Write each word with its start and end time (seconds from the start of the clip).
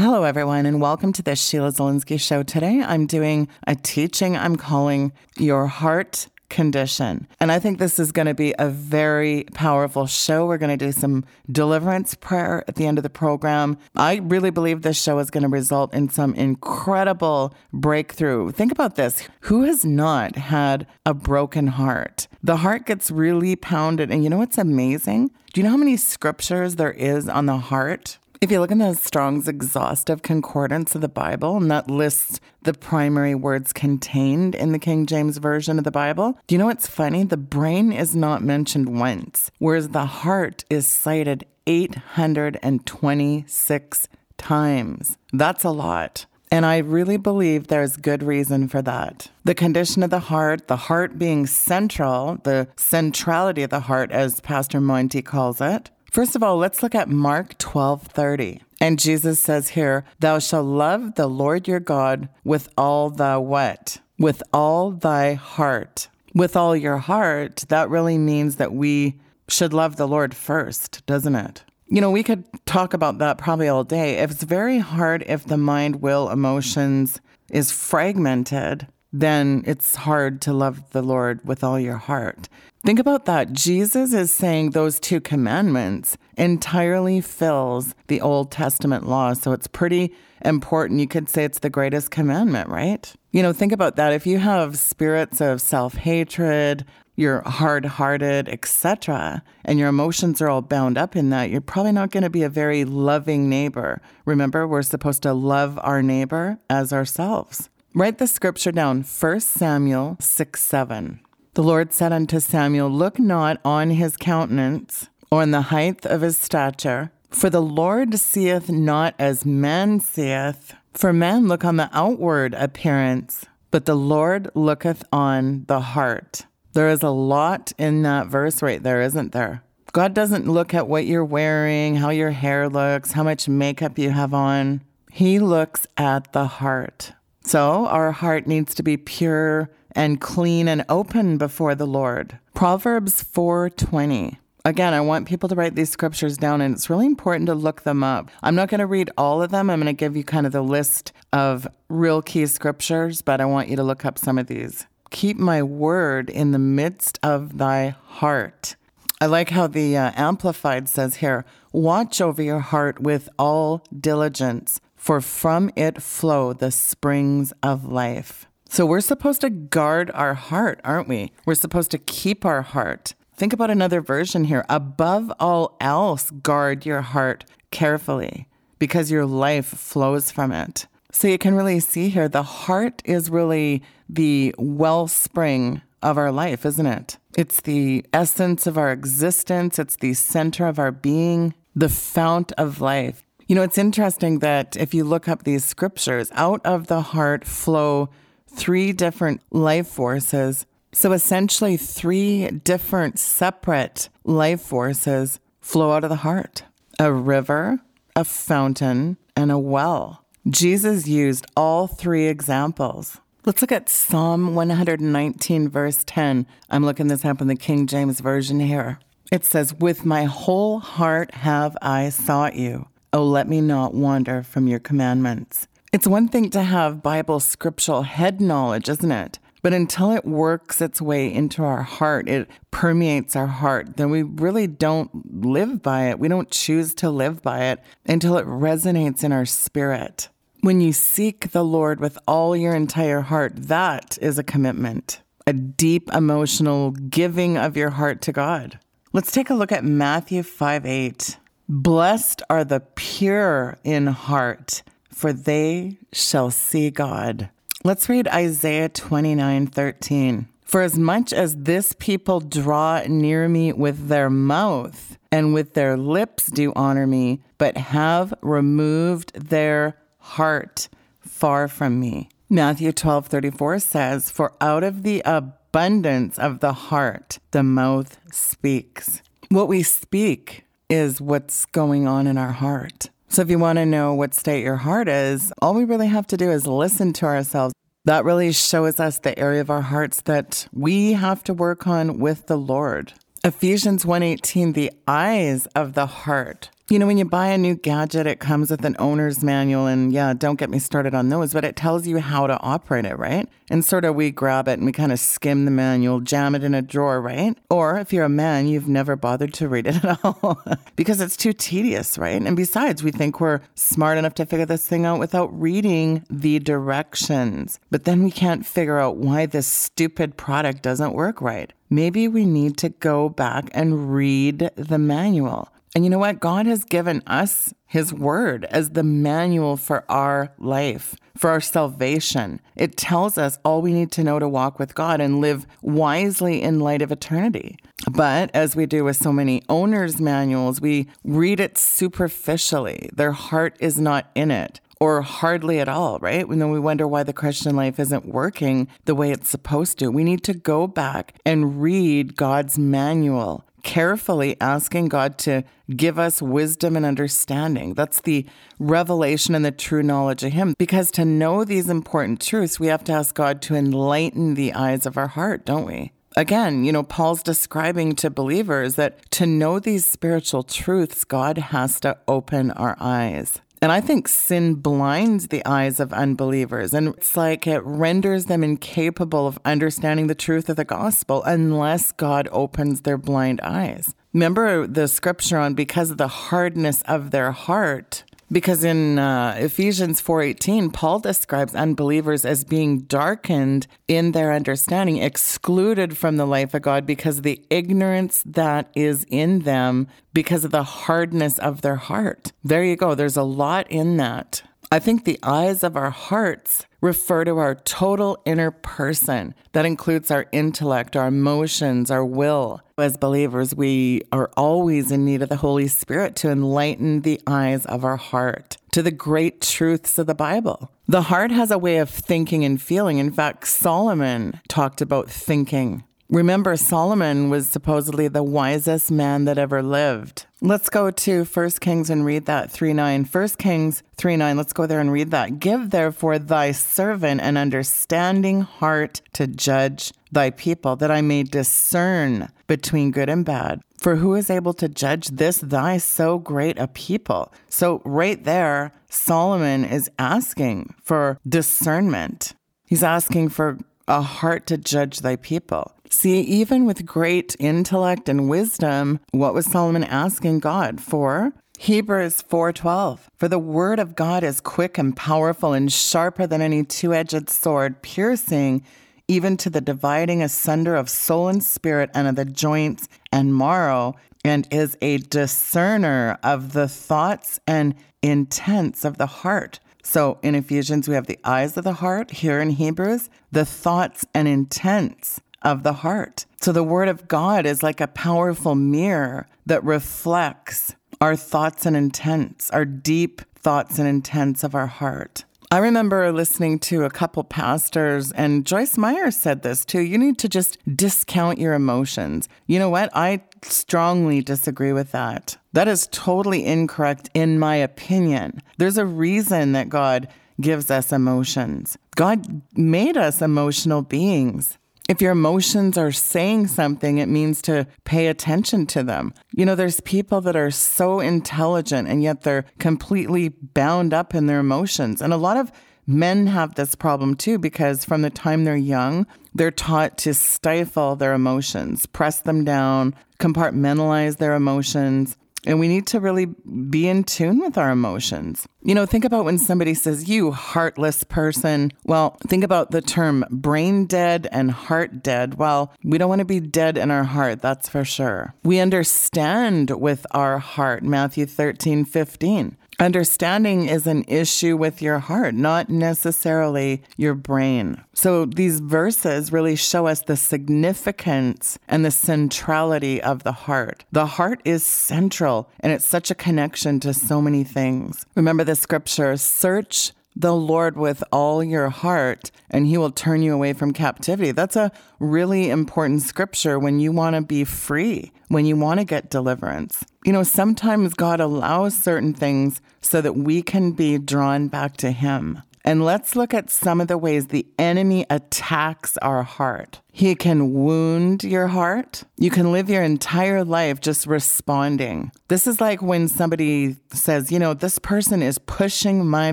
Hello, 0.00 0.22
everyone, 0.22 0.64
and 0.64 0.80
welcome 0.80 1.12
to 1.12 1.22
the 1.22 1.34
Sheila 1.34 1.72
Zilinsky 1.72 2.20
Show. 2.20 2.44
Today, 2.44 2.80
I'm 2.80 3.04
doing 3.04 3.48
a 3.66 3.74
teaching 3.74 4.36
I'm 4.36 4.54
calling 4.54 5.10
Your 5.36 5.66
Heart 5.66 6.28
Condition. 6.48 7.26
And 7.40 7.50
I 7.50 7.58
think 7.58 7.80
this 7.80 7.98
is 7.98 8.12
going 8.12 8.28
to 8.28 8.32
be 8.32 8.54
a 8.60 8.68
very 8.68 9.46
powerful 9.54 10.06
show. 10.06 10.46
We're 10.46 10.56
going 10.56 10.78
to 10.78 10.86
do 10.86 10.92
some 10.92 11.24
deliverance 11.50 12.14
prayer 12.14 12.62
at 12.68 12.76
the 12.76 12.86
end 12.86 12.98
of 12.98 13.02
the 13.02 13.10
program. 13.10 13.76
I 13.96 14.18
really 14.18 14.50
believe 14.50 14.82
this 14.82 15.02
show 15.02 15.18
is 15.18 15.30
going 15.30 15.42
to 15.42 15.48
result 15.48 15.92
in 15.92 16.10
some 16.10 16.32
incredible 16.36 17.52
breakthrough. 17.72 18.52
Think 18.52 18.70
about 18.70 18.94
this 18.94 19.28
who 19.40 19.62
has 19.62 19.84
not 19.84 20.36
had 20.36 20.86
a 21.04 21.12
broken 21.12 21.66
heart? 21.66 22.28
The 22.40 22.58
heart 22.58 22.86
gets 22.86 23.10
really 23.10 23.56
pounded. 23.56 24.12
And 24.12 24.22
you 24.22 24.30
know 24.30 24.38
what's 24.38 24.58
amazing? 24.58 25.32
Do 25.52 25.60
you 25.60 25.64
know 25.64 25.70
how 25.70 25.76
many 25.76 25.96
scriptures 25.96 26.76
there 26.76 26.92
is 26.92 27.28
on 27.28 27.46
the 27.46 27.56
heart? 27.56 28.18
If 28.40 28.52
you 28.52 28.60
look 28.60 28.70
in 28.70 28.78
the 28.78 28.94
Strong's 28.94 29.48
exhaustive 29.48 30.22
concordance 30.22 30.94
of 30.94 31.00
the 31.00 31.08
Bible, 31.08 31.56
and 31.56 31.68
that 31.72 31.90
lists 31.90 32.38
the 32.62 32.72
primary 32.72 33.34
words 33.34 33.72
contained 33.72 34.54
in 34.54 34.70
the 34.70 34.78
King 34.78 35.06
James 35.06 35.38
Version 35.38 35.76
of 35.76 35.84
the 35.84 35.90
Bible, 35.90 36.38
do 36.46 36.54
you 36.54 36.60
know 36.60 36.66
what's 36.66 36.86
funny? 36.86 37.24
The 37.24 37.36
brain 37.36 37.90
is 37.90 38.14
not 38.14 38.44
mentioned 38.44 38.96
once, 38.96 39.50
whereas 39.58 39.88
the 39.88 40.06
heart 40.06 40.64
is 40.70 40.86
cited 40.86 41.46
826 41.66 44.08
times. 44.36 45.18
That's 45.32 45.64
a 45.64 45.70
lot. 45.70 46.26
And 46.52 46.64
I 46.64 46.78
really 46.78 47.16
believe 47.16 47.66
there's 47.66 47.96
good 47.96 48.22
reason 48.22 48.68
for 48.68 48.82
that. 48.82 49.32
The 49.44 49.56
condition 49.56 50.04
of 50.04 50.10
the 50.10 50.20
heart, 50.20 50.68
the 50.68 50.76
heart 50.76 51.18
being 51.18 51.44
central, 51.46 52.38
the 52.44 52.68
centrality 52.76 53.64
of 53.64 53.70
the 53.70 53.80
heart, 53.80 54.12
as 54.12 54.40
Pastor 54.40 54.80
Monty 54.80 55.22
calls 55.22 55.60
it, 55.60 55.90
First 56.10 56.34
of 56.34 56.42
all, 56.42 56.56
let's 56.56 56.82
look 56.82 56.94
at 56.94 57.08
Mark 57.08 57.58
12:30. 57.58 58.62
And 58.80 58.98
Jesus 58.98 59.40
says 59.40 59.70
here, 59.70 60.04
"Thou 60.20 60.38
shalt 60.38 60.66
love 60.66 61.16
the 61.16 61.26
Lord 61.26 61.68
your 61.68 61.80
God 61.80 62.28
with 62.44 62.68
all 62.78 63.10
thy 63.10 63.36
what? 63.36 63.98
With 64.18 64.42
all 64.52 64.92
thy 64.92 65.34
heart." 65.34 66.08
With 66.34 66.56
all 66.56 66.76
your 66.76 66.98
heart, 66.98 67.64
that 67.68 67.90
really 67.90 68.18
means 68.18 68.56
that 68.56 68.72
we 68.72 69.18
should 69.48 69.72
love 69.72 69.96
the 69.96 70.06
Lord 70.06 70.34
first, 70.34 71.04
doesn't 71.06 71.34
it? 71.34 71.64
You 71.88 72.00
know, 72.00 72.10
we 72.10 72.22
could 72.22 72.44
talk 72.66 72.92
about 72.92 73.18
that 73.18 73.38
probably 73.38 73.66
all 73.66 73.82
day. 73.82 74.18
It's 74.18 74.42
very 74.42 74.78
hard 74.78 75.24
if 75.26 75.44
the 75.44 75.56
mind, 75.56 76.02
will, 76.02 76.28
emotions 76.28 77.20
is 77.50 77.72
fragmented, 77.72 78.86
then 79.12 79.62
it's 79.66 79.96
hard 79.96 80.40
to 80.42 80.52
love 80.52 80.90
the 80.90 81.02
Lord 81.02 81.40
with 81.44 81.64
all 81.64 81.80
your 81.80 81.96
heart. 81.96 82.48
Think 82.84 82.98
about 82.98 83.24
that. 83.24 83.52
Jesus 83.52 84.12
is 84.12 84.32
saying 84.32 84.70
those 84.70 85.00
two 85.00 85.20
commandments 85.20 86.16
entirely 86.36 87.20
fills 87.20 87.94
the 88.06 88.20
Old 88.20 88.50
Testament 88.52 89.08
law. 89.08 89.32
So 89.32 89.52
it's 89.52 89.66
pretty 89.66 90.14
important. 90.44 91.00
You 91.00 91.08
could 91.08 91.28
say 91.28 91.44
it's 91.44 91.58
the 91.58 91.70
greatest 91.70 92.10
commandment, 92.10 92.68
right? 92.68 93.12
You 93.32 93.42
know, 93.42 93.52
think 93.52 93.72
about 93.72 93.96
that. 93.96 94.12
If 94.12 94.26
you 94.26 94.38
have 94.38 94.78
spirits 94.78 95.40
of 95.40 95.60
self-hatred, 95.60 96.84
you're 97.16 97.42
hard-hearted, 97.42 98.48
etc., 98.48 99.42
and 99.64 99.78
your 99.78 99.88
emotions 99.88 100.40
are 100.40 100.48
all 100.48 100.62
bound 100.62 100.96
up 100.96 101.16
in 101.16 101.30
that, 101.30 101.50
you're 101.50 101.60
probably 101.60 101.90
not 101.90 102.12
going 102.12 102.22
to 102.22 102.30
be 102.30 102.44
a 102.44 102.48
very 102.48 102.84
loving 102.84 103.48
neighbor. 103.48 104.00
Remember, 104.24 104.68
we're 104.68 104.82
supposed 104.82 105.24
to 105.24 105.32
love 105.32 105.80
our 105.82 106.00
neighbor 106.00 106.58
as 106.70 106.92
ourselves. 106.92 107.68
Write 107.98 108.18
the 108.18 108.28
scripture 108.28 108.70
down, 108.70 109.02
1 109.02 109.40
Samuel 109.40 110.18
6 110.20 110.60
7. 110.62 111.18
The 111.54 111.62
Lord 111.64 111.92
said 111.92 112.12
unto 112.12 112.38
Samuel, 112.38 112.88
Look 112.88 113.18
not 113.18 113.60
on 113.64 113.90
his 113.90 114.16
countenance 114.16 115.08
or 115.32 115.42
on 115.42 115.50
the 115.50 115.62
height 115.62 116.06
of 116.06 116.20
his 116.20 116.38
stature, 116.38 117.10
for 117.30 117.50
the 117.50 117.60
Lord 117.60 118.16
seeth 118.16 118.70
not 118.70 119.16
as 119.18 119.44
man 119.44 119.98
seeth. 119.98 120.74
For 120.94 121.12
men 121.12 121.48
look 121.48 121.64
on 121.64 121.74
the 121.74 121.90
outward 121.92 122.54
appearance, 122.54 123.46
but 123.72 123.84
the 123.84 123.96
Lord 123.96 124.48
looketh 124.54 125.02
on 125.12 125.64
the 125.66 125.80
heart. 125.80 126.46
There 126.74 126.90
is 126.90 127.02
a 127.02 127.10
lot 127.10 127.72
in 127.78 128.02
that 128.02 128.28
verse 128.28 128.62
right 128.62 128.80
there, 128.80 129.02
isn't 129.02 129.32
there? 129.32 129.64
God 129.92 130.14
doesn't 130.14 130.46
look 130.46 130.72
at 130.72 130.86
what 130.86 131.06
you're 131.06 131.24
wearing, 131.24 131.96
how 131.96 132.10
your 132.10 132.30
hair 132.30 132.68
looks, 132.68 133.10
how 133.10 133.24
much 133.24 133.48
makeup 133.48 133.98
you 133.98 134.10
have 134.10 134.32
on. 134.32 134.82
He 135.10 135.40
looks 135.40 135.88
at 135.96 136.32
the 136.32 136.46
heart. 136.46 137.14
So 137.48 137.86
our 137.86 138.12
heart 138.12 138.46
needs 138.46 138.74
to 138.74 138.82
be 138.82 138.98
pure 138.98 139.70
and 139.92 140.20
clean 140.20 140.68
and 140.68 140.84
open 140.90 141.38
before 141.38 141.74
the 141.74 141.86
Lord. 141.86 142.38
Proverbs 142.52 143.22
4:20. 143.22 144.36
Again, 144.66 144.92
I 144.92 145.00
want 145.00 145.26
people 145.26 145.48
to 145.48 145.54
write 145.54 145.74
these 145.74 145.88
scriptures 145.88 146.36
down 146.36 146.60
and 146.60 146.74
it's 146.74 146.90
really 146.90 147.06
important 147.06 147.46
to 147.46 147.54
look 147.54 147.84
them 147.84 148.04
up. 148.04 148.30
I'm 148.42 148.54
not 148.54 148.68
going 148.68 148.80
to 148.80 148.86
read 148.86 149.10
all 149.16 149.40
of 149.40 149.50
them. 149.50 149.70
I'm 149.70 149.80
going 149.80 149.86
to 149.86 149.94
give 149.94 150.14
you 150.14 150.24
kind 150.24 150.44
of 150.44 150.52
the 150.52 150.60
list 150.60 151.14
of 151.32 151.66
real 151.88 152.20
key 152.20 152.44
scriptures, 152.44 153.22
but 153.22 153.40
I 153.40 153.46
want 153.46 153.70
you 153.70 153.76
to 153.76 153.82
look 153.82 154.04
up 154.04 154.18
some 154.18 154.36
of 154.36 154.46
these. 154.46 154.86
Keep 155.10 155.38
my 155.38 155.62
word 155.62 156.28
in 156.28 156.50
the 156.50 156.58
midst 156.58 157.18
of 157.22 157.56
thy 157.56 157.96
heart. 158.08 158.76
I 159.22 159.26
like 159.26 159.48
how 159.48 159.68
the 159.68 159.96
uh, 159.96 160.12
Amplified 160.16 160.86
says 160.86 161.16
here 161.16 161.46
watch 161.72 162.20
over 162.20 162.42
your 162.42 162.60
heart 162.60 163.00
with 163.00 163.30
all 163.38 163.82
diligence, 163.98 164.82
for 164.98 165.22
from 165.22 165.70
it 165.74 166.02
flow 166.02 166.52
the 166.52 166.70
springs 166.70 167.54
of 167.62 167.86
life. 167.86 168.46
So 168.68 168.84
we're 168.84 169.00
supposed 169.00 169.40
to 169.40 169.48
guard 169.48 170.10
our 170.12 170.34
heart, 170.34 170.80
aren't 170.84 171.08
we? 171.08 171.32
We're 171.46 171.54
supposed 171.54 171.90
to 171.92 171.98
keep 171.98 172.44
our 172.44 172.60
heart. 172.60 173.14
Think 173.34 173.54
about 173.54 173.70
another 173.70 174.02
version 174.02 174.44
here. 174.44 174.66
Above 174.68 175.32
all 175.40 175.76
else, 175.80 176.30
guard 176.30 176.84
your 176.84 177.00
heart 177.00 177.46
carefully 177.70 178.48
because 178.78 179.10
your 179.10 179.24
life 179.24 179.66
flows 179.66 180.30
from 180.30 180.52
it. 180.52 180.86
So 181.10 181.28
you 181.28 181.38
can 181.38 181.54
really 181.54 181.80
see 181.80 182.10
here 182.10 182.28
the 182.28 182.42
heart 182.42 183.00
is 183.04 183.30
really 183.30 183.82
the 184.08 184.54
wellspring 184.58 185.80
of 186.02 186.18
our 186.18 186.30
life, 186.30 186.66
isn't 186.66 186.86
it? 186.86 187.16
It's 187.36 187.60
the 187.60 188.04
essence 188.12 188.66
of 188.66 188.76
our 188.76 188.92
existence, 188.92 189.78
it's 189.78 189.96
the 189.96 190.14
center 190.14 190.66
of 190.66 190.78
our 190.78 190.92
being, 190.92 191.54
the 191.74 191.88
fount 191.88 192.52
of 192.52 192.80
life. 192.80 193.24
You 193.48 193.54
know, 193.54 193.62
it's 193.62 193.78
interesting 193.78 194.40
that 194.40 194.76
if 194.76 194.92
you 194.92 195.04
look 195.04 195.26
up 195.26 195.44
these 195.44 195.64
scriptures, 195.64 196.30
out 196.34 196.60
of 196.66 196.88
the 196.88 197.00
heart 197.00 197.46
flow 197.46 198.10
three 198.46 198.92
different 198.92 199.40
life 199.50 199.86
forces. 199.86 200.66
So 200.92 201.12
essentially, 201.12 201.78
three 201.78 202.50
different 202.50 203.18
separate 203.18 204.10
life 204.22 204.60
forces 204.60 205.40
flow 205.62 205.92
out 205.92 206.04
of 206.04 206.10
the 206.10 206.16
heart 206.16 206.64
a 206.98 207.10
river, 207.10 207.80
a 208.14 208.24
fountain, 208.24 209.16
and 209.34 209.50
a 209.50 209.58
well. 209.58 210.24
Jesus 210.46 211.08
used 211.08 211.46
all 211.56 211.86
three 211.86 212.26
examples. 212.26 213.18
Let's 213.46 213.62
look 213.62 213.72
at 213.72 213.88
Psalm 213.88 214.56
119, 214.56 215.70
verse 215.70 216.04
10. 216.04 216.46
I'm 216.68 216.84
looking 216.84 217.06
this 217.06 217.24
up 217.24 217.40
in 217.40 217.46
the 217.46 217.56
King 217.56 217.86
James 217.86 218.20
Version 218.20 218.60
here. 218.60 218.98
It 219.32 219.46
says, 219.46 219.72
With 219.72 220.04
my 220.04 220.24
whole 220.24 220.80
heart 220.80 221.32
have 221.32 221.78
I 221.80 222.10
sought 222.10 222.54
you. 222.54 222.88
Oh, 223.18 223.24
let 223.24 223.48
me 223.48 223.60
not 223.60 223.94
wander 223.94 224.44
from 224.44 224.68
your 224.68 224.78
commandments. 224.78 225.66
It's 225.92 226.06
one 226.06 226.28
thing 226.28 226.50
to 226.50 226.62
have 226.62 227.02
Bible 227.02 227.40
scriptural 227.40 228.02
head 228.02 228.40
knowledge, 228.40 228.88
isn't 228.88 229.10
it? 229.10 229.40
But 229.60 229.74
until 229.74 230.12
it 230.12 230.24
works 230.24 230.80
its 230.80 231.02
way 231.02 231.34
into 231.34 231.64
our 231.64 231.82
heart, 231.82 232.28
it 232.28 232.48
permeates 232.70 233.34
our 233.34 233.48
heart, 233.48 233.96
then 233.96 234.10
we 234.10 234.22
really 234.22 234.68
don't 234.68 235.10
live 235.44 235.82
by 235.82 236.10
it. 236.10 236.20
We 236.20 236.28
don't 236.28 236.52
choose 236.52 236.94
to 236.94 237.10
live 237.10 237.42
by 237.42 237.64
it 237.64 237.80
until 238.06 238.38
it 238.38 238.46
resonates 238.46 239.24
in 239.24 239.32
our 239.32 239.46
spirit. 239.46 240.28
When 240.60 240.80
you 240.80 240.92
seek 240.92 241.50
the 241.50 241.64
Lord 241.64 241.98
with 241.98 242.20
all 242.28 242.56
your 242.56 242.76
entire 242.76 243.22
heart, 243.22 243.54
that 243.56 244.16
is 244.22 244.38
a 244.38 244.44
commitment, 244.44 245.22
a 245.44 245.52
deep 245.52 246.08
emotional 246.14 246.92
giving 246.92 247.58
of 247.58 247.76
your 247.76 247.90
heart 247.90 248.22
to 248.22 248.32
God. 248.32 248.78
Let's 249.12 249.32
take 249.32 249.50
a 249.50 249.54
look 249.54 249.72
at 249.72 249.82
Matthew 249.82 250.44
5 250.44 250.86
8. 250.86 251.38
Blessed 251.68 252.42
are 252.48 252.64
the 252.64 252.80
pure 252.80 253.78
in 253.84 254.06
heart 254.06 254.82
for 255.18 255.32
they 255.32 255.98
shall 256.12 256.48
see 256.48 256.90
God. 256.90 257.50
Let's 257.82 258.08
read 258.08 258.28
Isaiah 258.28 258.88
29 258.88 259.66
13. 259.66 260.48
For 260.64 260.82
as 260.82 260.96
much 260.96 261.32
as 261.32 261.56
this 261.56 261.92
people 261.98 262.38
draw 262.38 263.02
near 263.08 263.48
me 263.48 263.72
with 263.72 264.06
their 264.06 264.30
mouth 264.30 265.18
and 265.32 265.52
with 265.52 265.74
their 265.74 265.96
lips 265.96 266.46
do 266.46 266.72
honor 266.76 267.06
me, 267.06 267.42
but 267.56 267.76
have 267.76 268.32
removed 268.42 269.34
their 269.34 269.96
heart 270.18 270.88
far 271.20 271.66
from 271.66 271.98
me. 271.98 272.28
Matthew 272.48 272.92
12 272.92 273.26
34 273.26 273.80
says, 273.80 274.30
For 274.30 274.52
out 274.60 274.84
of 274.84 275.02
the 275.02 275.20
abundance 275.24 276.38
of 276.38 276.60
the 276.60 276.74
heart, 276.74 277.40
the 277.50 277.64
mouth 277.64 278.18
speaks. 278.30 279.20
What 279.48 279.66
we 279.66 279.82
speak 279.82 280.64
is 280.88 281.20
what's 281.20 281.66
going 281.66 282.06
on 282.06 282.26
in 282.26 282.38
our 282.38 282.52
heart. 282.52 283.10
So, 283.28 283.42
if 283.42 283.50
you 283.50 283.58
want 283.58 283.78
to 283.78 283.86
know 283.86 284.14
what 284.14 284.34
state 284.34 284.62
your 284.62 284.76
heart 284.76 285.08
is, 285.08 285.52
all 285.60 285.74
we 285.74 285.84
really 285.84 286.06
have 286.06 286.26
to 286.28 286.36
do 286.36 286.50
is 286.50 286.66
listen 286.66 287.12
to 287.14 287.26
ourselves. 287.26 287.74
That 288.04 288.24
really 288.24 288.52
shows 288.52 288.98
us 288.98 289.18
the 289.18 289.38
area 289.38 289.60
of 289.60 289.68
our 289.68 289.82
hearts 289.82 290.22
that 290.22 290.66
we 290.72 291.12
have 291.12 291.44
to 291.44 291.52
work 291.52 291.86
on 291.86 292.18
with 292.18 292.46
the 292.46 292.56
Lord. 292.56 293.12
Ephesians 293.44 294.04
1:18 294.04 294.72
the 294.72 294.90
eyes 295.06 295.66
of 295.74 295.92
the 295.92 296.06
heart 296.06 296.70
You 296.90 296.98
know, 296.98 297.06
when 297.06 297.18
you 297.18 297.26
buy 297.26 297.48
a 297.48 297.58
new 297.58 297.74
gadget, 297.74 298.26
it 298.26 298.40
comes 298.40 298.70
with 298.70 298.82
an 298.82 298.96
owner's 298.98 299.44
manual. 299.44 299.86
And 299.86 300.10
yeah, 300.10 300.32
don't 300.32 300.58
get 300.58 300.70
me 300.70 300.78
started 300.78 301.14
on 301.14 301.28
those, 301.28 301.52
but 301.52 301.62
it 301.62 301.76
tells 301.76 302.06
you 302.06 302.18
how 302.18 302.46
to 302.46 302.58
operate 302.60 303.04
it, 303.04 303.18
right? 303.18 303.46
And 303.68 303.84
sort 303.84 304.06
of 304.06 304.14
we 304.14 304.30
grab 304.30 304.68
it 304.68 304.78
and 304.78 304.86
we 304.86 304.92
kind 304.92 305.12
of 305.12 305.20
skim 305.20 305.66
the 305.66 305.70
manual, 305.70 306.20
jam 306.20 306.54
it 306.54 306.64
in 306.64 306.72
a 306.72 306.80
drawer, 306.80 307.20
right? 307.20 307.54
Or 307.68 307.98
if 307.98 308.10
you're 308.10 308.24
a 308.24 308.30
man, 308.30 308.68
you've 308.68 308.88
never 308.88 309.16
bothered 309.16 309.52
to 309.54 309.68
read 309.68 309.86
it 309.86 310.02
at 310.02 310.18
all 310.24 310.64
because 310.96 311.20
it's 311.20 311.36
too 311.36 311.52
tedious, 311.52 312.16
right? 312.16 312.40
And 312.40 312.56
besides, 312.56 313.02
we 313.02 313.10
think 313.10 313.38
we're 313.38 313.60
smart 313.74 314.16
enough 314.16 314.32
to 314.36 314.46
figure 314.46 314.64
this 314.64 314.86
thing 314.86 315.04
out 315.04 315.18
without 315.18 315.48
reading 315.60 316.24
the 316.30 316.58
directions. 316.58 317.78
But 317.90 318.04
then 318.04 318.24
we 318.24 318.30
can't 318.30 318.64
figure 318.64 318.98
out 318.98 319.18
why 319.18 319.44
this 319.44 319.66
stupid 319.66 320.38
product 320.38 320.80
doesn't 320.80 321.12
work 321.12 321.42
right. 321.42 321.70
Maybe 321.90 322.28
we 322.28 322.46
need 322.46 322.78
to 322.78 322.88
go 322.88 323.28
back 323.28 323.68
and 323.74 324.14
read 324.14 324.70
the 324.76 324.98
manual. 324.98 325.68
And 325.94 326.04
you 326.04 326.10
know 326.10 326.18
what? 326.18 326.40
God 326.40 326.66
has 326.66 326.84
given 326.84 327.22
us 327.26 327.72
His 327.86 328.12
Word 328.12 328.66
as 328.66 328.90
the 328.90 329.02
manual 329.02 329.76
for 329.76 330.04
our 330.10 330.52
life, 330.58 331.16
for 331.36 331.50
our 331.50 331.60
salvation. 331.60 332.60
It 332.76 332.96
tells 332.96 333.38
us 333.38 333.58
all 333.64 333.82
we 333.82 333.92
need 333.92 334.12
to 334.12 334.24
know 334.24 334.38
to 334.38 334.48
walk 334.48 334.78
with 334.78 334.94
God 334.94 335.20
and 335.20 335.40
live 335.40 335.66
wisely 335.82 336.62
in 336.62 336.80
light 336.80 337.02
of 337.02 337.10
eternity. 337.10 337.78
But 338.10 338.50
as 338.54 338.76
we 338.76 338.86
do 338.86 339.04
with 339.04 339.16
so 339.16 339.32
many 339.32 339.62
owner's 339.68 340.20
manuals, 340.20 340.80
we 340.80 341.08
read 341.24 341.60
it 341.60 341.78
superficially. 341.78 343.10
Their 343.12 343.32
heart 343.32 343.76
is 343.80 343.98
not 343.98 344.30
in 344.34 344.50
it 344.50 344.80
or 345.00 345.22
hardly 345.22 345.78
at 345.80 345.88
all, 345.88 346.18
right? 346.18 346.46
And 346.46 346.60
then 346.60 346.70
we 346.70 346.80
wonder 346.80 347.06
why 347.06 347.22
the 347.22 347.32
Christian 347.32 347.76
life 347.76 347.98
isn't 347.98 348.26
working 348.26 348.88
the 349.04 349.14
way 349.14 349.30
it's 349.30 349.48
supposed 349.48 349.98
to. 349.98 350.10
We 350.10 350.24
need 350.24 350.42
to 350.44 350.54
go 350.54 350.86
back 350.86 351.34
and 351.44 351.80
read 351.80 352.36
God's 352.36 352.78
manual 352.78 353.64
carefully 353.82 354.56
asking 354.60 355.08
God 355.08 355.38
to 355.38 355.64
give 355.94 356.18
us 356.18 356.42
wisdom 356.42 356.96
and 356.96 357.06
understanding. 357.06 357.94
That's 357.94 358.20
the 358.20 358.46
revelation 358.78 359.54
and 359.54 359.64
the 359.64 359.70
true 359.70 360.02
knowledge 360.02 360.42
of 360.42 360.52
Him. 360.52 360.74
Because 360.78 361.10
to 361.12 361.24
know 361.24 361.64
these 361.64 361.88
important 361.88 362.40
truths, 362.40 362.78
we 362.78 362.88
have 362.88 363.04
to 363.04 363.12
ask 363.12 363.34
God 363.34 363.62
to 363.62 363.74
enlighten 363.74 364.54
the 364.54 364.72
eyes 364.74 365.06
of 365.06 365.16
our 365.16 365.28
heart, 365.28 365.64
don't 365.64 365.86
we? 365.86 366.12
Again, 366.36 366.84
you 366.84 366.92
know, 366.92 367.02
Paul's 367.02 367.42
describing 367.42 368.14
to 368.16 368.30
believers 368.30 368.94
that 368.94 369.28
to 369.32 369.46
know 369.46 369.80
these 369.80 370.08
spiritual 370.08 370.62
truths, 370.62 371.24
God 371.24 371.58
has 371.58 371.98
to 372.00 372.16
open 372.28 372.70
our 372.72 372.96
eyes. 373.00 373.60
And 373.80 373.92
I 373.92 374.00
think 374.00 374.26
sin 374.28 374.74
blinds 374.74 375.48
the 375.48 375.64
eyes 375.64 376.00
of 376.00 376.12
unbelievers. 376.12 376.92
And 376.92 377.08
it's 377.08 377.36
like 377.36 377.66
it 377.66 377.82
renders 377.84 378.46
them 378.46 378.64
incapable 378.64 379.46
of 379.46 379.58
understanding 379.64 380.26
the 380.26 380.34
truth 380.34 380.68
of 380.68 380.76
the 380.76 380.84
gospel 380.84 381.42
unless 381.44 382.12
God 382.12 382.48
opens 382.50 383.02
their 383.02 383.18
blind 383.18 383.60
eyes. 383.60 384.14
Remember 384.32 384.86
the 384.86 385.08
scripture 385.08 385.58
on 385.58 385.74
because 385.74 386.10
of 386.10 386.18
the 386.18 386.28
hardness 386.28 387.02
of 387.02 387.30
their 387.30 387.52
heart, 387.52 388.24
because 388.50 388.84
in 388.84 389.18
uh, 389.18 389.54
Ephesians 389.58 390.20
4:18 390.20 390.92
Paul 390.92 391.18
describes 391.20 391.74
unbelievers 391.74 392.44
as 392.44 392.64
being 392.64 393.00
darkened 393.00 393.86
in 394.06 394.32
their 394.32 394.52
understanding 394.52 395.18
excluded 395.18 396.16
from 396.16 396.36
the 396.36 396.46
life 396.46 396.74
of 396.74 396.82
God 396.82 397.06
because 397.06 397.38
of 397.38 397.44
the 397.44 397.62
ignorance 397.70 398.42
that 398.46 398.90
is 398.94 399.24
in 399.28 399.60
them 399.60 400.08
because 400.32 400.64
of 400.64 400.70
the 400.70 400.82
hardness 400.82 401.58
of 401.58 401.82
their 401.82 401.96
heart. 401.96 402.52
There 402.64 402.84
you 402.84 402.96
go 402.96 403.14
there's 403.14 403.36
a 403.36 403.42
lot 403.42 403.90
in 403.90 404.16
that. 404.18 404.62
I 404.90 404.98
think 405.00 405.24
the 405.24 405.38
eyes 405.42 405.84
of 405.84 405.96
our 405.96 406.08
hearts 406.08 406.86
refer 407.02 407.44
to 407.44 407.58
our 407.58 407.74
total 407.74 408.40
inner 408.46 408.70
person. 408.70 409.54
That 409.72 409.84
includes 409.84 410.30
our 410.30 410.46
intellect, 410.50 411.14
our 411.14 411.28
emotions, 411.28 412.10
our 412.10 412.24
will. 412.24 412.80
As 412.96 413.18
believers, 413.18 413.74
we 413.74 414.22
are 414.32 414.50
always 414.56 415.12
in 415.12 415.26
need 415.26 415.42
of 415.42 415.50
the 415.50 415.56
Holy 415.56 415.88
Spirit 415.88 416.36
to 416.36 416.50
enlighten 416.50 417.20
the 417.20 417.38
eyes 417.46 417.84
of 417.84 418.02
our 418.02 418.16
heart 418.16 418.78
to 418.92 419.02
the 419.02 419.10
great 419.10 419.60
truths 419.60 420.18
of 420.18 420.26
the 420.26 420.34
Bible. 420.34 420.90
The 421.06 421.22
heart 421.22 421.50
has 421.50 421.70
a 421.70 421.78
way 421.78 421.98
of 421.98 422.08
thinking 422.08 422.64
and 422.64 422.80
feeling. 422.80 423.18
In 423.18 423.30
fact, 423.30 423.66
Solomon 423.66 424.60
talked 424.68 425.02
about 425.02 425.30
thinking. 425.30 426.04
Remember, 426.30 426.76
Solomon 426.76 427.48
was 427.48 427.66
supposedly 427.66 428.28
the 428.28 428.42
wisest 428.42 429.10
man 429.10 429.46
that 429.46 429.56
ever 429.56 429.82
lived. 429.82 430.44
Let's 430.60 430.90
go 430.90 431.10
to 431.10 431.44
1 431.44 431.70
Kings 431.80 432.10
and 432.10 432.22
read 432.22 432.44
that 432.44 432.70
3 432.70 432.92
9. 432.92 433.24
1 433.24 433.48
Kings 433.56 434.02
3 434.18 434.36
9. 434.36 434.56
Let's 434.58 434.74
go 434.74 434.84
there 434.84 435.00
and 435.00 435.10
read 435.10 435.30
that. 435.30 435.58
Give 435.58 435.88
therefore 435.88 436.38
thy 436.38 436.72
servant 436.72 437.40
an 437.40 437.56
understanding 437.56 438.60
heart 438.60 439.22
to 439.32 439.46
judge 439.46 440.12
thy 440.30 440.50
people, 440.50 440.96
that 440.96 441.10
I 441.10 441.22
may 441.22 441.44
discern 441.44 442.50
between 442.66 443.10
good 443.10 443.30
and 443.30 443.46
bad. 443.46 443.80
For 443.96 444.16
who 444.16 444.34
is 444.34 444.50
able 444.50 444.74
to 444.74 444.88
judge 444.88 445.28
this 445.28 445.58
thy 445.58 445.96
so 445.96 446.38
great 446.38 446.78
a 446.78 446.88
people? 446.88 447.54
So, 447.70 448.02
right 448.04 448.44
there, 448.44 448.92
Solomon 449.08 449.82
is 449.82 450.10
asking 450.18 450.94
for 451.02 451.38
discernment. 451.48 452.54
He's 452.84 453.02
asking 453.02 453.48
for 453.48 453.78
a 454.08 454.22
heart 454.22 454.66
to 454.66 454.76
judge 454.76 455.20
thy 455.20 455.36
people. 455.36 455.92
See, 456.10 456.40
even 456.40 456.86
with 456.86 457.04
great 457.04 457.54
intellect 457.58 458.28
and 458.28 458.48
wisdom, 458.48 459.20
what 459.32 459.54
was 459.54 459.66
Solomon 459.66 460.04
asking 460.04 460.60
God 460.60 461.00
for? 461.00 461.52
Hebrews 461.78 462.42
4:12 462.42 463.20
For 463.36 463.46
the 463.46 463.58
word 463.58 464.00
of 464.00 464.16
God 464.16 464.42
is 464.42 464.60
quick 464.60 464.98
and 464.98 465.14
powerful 465.14 465.74
and 465.74 465.92
sharper 465.92 466.46
than 466.46 466.60
any 466.60 466.82
two-edged 466.82 467.48
sword, 467.48 468.02
piercing 468.02 468.82
even 469.28 469.56
to 469.58 469.70
the 469.70 469.82
dividing 469.82 470.42
asunder 470.42 470.96
of 470.96 471.10
soul 471.10 471.48
and 471.48 471.62
spirit 471.62 472.10
and 472.14 472.26
of 472.26 472.34
the 472.34 472.46
joints 472.46 473.06
and 473.30 473.54
marrow, 473.54 474.16
and 474.44 474.66
is 474.70 474.96
a 475.02 475.18
discerner 475.18 476.38
of 476.42 476.72
the 476.72 476.88
thoughts 476.88 477.60
and 477.66 477.94
intents 478.22 479.04
of 479.04 479.18
the 479.18 479.26
heart. 479.26 479.78
So 480.02 480.38
in 480.42 480.54
Ephesians, 480.54 481.08
we 481.08 481.14
have 481.14 481.26
the 481.26 481.38
eyes 481.44 481.76
of 481.76 481.84
the 481.84 481.94
heart. 481.94 482.30
Here 482.30 482.60
in 482.60 482.70
Hebrews, 482.70 483.28
the 483.52 483.64
thoughts 483.64 484.26
and 484.34 484.48
intents 484.48 485.40
of 485.62 485.82
the 485.82 485.92
heart. 485.92 486.46
So 486.60 486.72
the 486.72 486.84
Word 486.84 487.08
of 487.08 487.28
God 487.28 487.66
is 487.66 487.82
like 487.82 488.00
a 488.00 488.06
powerful 488.06 488.74
mirror 488.74 489.48
that 489.66 489.82
reflects 489.84 490.94
our 491.20 491.36
thoughts 491.36 491.84
and 491.84 491.96
intents, 491.96 492.70
our 492.70 492.84
deep 492.84 493.42
thoughts 493.56 493.98
and 493.98 494.08
intents 494.08 494.62
of 494.62 494.74
our 494.74 494.86
heart. 494.86 495.44
I 495.70 495.78
remember 495.78 496.32
listening 496.32 496.78
to 496.80 497.04
a 497.04 497.10
couple 497.10 497.44
pastors, 497.44 498.32
and 498.32 498.64
Joyce 498.64 498.96
Meyer 498.96 499.30
said 499.30 499.62
this 499.62 499.84
too. 499.84 500.00
You 500.00 500.16
need 500.16 500.38
to 500.38 500.48
just 500.48 500.78
discount 500.96 501.58
your 501.58 501.74
emotions. 501.74 502.48
You 502.66 502.78
know 502.78 502.88
what? 502.88 503.10
I 503.14 503.42
strongly 503.64 504.42
disagree 504.42 504.92
with 504.92 505.12
that. 505.12 505.56
That 505.72 505.88
is 505.88 506.08
totally 506.10 506.64
incorrect, 506.64 507.30
in 507.34 507.58
my 507.58 507.76
opinion. 507.76 508.62
There's 508.78 508.98
a 508.98 509.06
reason 509.06 509.72
that 509.72 509.88
God 509.88 510.28
gives 510.60 510.90
us 510.90 511.12
emotions. 511.12 511.96
God 512.16 512.62
made 512.76 513.16
us 513.16 513.40
emotional 513.40 514.02
beings. 514.02 514.78
If 515.08 515.22
your 515.22 515.32
emotions 515.32 515.96
are 515.96 516.12
saying 516.12 516.66
something, 516.66 517.16
it 517.16 517.28
means 517.28 517.62
to 517.62 517.86
pay 518.04 518.26
attention 518.26 518.86
to 518.88 519.02
them. 519.02 519.32
You 519.54 519.64
know, 519.64 519.74
there's 519.74 520.00
people 520.00 520.42
that 520.42 520.56
are 520.56 520.70
so 520.70 521.20
intelligent 521.20 522.08
and 522.08 522.22
yet 522.22 522.42
they're 522.42 522.66
completely 522.78 523.48
bound 523.48 524.12
up 524.12 524.34
in 524.34 524.46
their 524.46 524.60
emotions. 524.60 525.22
And 525.22 525.32
a 525.32 525.38
lot 525.38 525.56
of 525.56 525.72
men 526.08 526.46
have 526.46 526.74
this 526.74 526.94
problem 526.94 527.36
too 527.36 527.58
because 527.58 528.04
from 528.04 528.22
the 528.22 528.30
time 528.30 528.64
they're 528.64 528.76
young, 528.76 529.26
they're 529.54 529.70
taught 529.70 530.16
to 530.18 530.32
stifle 530.32 531.14
their 531.14 531.34
emotions, 531.34 532.06
press 532.06 532.40
them 532.40 532.64
down, 532.64 533.14
compartmentalize 533.38 534.38
their 534.38 534.54
emotions. 534.54 535.36
And 535.66 535.80
we 535.80 535.88
need 535.88 536.06
to 536.08 536.20
really 536.20 536.46
be 536.46 537.08
in 537.08 537.24
tune 537.24 537.58
with 537.58 537.76
our 537.76 537.90
emotions. 537.90 538.66
You 538.82 538.94
know, 538.94 539.04
think 539.04 539.24
about 539.24 539.44
when 539.44 539.58
somebody 539.58 539.92
says, 539.92 540.28
you 540.28 540.52
heartless 540.52 541.24
person. 541.24 541.92
Well, 542.04 542.38
think 542.46 542.64
about 542.64 542.90
the 542.90 543.02
term 543.02 543.44
brain 543.50 544.06
dead 544.06 544.48
and 544.50 544.70
heart 544.70 545.22
dead. 545.22 545.54
Well, 545.54 545.92
we 546.02 546.16
don't 546.16 546.28
want 546.28 546.38
to 546.38 546.46
be 546.46 546.60
dead 546.60 546.96
in 546.96 547.10
our 547.10 547.24
heart, 547.24 547.60
that's 547.60 547.88
for 547.88 548.04
sure. 548.04 548.54
We 548.62 548.78
understand 548.78 549.90
with 549.90 550.26
our 550.30 550.58
heart, 550.58 551.02
Matthew 551.02 551.44
13, 551.44 552.04
15. 552.04 552.76
Understanding 553.00 553.86
is 553.86 554.08
an 554.08 554.24
issue 554.26 554.76
with 554.76 555.00
your 555.00 555.20
heart, 555.20 555.54
not 555.54 555.88
necessarily 555.88 557.00
your 557.16 557.34
brain. 557.34 558.02
So 558.12 558.44
these 558.44 558.80
verses 558.80 559.52
really 559.52 559.76
show 559.76 560.08
us 560.08 560.22
the 560.22 560.36
significance 560.36 561.78
and 561.86 562.04
the 562.04 562.10
centrality 562.10 563.22
of 563.22 563.44
the 563.44 563.52
heart. 563.52 564.04
The 564.10 564.26
heart 564.26 564.60
is 564.64 564.82
central 564.82 565.70
and 565.78 565.92
it's 565.92 566.04
such 566.04 566.32
a 566.32 566.34
connection 566.34 566.98
to 567.00 567.14
so 567.14 567.40
many 567.40 567.62
things. 567.62 568.26
Remember 568.34 568.64
the 568.64 568.74
scripture 568.74 569.36
search 569.36 570.10
the 570.38 570.54
Lord 570.54 570.96
with 570.96 571.24
all 571.32 571.64
your 571.64 571.88
heart, 571.88 572.52
and 572.70 572.86
he 572.86 572.96
will 572.96 573.10
turn 573.10 573.42
you 573.42 573.52
away 573.52 573.72
from 573.72 573.92
captivity. 573.92 574.52
That's 574.52 574.76
a 574.76 574.92
really 575.18 575.68
important 575.68 576.22
scripture 576.22 576.78
when 576.78 577.00
you 577.00 577.10
want 577.10 577.34
to 577.34 577.42
be 577.42 577.64
free, 577.64 578.30
when 578.46 578.64
you 578.64 578.76
want 578.76 579.00
to 579.00 579.04
get 579.04 579.30
deliverance. 579.30 580.04
You 580.24 580.32
know, 580.32 580.44
sometimes 580.44 581.14
God 581.14 581.40
allows 581.40 581.98
certain 581.98 582.34
things 582.34 582.80
so 583.00 583.20
that 583.20 583.36
we 583.36 583.62
can 583.62 583.92
be 583.92 584.16
drawn 584.16 584.68
back 584.68 584.96
to 584.98 585.10
him. 585.10 585.60
And 585.84 586.04
let's 586.04 586.36
look 586.36 586.54
at 586.54 586.70
some 586.70 587.00
of 587.00 587.08
the 587.08 587.18
ways 587.18 587.46
the 587.46 587.66
enemy 587.78 588.24
attacks 588.30 589.16
our 589.18 589.42
heart. 589.42 590.00
He 590.18 590.34
can 590.34 590.72
wound 590.72 591.44
your 591.44 591.68
heart. 591.68 592.24
You 592.38 592.50
can 592.50 592.72
live 592.72 592.90
your 592.90 593.04
entire 593.04 593.62
life 593.62 594.00
just 594.00 594.26
responding. 594.26 595.30
This 595.46 595.68
is 595.68 595.80
like 595.80 596.02
when 596.02 596.26
somebody 596.26 596.96
says, 597.12 597.52
you 597.52 597.60
know, 597.60 597.72
this 597.72 598.00
person 598.00 598.42
is 598.42 598.58
pushing 598.58 599.28
my 599.28 599.52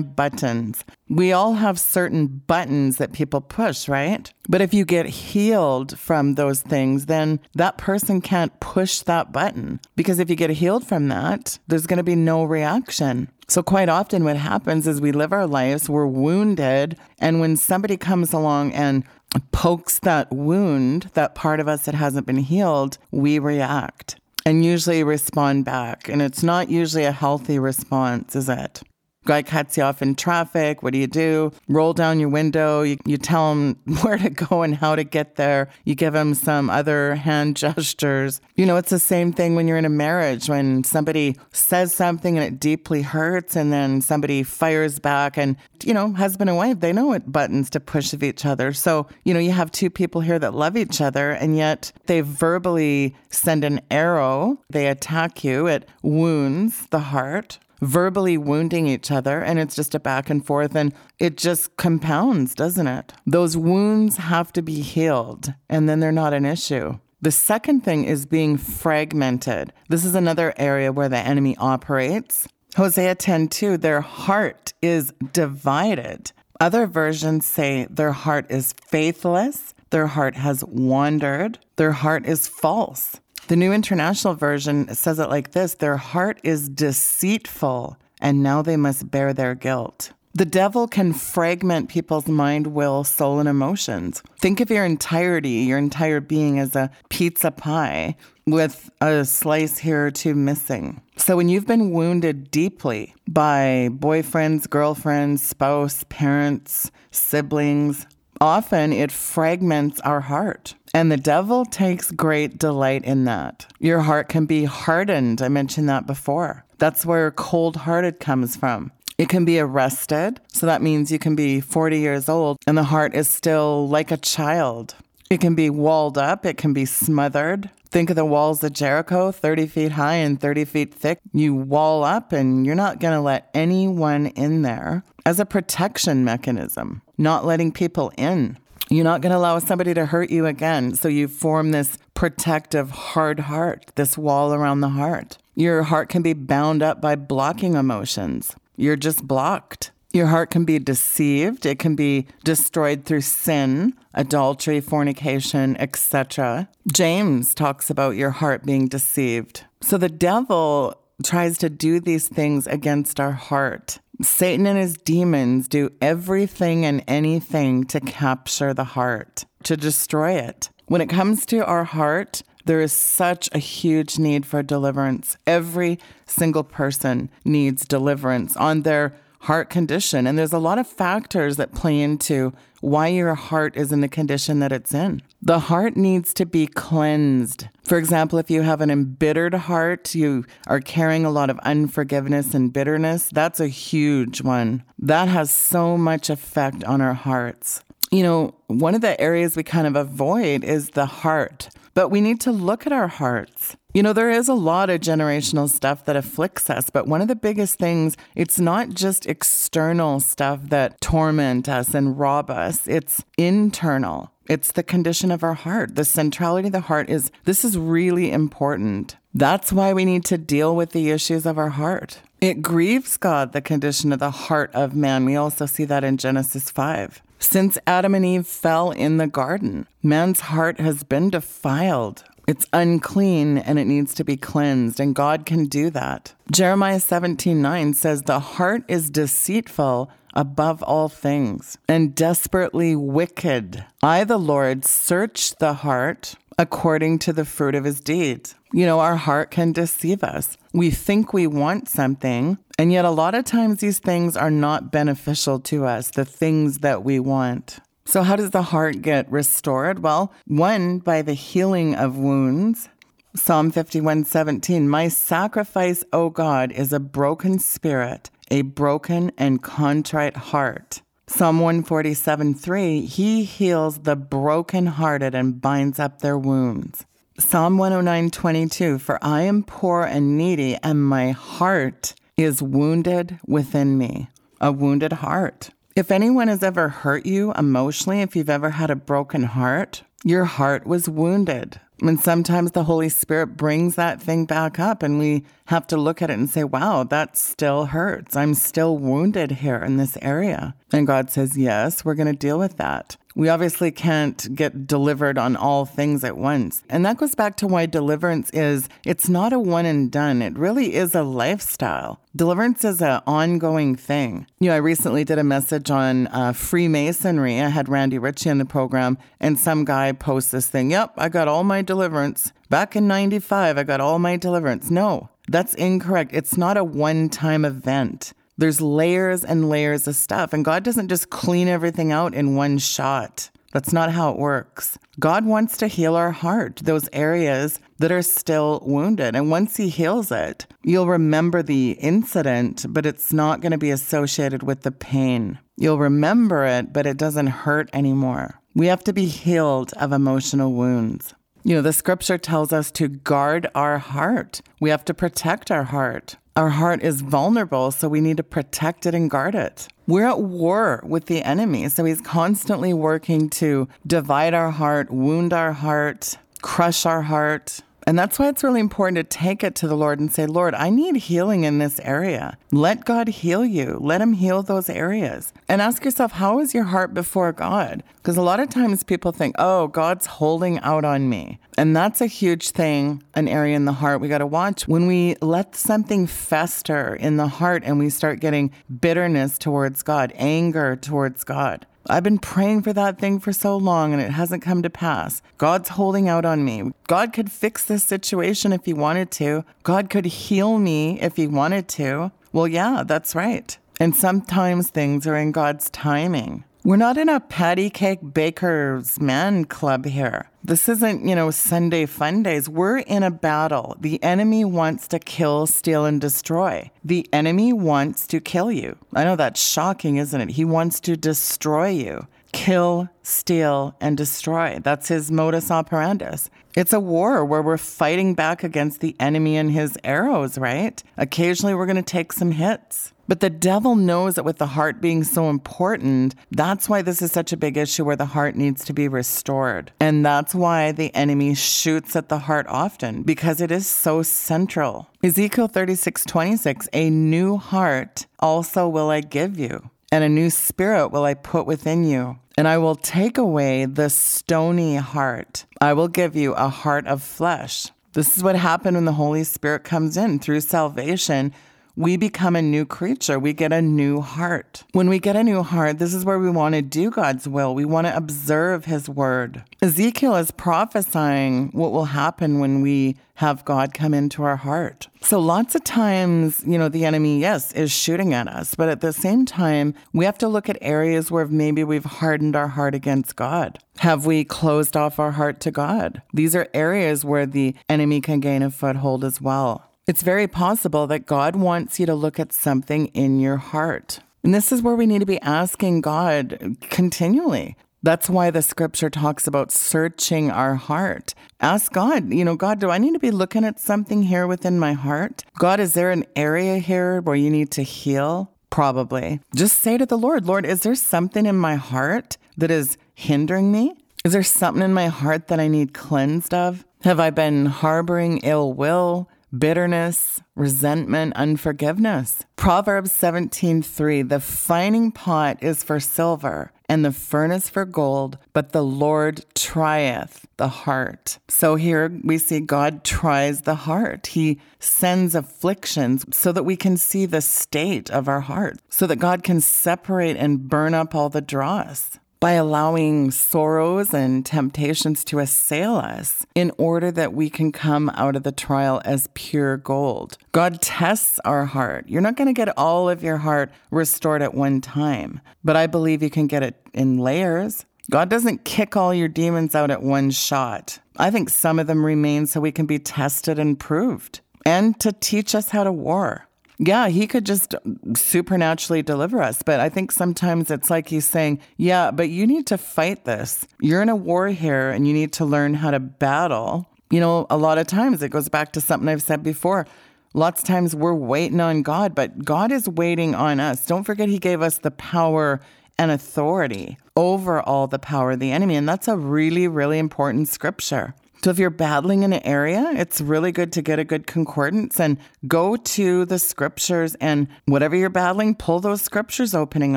buttons. 0.00 0.84
We 1.08 1.32
all 1.32 1.54
have 1.54 1.78
certain 1.78 2.26
buttons 2.26 2.96
that 2.96 3.12
people 3.12 3.40
push, 3.40 3.88
right? 3.88 4.28
But 4.48 4.60
if 4.60 4.74
you 4.74 4.84
get 4.84 5.06
healed 5.06 5.96
from 5.96 6.34
those 6.34 6.62
things, 6.62 7.06
then 7.06 7.38
that 7.54 7.78
person 7.78 8.20
can't 8.20 8.58
push 8.58 9.02
that 9.02 9.30
button. 9.30 9.78
Because 9.94 10.18
if 10.18 10.28
you 10.28 10.34
get 10.34 10.50
healed 10.50 10.84
from 10.84 11.06
that, 11.06 11.60
there's 11.68 11.86
going 11.86 11.98
to 11.98 12.02
be 12.02 12.16
no 12.16 12.42
reaction. 12.42 13.28
So, 13.48 13.62
quite 13.62 13.88
often, 13.88 14.24
what 14.24 14.36
happens 14.36 14.88
is 14.88 15.00
we 15.00 15.12
live 15.12 15.32
our 15.32 15.46
lives, 15.46 15.88
we're 15.88 16.08
wounded, 16.08 16.98
and 17.20 17.38
when 17.38 17.56
somebody 17.56 17.96
comes 17.96 18.32
along 18.32 18.72
and 18.72 19.04
pokes 19.52 19.98
that 20.00 20.32
wound, 20.32 21.10
that 21.14 21.34
part 21.34 21.60
of 21.60 21.68
us 21.68 21.84
that 21.84 21.94
hasn't 21.94 22.26
been 22.26 22.38
healed, 22.38 22.98
we 23.10 23.38
react 23.38 24.16
and 24.44 24.64
usually 24.64 25.02
respond 25.02 25.64
back. 25.64 26.08
And 26.08 26.22
it's 26.22 26.42
not 26.42 26.70
usually 26.70 27.04
a 27.04 27.12
healthy 27.12 27.58
response, 27.58 28.36
is 28.36 28.48
it? 28.48 28.82
Guy 29.26 29.42
cuts 29.42 29.76
you 29.76 29.82
off 29.82 30.00
in 30.00 30.14
traffic. 30.14 30.82
What 30.82 30.92
do 30.92 30.98
you 30.98 31.06
do? 31.06 31.52
Roll 31.68 31.92
down 31.92 32.20
your 32.20 32.28
window. 32.28 32.82
You, 32.82 32.96
you 33.04 33.18
tell 33.18 33.52
him 33.52 33.74
where 34.02 34.16
to 34.16 34.30
go 34.30 34.62
and 34.62 34.74
how 34.74 34.96
to 34.96 35.04
get 35.04 35.36
there. 35.36 35.68
You 35.84 35.94
give 35.94 36.14
him 36.14 36.34
some 36.34 36.70
other 36.70 37.16
hand 37.16 37.56
gestures. 37.66 38.40
You 38.54 38.66
know, 38.66 38.76
it's 38.76 38.90
the 38.90 38.98
same 38.98 39.32
thing 39.32 39.54
when 39.54 39.68
you're 39.68 39.76
in 39.76 39.84
a 39.84 39.90
marriage, 39.90 40.48
when 40.48 40.84
somebody 40.84 41.36
says 41.52 41.92
something 41.92 42.38
and 42.38 42.46
it 42.46 42.60
deeply 42.60 43.02
hurts, 43.02 43.56
and 43.56 43.72
then 43.72 44.00
somebody 44.00 44.42
fires 44.42 44.98
back. 44.98 45.36
And, 45.36 45.56
you 45.84 45.92
know, 45.92 46.12
husband 46.12 46.48
and 46.48 46.56
wife, 46.56 46.80
they 46.80 46.92
know 46.92 47.08
what 47.08 47.30
buttons 47.30 47.68
to 47.70 47.80
push 47.80 48.12
of 48.12 48.22
each 48.22 48.46
other. 48.46 48.72
So, 48.72 49.08
you 49.24 49.34
know, 49.34 49.40
you 49.40 49.50
have 49.50 49.72
two 49.72 49.90
people 49.90 50.20
here 50.20 50.38
that 50.38 50.54
love 50.54 50.76
each 50.76 51.00
other, 51.00 51.32
and 51.32 51.56
yet 51.56 51.92
they 52.06 52.20
verbally 52.20 53.14
send 53.30 53.64
an 53.64 53.80
arrow, 53.90 54.58
they 54.70 54.86
attack 54.86 55.42
you, 55.42 55.66
it 55.66 55.88
wounds 56.02 56.86
the 56.86 57.00
heart 57.00 57.58
verbally 57.80 58.38
wounding 58.38 58.86
each 58.86 59.10
other, 59.10 59.40
and 59.40 59.58
it's 59.58 59.76
just 59.76 59.94
a 59.94 60.00
back 60.00 60.30
and 60.30 60.44
forth, 60.44 60.74
and 60.74 60.92
it 61.18 61.36
just 61.36 61.76
compounds, 61.76 62.54
doesn't 62.54 62.86
it? 62.86 63.12
Those 63.26 63.56
wounds 63.56 64.16
have 64.16 64.52
to 64.54 64.62
be 64.62 64.80
healed, 64.80 65.52
and 65.68 65.88
then 65.88 66.00
they're 66.00 66.12
not 66.12 66.34
an 66.34 66.46
issue. 66.46 66.98
The 67.22 67.30
second 67.30 67.80
thing 67.80 68.04
is 68.04 68.26
being 68.26 68.56
fragmented. 68.56 69.72
This 69.88 70.04
is 70.04 70.14
another 70.14 70.52
area 70.56 70.92
where 70.92 71.08
the 71.08 71.18
enemy 71.18 71.56
operates. 71.58 72.46
Hosea 72.76 73.14
10:2, 73.14 73.78
their 73.78 74.02
heart 74.02 74.74
is 74.82 75.12
divided. 75.32 76.32
Other 76.60 76.86
versions 76.86 77.46
say 77.46 77.86
their 77.90 78.12
heart 78.12 78.46
is 78.50 78.74
faithless, 78.86 79.74
their 79.90 80.08
heart 80.08 80.36
has 80.36 80.64
wandered, 80.64 81.58
their 81.76 81.92
heart 81.92 82.26
is 82.26 82.48
false. 82.48 83.20
The 83.48 83.54
New 83.54 83.72
International 83.72 84.34
Version 84.34 84.92
says 84.92 85.20
it 85.20 85.28
like 85.28 85.52
this 85.52 85.74
Their 85.74 85.96
heart 85.96 86.40
is 86.42 86.68
deceitful, 86.68 87.96
and 88.20 88.42
now 88.42 88.60
they 88.60 88.76
must 88.76 89.08
bear 89.08 89.32
their 89.32 89.54
guilt. 89.54 90.12
The 90.34 90.44
devil 90.44 90.88
can 90.88 91.12
fragment 91.12 91.88
people's 91.88 92.26
mind, 92.26 92.66
will, 92.66 93.04
soul, 93.04 93.38
and 93.38 93.48
emotions. 93.48 94.20
Think 94.40 94.60
of 94.60 94.68
your 94.68 94.84
entirety, 94.84 95.64
your 95.64 95.78
entire 95.78 96.20
being 96.20 96.58
as 96.58 96.74
a 96.74 96.90
pizza 97.08 97.52
pie 97.52 98.16
with 98.46 98.90
a 99.00 99.24
slice 99.24 99.78
here 99.78 100.06
or 100.06 100.10
two 100.10 100.34
missing. 100.34 101.00
So 101.16 101.36
when 101.36 101.48
you've 101.48 101.68
been 101.68 101.92
wounded 101.92 102.50
deeply 102.50 103.14
by 103.28 103.90
boyfriends, 103.92 104.68
girlfriends, 104.68 105.42
spouse, 105.42 106.04
parents, 106.08 106.90
siblings, 107.12 108.06
often 108.40 108.92
it 108.92 109.12
fragments 109.12 110.00
our 110.00 110.20
heart. 110.20 110.74
And 110.96 111.12
the 111.12 111.18
devil 111.18 111.66
takes 111.66 112.10
great 112.10 112.56
delight 112.56 113.04
in 113.04 113.24
that. 113.24 113.66
Your 113.78 114.00
heart 114.00 114.30
can 114.30 114.46
be 114.46 114.64
hardened. 114.64 115.42
I 115.42 115.48
mentioned 115.48 115.90
that 115.90 116.06
before. 116.06 116.64
That's 116.78 117.04
where 117.04 117.30
cold 117.32 117.76
hearted 117.76 118.18
comes 118.18 118.56
from. 118.56 118.92
It 119.18 119.28
can 119.28 119.44
be 119.44 119.60
arrested. 119.60 120.40
So 120.48 120.64
that 120.64 120.80
means 120.80 121.12
you 121.12 121.18
can 121.18 121.36
be 121.36 121.60
40 121.60 121.98
years 121.98 122.30
old 122.30 122.56
and 122.66 122.78
the 122.78 122.84
heart 122.84 123.14
is 123.14 123.28
still 123.28 123.86
like 123.86 124.10
a 124.10 124.16
child. 124.16 124.94
It 125.28 125.38
can 125.38 125.54
be 125.54 125.68
walled 125.68 126.16
up, 126.16 126.46
it 126.46 126.56
can 126.56 126.72
be 126.72 126.86
smothered. 126.86 127.68
Think 127.90 128.08
of 128.08 128.16
the 128.16 128.24
walls 128.24 128.64
of 128.64 128.72
Jericho, 128.72 129.30
30 129.32 129.66
feet 129.66 129.92
high 129.92 130.14
and 130.14 130.40
30 130.40 130.64
feet 130.64 130.94
thick. 130.94 131.18
You 131.34 131.54
wall 131.54 132.04
up 132.04 132.32
and 132.32 132.64
you're 132.64 132.74
not 132.74 133.00
going 133.00 133.12
to 133.12 133.20
let 133.20 133.50
anyone 133.52 134.28
in 134.28 134.62
there 134.62 135.04
as 135.26 135.40
a 135.40 135.44
protection 135.44 136.24
mechanism, 136.24 137.02
not 137.18 137.44
letting 137.44 137.70
people 137.70 138.12
in. 138.16 138.56
You're 138.88 139.04
not 139.04 139.20
going 139.20 139.32
to 139.32 139.38
allow 139.38 139.58
somebody 139.58 139.94
to 139.94 140.06
hurt 140.06 140.30
you 140.30 140.46
again. 140.46 140.94
So 140.94 141.08
you 141.08 141.28
form 141.28 141.70
this 141.70 141.98
protective 142.14 142.90
hard 142.90 143.40
heart, 143.40 143.90
this 143.96 144.16
wall 144.16 144.54
around 144.54 144.80
the 144.80 144.90
heart. 144.90 145.38
Your 145.54 145.82
heart 145.84 146.08
can 146.08 146.22
be 146.22 146.34
bound 146.34 146.82
up 146.82 147.00
by 147.00 147.16
blocking 147.16 147.74
emotions. 147.74 148.54
You're 148.76 148.96
just 148.96 149.26
blocked. 149.26 149.90
Your 150.12 150.26
heart 150.26 150.50
can 150.50 150.64
be 150.64 150.78
deceived. 150.78 151.66
It 151.66 151.78
can 151.78 151.96
be 151.96 152.26
destroyed 152.44 153.04
through 153.04 153.22
sin, 153.22 153.94
adultery, 154.14 154.80
fornication, 154.80 155.76
etc. 155.78 156.68
James 156.90 157.54
talks 157.54 157.90
about 157.90 158.16
your 158.16 158.30
heart 158.30 158.64
being 158.64 158.88
deceived. 158.88 159.64
So 159.82 159.98
the 159.98 160.08
devil 160.08 160.96
tries 161.24 161.58
to 161.58 161.70
do 161.70 162.00
these 162.00 162.28
things 162.28 162.66
against 162.66 163.20
our 163.20 163.32
heart. 163.32 163.98
Satan 164.22 164.66
and 164.66 164.78
his 164.78 164.96
demons 164.96 165.68
do 165.68 165.90
everything 166.00 166.84
and 166.84 167.04
anything 167.06 167.84
to 167.84 168.00
capture 168.00 168.72
the 168.72 168.84
heart, 168.84 169.44
to 169.64 169.76
destroy 169.76 170.32
it. 170.32 170.70
When 170.86 171.00
it 171.00 171.08
comes 171.08 171.44
to 171.46 171.64
our 171.64 171.84
heart, 171.84 172.42
there 172.64 172.80
is 172.80 172.92
such 172.92 173.48
a 173.52 173.58
huge 173.58 174.18
need 174.18 174.46
for 174.46 174.62
deliverance. 174.62 175.36
Every 175.46 175.98
single 176.26 176.64
person 176.64 177.30
needs 177.44 177.86
deliverance 177.86 178.56
on 178.56 178.82
their 178.82 179.14
heart 179.40 179.70
condition. 179.70 180.26
And 180.26 180.36
there's 180.36 180.52
a 180.52 180.58
lot 180.58 180.78
of 180.78 180.86
factors 180.86 181.56
that 181.56 181.72
play 181.72 182.00
into 182.00 182.52
why 182.80 183.08
your 183.08 183.34
heart 183.34 183.76
is 183.76 183.92
in 183.92 184.00
the 184.00 184.08
condition 184.08 184.58
that 184.58 184.72
it's 184.72 184.92
in. 184.92 185.22
The 185.42 185.60
heart 185.60 185.96
needs 185.96 186.34
to 186.34 186.46
be 186.46 186.66
cleansed. 186.66 187.68
For 187.84 187.98
example, 187.98 188.38
if 188.38 188.50
you 188.50 188.62
have 188.62 188.80
an 188.80 188.90
embittered 188.90 189.54
heart, 189.54 190.14
you 190.14 190.44
are 190.66 190.80
carrying 190.80 191.24
a 191.24 191.30
lot 191.30 191.50
of 191.50 191.58
unforgiveness 191.60 192.54
and 192.54 192.72
bitterness, 192.72 193.30
that's 193.32 193.60
a 193.60 193.68
huge 193.68 194.42
one. 194.42 194.82
That 194.98 195.28
has 195.28 195.50
so 195.50 195.96
much 195.96 196.30
effect 196.30 196.82
on 196.84 197.00
our 197.00 197.14
hearts. 197.14 197.82
You 198.10 198.22
know, 198.22 198.54
one 198.68 198.94
of 198.94 199.00
the 199.02 199.20
areas 199.20 199.56
we 199.56 199.62
kind 199.62 199.86
of 199.86 199.94
avoid 199.94 200.64
is 200.64 200.90
the 200.90 201.06
heart, 201.06 201.68
but 201.94 202.08
we 202.08 202.20
need 202.20 202.40
to 202.42 202.52
look 202.52 202.86
at 202.86 202.92
our 202.92 203.08
hearts. 203.08 203.76
You 203.94 204.02
know, 204.02 204.12
there 204.12 204.30
is 204.30 204.48
a 204.48 204.54
lot 204.54 204.90
of 204.90 205.00
generational 205.00 205.68
stuff 205.68 206.04
that 206.04 206.16
afflicts 206.16 206.68
us, 206.68 206.90
but 206.90 207.06
one 207.06 207.22
of 207.22 207.28
the 207.28 207.34
biggest 207.34 207.78
things, 207.78 208.16
it's 208.34 208.60
not 208.60 208.90
just 208.90 209.26
external 209.26 210.20
stuff 210.20 210.60
that 210.70 211.00
torment 211.00 211.68
us 211.68 211.94
and 211.94 212.18
rob 212.18 212.50
us, 212.50 212.86
it's 212.86 213.24
internal. 213.38 214.30
It's 214.48 214.72
the 214.72 214.82
condition 214.82 215.30
of 215.30 215.42
our 215.42 215.54
heart. 215.54 215.94
The 215.94 216.04
centrality 216.04 216.68
of 216.68 216.72
the 216.72 216.80
heart 216.80 217.10
is 217.10 217.30
this 217.44 217.64
is 217.64 217.76
really 217.76 218.30
important. 218.30 219.16
That's 219.34 219.72
why 219.72 219.92
we 219.92 220.04
need 220.04 220.24
to 220.26 220.38
deal 220.38 220.74
with 220.74 220.90
the 220.90 221.10
issues 221.10 221.46
of 221.46 221.58
our 221.58 221.70
heart. 221.70 222.20
It 222.40 222.62
grieves 222.62 223.16
God, 223.16 223.52
the 223.52 223.60
condition 223.60 224.12
of 224.12 224.18
the 224.18 224.30
heart 224.30 224.70
of 224.74 224.94
man. 224.94 225.24
We 225.24 225.36
also 225.36 225.66
see 225.66 225.84
that 225.86 226.04
in 226.04 226.16
Genesis 226.16 226.70
5. 226.70 227.22
Since 227.38 227.78
Adam 227.86 228.14
and 228.14 228.24
Eve 228.24 228.46
fell 228.46 228.90
in 228.90 229.16
the 229.16 229.26
garden, 229.26 229.86
man's 230.02 230.40
heart 230.40 230.80
has 230.80 231.02
been 231.02 231.30
defiled. 231.30 232.24
It's 232.46 232.66
unclean 232.72 233.58
and 233.58 233.78
it 233.78 233.86
needs 233.86 234.14
to 234.14 234.24
be 234.24 234.36
cleansed, 234.36 235.00
and 235.00 235.14
God 235.14 235.46
can 235.46 235.66
do 235.66 235.90
that. 235.90 236.34
Jeremiah 236.50 237.00
17 237.00 237.60
9 237.60 237.94
says, 237.94 238.22
The 238.22 238.40
heart 238.40 238.84
is 238.86 239.10
deceitful 239.10 240.10
above 240.36 240.82
all 240.82 241.08
things 241.08 241.78
and 241.88 242.14
desperately 242.14 242.94
wicked. 242.94 243.84
I, 244.02 244.22
the 244.22 244.38
Lord, 244.38 244.84
search 244.84 245.56
the 245.56 245.74
heart 245.74 246.36
according 246.58 247.18
to 247.20 247.32
the 247.32 247.44
fruit 247.44 247.74
of 247.74 247.84
his 247.84 248.00
deeds. 248.00 248.54
You 248.72 248.86
know, 248.86 249.00
our 249.00 249.16
heart 249.16 249.50
can 249.50 249.72
deceive 249.72 250.22
us. 250.22 250.56
We 250.72 250.90
think 250.90 251.32
we 251.32 251.46
want 251.46 251.88
something, 251.88 252.58
and 252.78 252.92
yet 252.92 253.04
a 253.04 253.10
lot 253.10 253.34
of 253.34 253.44
times 253.44 253.80
these 253.80 253.98
things 253.98 254.36
are 254.36 254.50
not 254.50 254.92
beneficial 254.92 255.60
to 255.60 255.86
us, 255.86 256.10
the 256.10 256.24
things 256.24 256.78
that 256.78 257.02
we 257.02 257.18
want. 257.18 257.78
So, 258.04 258.22
how 258.22 258.36
does 258.36 258.50
the 258.50 258.62
heart 258.62 259.02
get 259.02 259.30
restored? 259.30 260.02
Well, 260.02 260.32
one, 260.46 260.98
by 260.98 261.22
the 261.22 261.34
healing 261.34 261.94
of 261.94 262.16
wounds. 262.16 262.88
Psalm 263.34 263.70
51 263.70 264.24
17, 264.24 264.88
My 264.88 265.08
sacrifice, 265.08 266.02
O 266.12 266.30
God, 266.30 266.72
is 266.72 266.92
a 266.92 267.00
broken 267.00 267.58
spirit, 267.58 268.30
a 268.50 268.62
broken 268.62 269.32
and 269.36 269.62
contrite 269.62 270.36
heart. 270.36 271.02
Psalm 271.26 271.58
147 271.60 272.54
3, 272.54 273.00
He 273.06 273.44
heals 273.44 274.00
the 274.00 274.14
brokenhearted 274.16 275.34
and 275.34 275.60
binds 275.60 275.98
up 275.98 276.20
their 276.20 276.38
wounds. 276.38 277.04
Psalm 277.38 277.78
109 277.78 278.30
22, 278.30 278.98
For 278.98 279.18
I 279.22 279.42
am 279.42 279.62
poor 279.62 280.02
and 280.04 280.38
needy, 280.38 280.78
and 280.82 281.04
my 281.04 281.32
heart 281.32 282.14
is 282.36 282.62
wounded 282.62 283.38
within 283.46 283.98
me. 283.98 284.28
A 284.60 284.72
wounded 284.72 285.14
heart. 285.14 285.70
If 285.96 286.10
anyone 286.10 286.48
has 286.48 286.62
ever 286.62 286.88
hurt 286.88 287.26
you 287.26 287.52
emotionally, 287.54 288.20
if 288.20 288.36
you've 288.36 288.50
ever 288.50 288.70
had 288.70 288.90
a 288.90 288.96
broken 288.96 289.42
heart, 289.42 290.02
Your 290.24 290.44
heart 290.44 290.86
was 290.86 291.08
wounded. 291.08 291.80
And 292.02 292.20
sometimes 292.20 292.72
the 292.72 292.84
Holy 292.84 293.08
Spirit 293.08 293.56
brings 293.56 293.94
that 293.94 294.20
thing 294.20 294.44
back 294.44 294.78
up, 294.78 295.02
and 295.02 295.18
we 295.18 295.44
have 295.66 295.86
to 295.86 295.96
look 295.96 296.20
at 296.20 296.30
it 296.30 296.34
and 296.34 296.48
say, 296.48 296.62
wow, 296.62 297.04
that 297.04 297.36
still 297.36 297.86
hurts. 297.86 298.36
I'm 298.36 298.54
still 298.54 298.98
wounded 298.98 299.50
here 299.52 299.78
in 299.78 299.96
this 299.96 300.18
area. 300.20 300.74
And 300.92 301.06
God 301.06 301.30
says, 301.30 301.56
yes, 301.56 302.04
we're 302.04 302.14
going 302.14 302.26
to 302.26 302.34
deal 302.34 302.58
with 302.58 302.76
that. 302.76 303.16
We 303.36 303.50
obviously 303.50 303.90
can't 303.90 304.54
get 304.54 304.86
delivered 304.86 305.36
on 305.36 305.56
all 305.56 305.84
things 305.84 306.24
at 306.24 306.38
once. 306.38 306.82
And 306.88 307.04
that 307.04 307.18
goes 307.18 307.34
back 307.34 307.56
to 307.58 307.66
why 307.66 307.84
deliverance 307.84 308.48
is 308.54 308.88
it's 309.04 309.28
not 309.28 309.52
a 309.52 309.58
one 309.58 309.84
and 309.84 310.10
done. 310.10 310.40
It 310.40 310.56
really 310.58 310.94
is 310.94 311.14
a 311.14 311.22
lifestyle. 311.22 312.18
Deliverance 312.34 312.82
is 312.82 313.02
an 313.02 313.20
ongoing 313.26 313.94
thing. 313.94 314.46
You 314.58 314.70
know, 314.70 314.74
I 314.74 314.78
recently 314.78 315.22
did 315.22 315.38
a 315.38 315.44
message 315.44 315.90
on 315.90 316.28
uh, 316.28 316.54
Freemasonry. 316.54 317.60
I 317.60 317.68
had 317.68 317.90
Randy 317.90 318.18
Ritchie 318.18 318.48
in 318.48 318.56
the 318.56 318.64
program, 318.64 319.18
and 319.38 319.58
some 319.58 319.84
guy 319.84 320.12
posts 320.12 320.50
this 320.50 320.68
thing. 320.68 320.90
Yep, 320.90 321.12
I 321.18 321.28
got 321.28 321.46
all 321.46 321.62
my 321.62 321.82
deliverance. 321.82 322.52
Back 322.70 322.96
in 322.96 323.06
95, 323.06 323.76
I 323.76 323.82
got 323.82 324.00
all 324.00 324.18
my 324.18 324.38
deliverance. 324.38 324.90
No, 324.90 325.28
that's 325.46 325.74
incorrect. 325.74 326.30
It's 326.32 326.56
not 326.56 326.78
a 326.78 326.84
one 326.84 327.28
time 327.28 327.66
event. 327.66 328.32
There's 328.58 328.80
layers 328.80 329.44
and 329.44 329.68
layers 329.68 330.08
of 330.08 330.16
stuff, 330.16 330.52
and 330.52 330.64
God 330.64 330.82
doesn't 330.82 331.08
just 331.08 331.30
clean 331.30 331.68
everything 331.68 332.10
out 332.12 332.34
in 332.34 332.56
one 332.56 332.78
shot. 332.78 333.50
That's 333.72 333.92
not 333.92 334.12
how 334.12 334.30
it 334.30 334.38
works. 334.38 334.98
God 335.20 335.44
wants 335.44 335.76
to 335.78 335.86
heal 335.86 336.14
our 336.14 336.30
heart, 336.30 336.80
those 336.82 337.10
areas 337.12 337.78
that 337.98 338.10
are 338.10 338.22
still 338.22 338.82
wounded. 338.86 339.36
And 339.36 339.50
once 339.50 339.76
He 339.76 339.90
heals 339.90 340.32
it, 340.32 340.66
you'll 340.82 341.06
remember 341.06 341.62
the 341.62 341.92
incident, 342.00 342.86
but 342.88 343.04
it's 343.04 343.34
not 343.34 343.60
going 343.60 343.72
to 343.72 343.78
be 343.78 343.90
associated 343.90 344.62
with 344.62 344.82
the 344.82 344.92
pain. 344.92 345.58
You'll 345.76 345.98
remember 345.98 346.64
it, 346.64 346.94
but 346.94 347.04
it 347.04 347.18
doesn't 347.18 347.48
hurt 347.48 347.90
anymore. 347.92 348.58
We 348.74 348.86
have 348.86 349.04
to 349.04 349.12
be 349.12 349.26
healed 349.26 349.92
of 349.98 350.12
emotional 350.12 350.72
wounds. 350.72 351.34
You 351.62 351.74
know, 351.74 351.82
the 351.82 351.92
scripture 351.92 352.38
tells 352.38 352.72
us 352.72 352.90
to 352.92 353.08
guard 353.08 353.66
our 353.74 353.98
heart. 353.98 354.62
We 354.80 354.88
have 354.90 355.04
to 355.06 355.12
protect 355.12 355.70
our 355.70 355.84
heart. 355.84 356.36
Our 356.56 356.70
heart 356.70 357.02
is 357.02 357.20
vulnerable, 357.20 357.90
so 357.90 358.08
we 358.08 358.22
need 358.22 358.38
to 358.38 358.42
protect 358.42 359.04
it 359.04 359.14
and 359.14 359.30
guard 359.30 359.54
it. 359.54 359.88
We're 360.06 360.24
at 360.24 360.40
war 360.40 361.02
with 361.04 361.26
the 361.26 361.42
enemy, 361.42 361.86
so 361.90 362.02
he's 362.06 362.22
constantly 362.22 362.94
working 362.94 363.50
to 363.60 363.88
divide 364.06 364.54
our 364.54 364.70
heart, 364.70 365.10
wound 365.10 365.52
our 365.52 365.74
heart, 365.74 366.38
crush 366.62 367.04
our 367.04 367.20
heart. 367.20 367.82
And 368.08 368.16
that's 368.16 368.38
why 368.38 368.48
it's 368.48 368.62
really 368.62 368.78
important 368.78 369.16
to 369.16 369.24
take 369.24 369.64
it 369.64 369.74
to 369.76 369.88
the 369.88 369.96
Lord 369.96 370.20
and 370.20 370.32
say, 370.32 370.46
Lord, 370.46 370.74
I 370.74 370.90
need 370.90 371.16
healing 371.16 371.64
in 371.64 371.78
this 371.78 371.98
area. 372.00 372.56
Let 372.70 373.04
God 373.04 373.26
heal 373.26 373.64
you. 373.64 373.98
Let 374.00 374.20
Him 374.20 374.34
heal 374.34 374.62
those 374.62 374.88
areas. 374.88 375.52
And 375.68 375.82
ask 375.82 376.04
yourself, 376.04 376.32
how 376.32 376.60
is 376.60 376.72
your 376.72 376.84
heart 376.84 377.14
before 377.14 377.52
God? 377.52 378.04
Because 378.18 378.36
a 378.36 378.42
lot 378.42 378.60
of 378.60 378.68
times 378.68 379.02
people 379.02 379.32
think, 379.32 379.56
oh, 379.58 379.88
God's 379.88 380.26
holding 380.26 380.78
out 380.80 381.04
on 381.04 381.28
me. 381.28 381.58
And 381.76 381.96
that's 381.96 382.20
a 382.20 382.26
huge 382.26 382.70
thing, 382.70 383.24
an 383.34 383.48
area 383.48 383.74
in 383.74 383.86
the 383.86 383.92
heart 383.92 384.20
we 384.20 384.28
got 384.28 384.38
to 384.38 384.46
watch. 384.46 384.86
When 384.86 385.08
we 385.08 385.34
let 385.42 385.74
something 385.74 386.28
fester 386.28 387.14
in 387.16 387.38
the 387.38 387.48
heart 387.48 387.82
and 387.84 387.98
we 387.98 388.08
start 388.08 388.38
getting 388.38 388.70
bitterness 389.00 389.58
towards 389.58 390.04
God, 390.04 390.32
anger 390.36 390.94
towards 390.94 391.42
God, 391.42 391.86
I've 392.08 392.22
been 392.22 392.38
praying 392.38 392.82
for 392.82 392.92
that 392.92 393.18
thing 393.18 393.40
for 393.40 393.52
so 393.52 393.76
long 393.76 394.12
and 394.12 394.22
it 394.22 394.30
hasn't 394.30 394.62
come 394.62 394.82
to 394.82 394.90
pass. 394.90 395.42
God's 395.58 395.90
holding 395.90 396.28
out 396.28 396.44
on 396.44 396.64
me. 396.64 396.92
God 397.08 397.32
could 397.32 397.50
fix 397.50 397.84
this 397.84 398.04
situation 398.04 398.72
if 398.72 398.84
He 398.84 398.92
wanted 398.92 399.30
to. 399.32 399.64
God 399.82 400.10
could 400.10 400.26
heal 400.26 400.78
me 400.78 401.20
if 401.20 401.36
He 401.36 401.46
wanted 401.46 401.88
to. 401.88 402.32
Well, 402.52 402.68
yeah, 402.68 403.02
that's 403.06 403.34
right. 403.34 403.76
And 403.98 404.14
sometimes 404.14 404.90
things 404.90 405.26
are 405.26 405.36
in 405.36 405.52
God's 405.52 405.90
timing. 405.90 406.64
We're 406.86 406.94
not 406.94 407.18
in 407.18 407.28
a 407.28 407.40
patty 407.40 407.90
cake 407.90 408.20
baker's 408.32 409.20
man 409.20 409.64
club 409.64 410.04
here. 410.04 410.48
This 410.62 410.88
isn't, 410.88 411.26
you 411.26 411.34
know, 411.34 411.50
Sunday 411.50 412.06
fun 412.06 412.44
days. 412.44 412.68
We're 412.68 412.98
in 412.98 413.24
a 413.24 413.30
battle. 413.32 413.96
The 413.98 414.22
enemy 414.22 414.64
wants 414.64 415.08
to 415.08 415.18
kill, 415.18 415.66
steal, 415.66 416.04
and 416.04 416.20
destroy. 416.20 416.88
The 417.04 417.28
enemy 417.32 417.72
wants 417.72 418.28
to 418.28 418.38
kill 418.38 418.70
you. 418.70 418.96
I 419.12 419.24
know 419.24 419.34
that's 419.34 419.60
shocking, 419.60 420.18
isn't 420.18 420.40
it? 420.40 420.50
He 420.50 420.64
wants 420.64 421.00
to 421.00 421.16
destroy 421.16 421.88
you. 421.88 422.28
Kill, 422.52 423.08
steal, 423.24 423.96
and 424.00 424.16
destroy. 424.16 424.78
That's 424.80 425.08
his 425.08 425.28
modus 425.28 425.70
operandus. 425.70 426.50
It's 426.76 426.92
a 426.92 427.00
war 427.00 427.44
where 427.44 427.62
we're 427.62 427.78
fighting 427.78 428.34
back 428.34 428.62
against 428.62 429.00
the 429.00 429.16
enemy 429.18 429.56
and 429.56 429.72
his 429.72 429.98
arrows, 430.04 430.56
right? 430.56 431.02
Occasionally 431.16 431.74
we're 431.74 431.86
going 431.86 431.96
to 431.96 432.02
take 432.02 432.32
some 432.32 432.52
hits. 432.52 433.12
But 433.28 433.40
the 433.40 433.50
devil 433.50 433.96
knows 433.96 434.36
that 434.36 434.44
with 434.44 434.58
the 434.58 434.68
heart 434.68 435.00
being 435.00 435.24
so 435.24 435.50
important, 435.50 436.34
that's 436.50 436.88
why 436.88 437.02
this 437.02 437.20
is 437.20 437.32
such 437.32 437.52
a 437.52 437.56
big 437.56 437.76
issue 437.76 438.04
where 438.04 438.16
the 438.16 438.26
heart 438.26 438.54
needs 438.54 438.84
to 438.84 438.92
be 438.92 439.08
restored. 439.08 439.92
And 440.00 440.24
that's 440.24 440.54
why 440.54 440.92
the 440.92 441.14
enemy 441.14 441.54
shoots 441.54 442.14
at 442.14 442.28
the 442.28 442.40
heart 442.40 442.66
often 442.68 443.22
because 443.22 443.60
it 443.60 443.70
is 443.70 443.86
so 443.86 444.22
central. 444.22 445.08
Ezekiel 445.22 445.68
36 445.68 446.24
26, 446.24 446.88
a 446.92 447.10
new 447.10 447.56
heart 447.56 448.26
also 448.38 448.88
will 448.88 449.10
I 449.10 449.20
give 449.20 449.58
you, 449.58 449.90
and 450.12 450.22
a 450.22 450.28
new 450.28 450.50
spirit 450.50 451.08
will 451.08 451.24
I 451.24 451.34
put 451.34 451.66
within 451.66 452.04
you. 452.04 452.38
And 452.58 452.66
I 452.66 452.78
will 452.78 452.96
take 452.96 453.36
away 453.36 453.84
the 453.84 454.08
stony 454.08 454.96
heart. 454.96 455.66
I 455.80 455.92
will 455.92 456.08
give 456.08 456.34
you 456.34 456.54
a 456.54 456.68
heart 456.68 457.06
of 457.06 457.22
flesh. 457.22 457.88
This 458.16 458.34
is 458.34 458.42
what 458.42 458.56
happened 458.56 458.96
when 458.96 459.04
the 459.04 459.12
Holy 459.12 459.44
Spirit 459.44 459.84
comes 459.84 460.16
in 460.16 460.38
through 460.38 460.62
salvation 460.62 461.52
we 461.96 462.18
become 462.18 462.54
a 462.54 462.62
new 462.62 462.84
creature. 462.84 463.38
We 463.38 463.54
get 463.54 463.72
a 463.72 463.80
new 463.80 464.20
heart. 464.20 464.84
When 464.92 465.08
we 465.08 465.18
get 465.18 465.34
a 465.34 465.42
new 465.42 465.62
heart, 465.62 465.98
this 465.98 466.12
is 466.12 466.24
where 466.24 466.38
we 466.38 466.50
want 466.50 466.74
to 466.74 466.82
do 466.82 467.10
God's 467.10 467.48
will. 467.48 467.74
We 467.74 467.86
want 467.86 468.06
to 468.06 468.14
observe 468.14 468.84
His 468.84 469.08
word. 469.08 469.64
Ezekiel 469.80 470.36
is 470.36 470.50
prophesying 470.50 471.70
what 471.72 471.92
will 471.92 472.04
happen 472.06 472.60
when 472.60 472.82
we 472.82 473.16
have 473.36 473.64
God 473.64 473.94
come 473.94 474.14
into 474.14 474.42
our 474.42 474.56
heart. 474.56 475.08
So 475.20 475.38
lots 475.38 475.74
of 475.74 475.84
times, 475.84 476.62
you 476.66 476.78
know, 476.78 476.88
the 476.88 477.04
enemy, 477.04 477.40
yes, 477.40 477.72
is 477.72 477.92
shooting 477.92 478.32
at 478.32 478.48
us, 478.48 478.74
but 478.74 478.88
at 478.88 479.00
the 479.00 479.12
same 479.12 479.44
time, 479.44 479.94
we 480.12 480.24
have 480.24 480.38
to 480.38 480.48
look 480.48 480.68
at 480.68 480.78
areas 480.80 481.30
where 481.30 481.46
maybe 481.46 481.84
we've 481.84 482.04
hardened 482.04 482.56
our 482.56 482.68
heart 482.68 482.94
against 482.94 483.36
God. 483.36 483.78
Have 483.98 484.24
we 484.26 484.44
closed 484.44 484.96
off 484.96 485.18
our 485.18 485.32
heart 485.32 485.60
to 485.60 485.70
God? 485.70 486.22
These 486.32 486.54
are 486.54 486.68
areas 486.72 487.24
where 487.24 487.46
the 487.46 487.74
enemy 487.88 488.20
can 488.20 488.40
gain 488.40 488.62
a 488.62 488.70
foothold 488.70 489.24
as 489.24 489.40
well. 489.40 489.90
It's 490.06 490.22
very 490.22 490.46
possible 490.46 491.08
that 491.08 491.26
God 491.26 491.56
wants 491.56 491.98
you 491.98 492.06
to 492.06 492.14
look 492.14 492.38
at 492.38 492.52
something 492.52 493.06
in 493.06 493.40
your 493.40 493.56
heart. 493.56 494.20
And 494.44 494.54
this 494.54 494.70
is 494.70 494.80
where 494.80 494.94
we 494.94 495.04
need 495.04 495.18
to 495.18 495.26
be 495.26 495.40
asking 495.40 496.02
God 496.02 496.76
continually. 496.82 497.76
That's 498.04 498.30
why 498.30 498.52
the 498.52 498.62
scripture 498.62 499.10
talks 499.10 499.48
about 499.48 499.72
searching 499.72 500.48
our 500.48 500.76
heart. 500.76 501.34
Ask 501.60 501.92
God, 501.92 502.32
you 502.32 502.44
know, 502.44 502.54
God, 502.54 502.78
do 502.78 502.88
I 502.88 502.98
need 502.98 503.14
to 503.14 503.18
be 503.18 503.32
looking 503.32 503.64
at 503.64 503.80
something 503.80 504.22
here 504.22 504.46
within 504.46 504.78
my 504.78 504.92
heart? 504.92 505.44
God, 505.58 505.80
is 505.80 505.94
there 505.94 506.12
an 506.12 506.24
area 506.36 506.78
here 506.78 507.20
where 507.20 507.34
you 507.34 507.50
need 507.50 507.72
to 507.72 507.82
heal? 507.82 508.52
Probably. 508.70 509.40
Just 509.56 509.78
say 509.78 509.98
to 509.98 510.06
the 510.06 510.16
Lord, 510.16 510.46
Lord, 510.46 510.64
is 510.64 510.82
there 510.82 510.94
something 510.94 511.46
in 511.46 511.56
my 511.56 511.74
heart 511.74 512.36
that 512.56 512.70
is 512.70 512.96
hindering 513.16 513.72
me? 513.72 513.94
Is 514.24 514.34
there 514.34 514.44
something 514.44 514.84
in 514.84 514.94
my 514.94 515.08
heart 515.08 515.48
that 515.48 515.58
I 515.58 515.66
need 515.66 515.94
cleansed 515.94 516.54
of? 516.54 516.84
Have 517.02 517.18
I 517.18 517.30
been 517.30 517.66
harboring 517.66 518.38
ill 518.44 518.72
will? 518.72 519.28
Bitterness, 519.58 520.40
resentment, 520.54 521.34
unforgiveness. 521.34 522.44
Proverbs 522.56 523.12
17:3 523.12 524.28
The 524.28 524.40
fining 524.40 525.12
pot 525.12 525.62
is 525.62 525.84
for 525.84 526.00
silver 526.00 526.72
and 526.88 527.04
the 527.04 527.12
furnace 527.12 527.68
for 527.68 527.84
gold, 527.84 528.38
but 528.52 528.72
the 528.72 528.82
Lord 528.82 529.44
trieth 529.54 530.46
the 530.56 530.68
heart. 530.68 531.38
So 531.48 531.76
here 531.76 532.12
we 532.22 532.38
see 532.38 532.60
God 532.60 533.04
tries 533.04 533.62
the 533.62 533.74
heart. 533.74 534.28
He 534.28 534.60
sends 534.78 535.34
afflictions 535.34 536.24
so 536.30 536.52
that 536.52 536.64
we 536.64 536.76
can 536.76 536.96
see 536.96 537.26
the 537.26 537.40
state 537.40 538.10
of 538.10 538.28
our 538.28 538.42
heart, 538.42 538.78
so 538.88 539.06
that 539.06 539.16
God 539.16 539.42
can 539.42 539.60
separate 539.60 540.36
and 540.36 540.68
burn 540.68 540.94
up 540.94 541.14
all 541.14 541.28
the 541.28 541.40
dross 541.40 542.18
by 542.40 542.52
allowing 542.52 543.30
sorrows 543.30 544.12
and 544.12 544.44
temptations 544.44 545.24
to 545.24 545.38
assail 545.38 545.96
us 545.96 546.46
in 546.54 546.70
order 546.78 547.10
that 547.10 547.32
we 547.32 547.48
can 547.50 547.72
come 547.72 548.10
out 548.10 548.36
of 548.36 548.42
the 548.42 548.52
trial 548.52 549.00
as 549.04 549.28
pure 549.34 549.76
gold. 549.76 550.38
God 550.52 550.80
tests 550.80 551.40
our 551.44 551.64
heart. 551.64 552.08
You're 552.08 552.20
not 552.20 552.36
going 552.36 552.48
to 552.48 552.52
get 552.52 552.76
all 552.76 553.08
of 553.08 553.22
your 553.22 553.38
heart 553.38 553.70
restored 553.90 554.42
at 554.42 554.54
one 554.54 554.80
time, 554.80 555.40
but 555.64 555.76
I 555.76 555.86
believe 555.86 556.22
you 556.22 556.30
can 556.30 556.46
get 556.46 556.62
it 556.62 556.76
in 556.92 557.18
layers. 557.18 557.84
God 558.10 558.28
doesn't 558.28 558.64
kick 558.64 558.96
all 558.96 559.12
your 559.12 559.28
demons 559.28 559.74
out 559.74 559.90
at 559.90 560.02
one 560.02 560.30
shot. 560.30 561.00
I 561.16 561.30
think 561.30 561.48
some 561.48 561.78
of 561.78 561.86
them 561.86 562.04
remain 562.04 562.46
so 562.46 562.60
we 562.60 562.72
can 562.72 562.86
be 562.86 562.98
tested 562.98 563.58
and 563.58 563.78
proved 563.78 564.40
and 564.66 564.98
to 565.00 565.12
teach 565.12 565.54
us 565.54 565.70
how 565.70 565.84
to 565.84 565.92
war. 565.92 566.45
Yeah, 566.78 567.08
he 567.08 567.26
could 567.26 567.46
just 567.46 567.74
supernaturally 568.14 569.02
deliver 569.02 569.42
us. 569.42 569.62
But 569.62 569.80
I 569.80 569.88
think 569.88 570.12
sometimes 570.12 570.70
it's 570.70 570.90
like 570.90 571.08
he's 571.08 571.24
saying, 571.24 571.60
yeah, 571.76 572.10
but 572.10 572.28
you 572.28 572.46
need 572.46 572.66
to 572.66 572.78
fight 572.78 573.24
this. 573.24 573.66
You're 573.80 574.02
in 574.02 574.08
a 574.08 574.16
war 574.16 574.48
here 574.48 574.90
and 574.90 575.06
you 575.08 575.14
need 575.14 575.32
to 575.34 575.44
learn 575.44 575.74
how 575.74 575.90
to 575.90 576.00
battle. 576.00 576.86
You 577.10 577.20
know, 577.20 577.46
a 577.48 577.56
lot 577.56 577.78
of 577.78 577.86
times 577.86 578.22
it 578.22 578.28
goes 578.28 578.48
back 578.48 578.72
to 578.72 578.80
something 578.80 579.08
I've 579.08 579.22
said 579.22 579.42
before. 579.42 579.86
Lots 580.34 580.60
of 580.60 580.66
times 580.66 580.94
we're 580.94 581.14
waiting 581.14 581.60
on 581.60 581.80
God, 581.82 582.14
but 582.14 582.44
God 582.44 582.70
is 582.70 582.88
waiting 582.88 583.34
on 583.34 583.58
us. 583.58 583.86
Don't 583.86 584.04
forget, 584.04 584.28
He 584.28 584.38
gave 584.38 584.60
us 584.60 584.78
the 584.78 584.90
power 584.90 585.60
and 585.98 586.10
authority 586.10 586.98
over 587.16 587.62
all 587.62 587.86
the 587.86 587.98
power 587.98 588.32
of 588.32 588.40
the 588.40 588.52
enemy. 588.52 588.76
And 588.76 588.86
that's 588.86 589.08
a 589.08 589.16
really, 589.16 589.66
really 589.66 589.98
important 589.98 590.48
scripture. 590.48 591.14
So 591.42 591.50
if 591.50 591.58
you're 591.58 591.70
battling 591.70 592.22
in 592.22 592.32
an 592.32 592.42
area, 592.44 592.92
it's 592.96 593.20
really 593.20 593.52
good 593.52 593.72
to 593.74 593.82
get 593.82 593.98
a 593.98 594.04
good 594.04 594.26
concordance 594.26 594.98
and 594.98 595.18
go 595.46 595.76
to 595.76 596.24
the 596.24 596.38
scriptures 596.38 597.14
and 597.16 597.46
whatever 597.66 597.94
you're 597.94 598.10
battling, 598.10 598.56
pull 598.56 598.80
those 598.80 599.02
scriptures 599.02 599.54
opening 599.54 599.96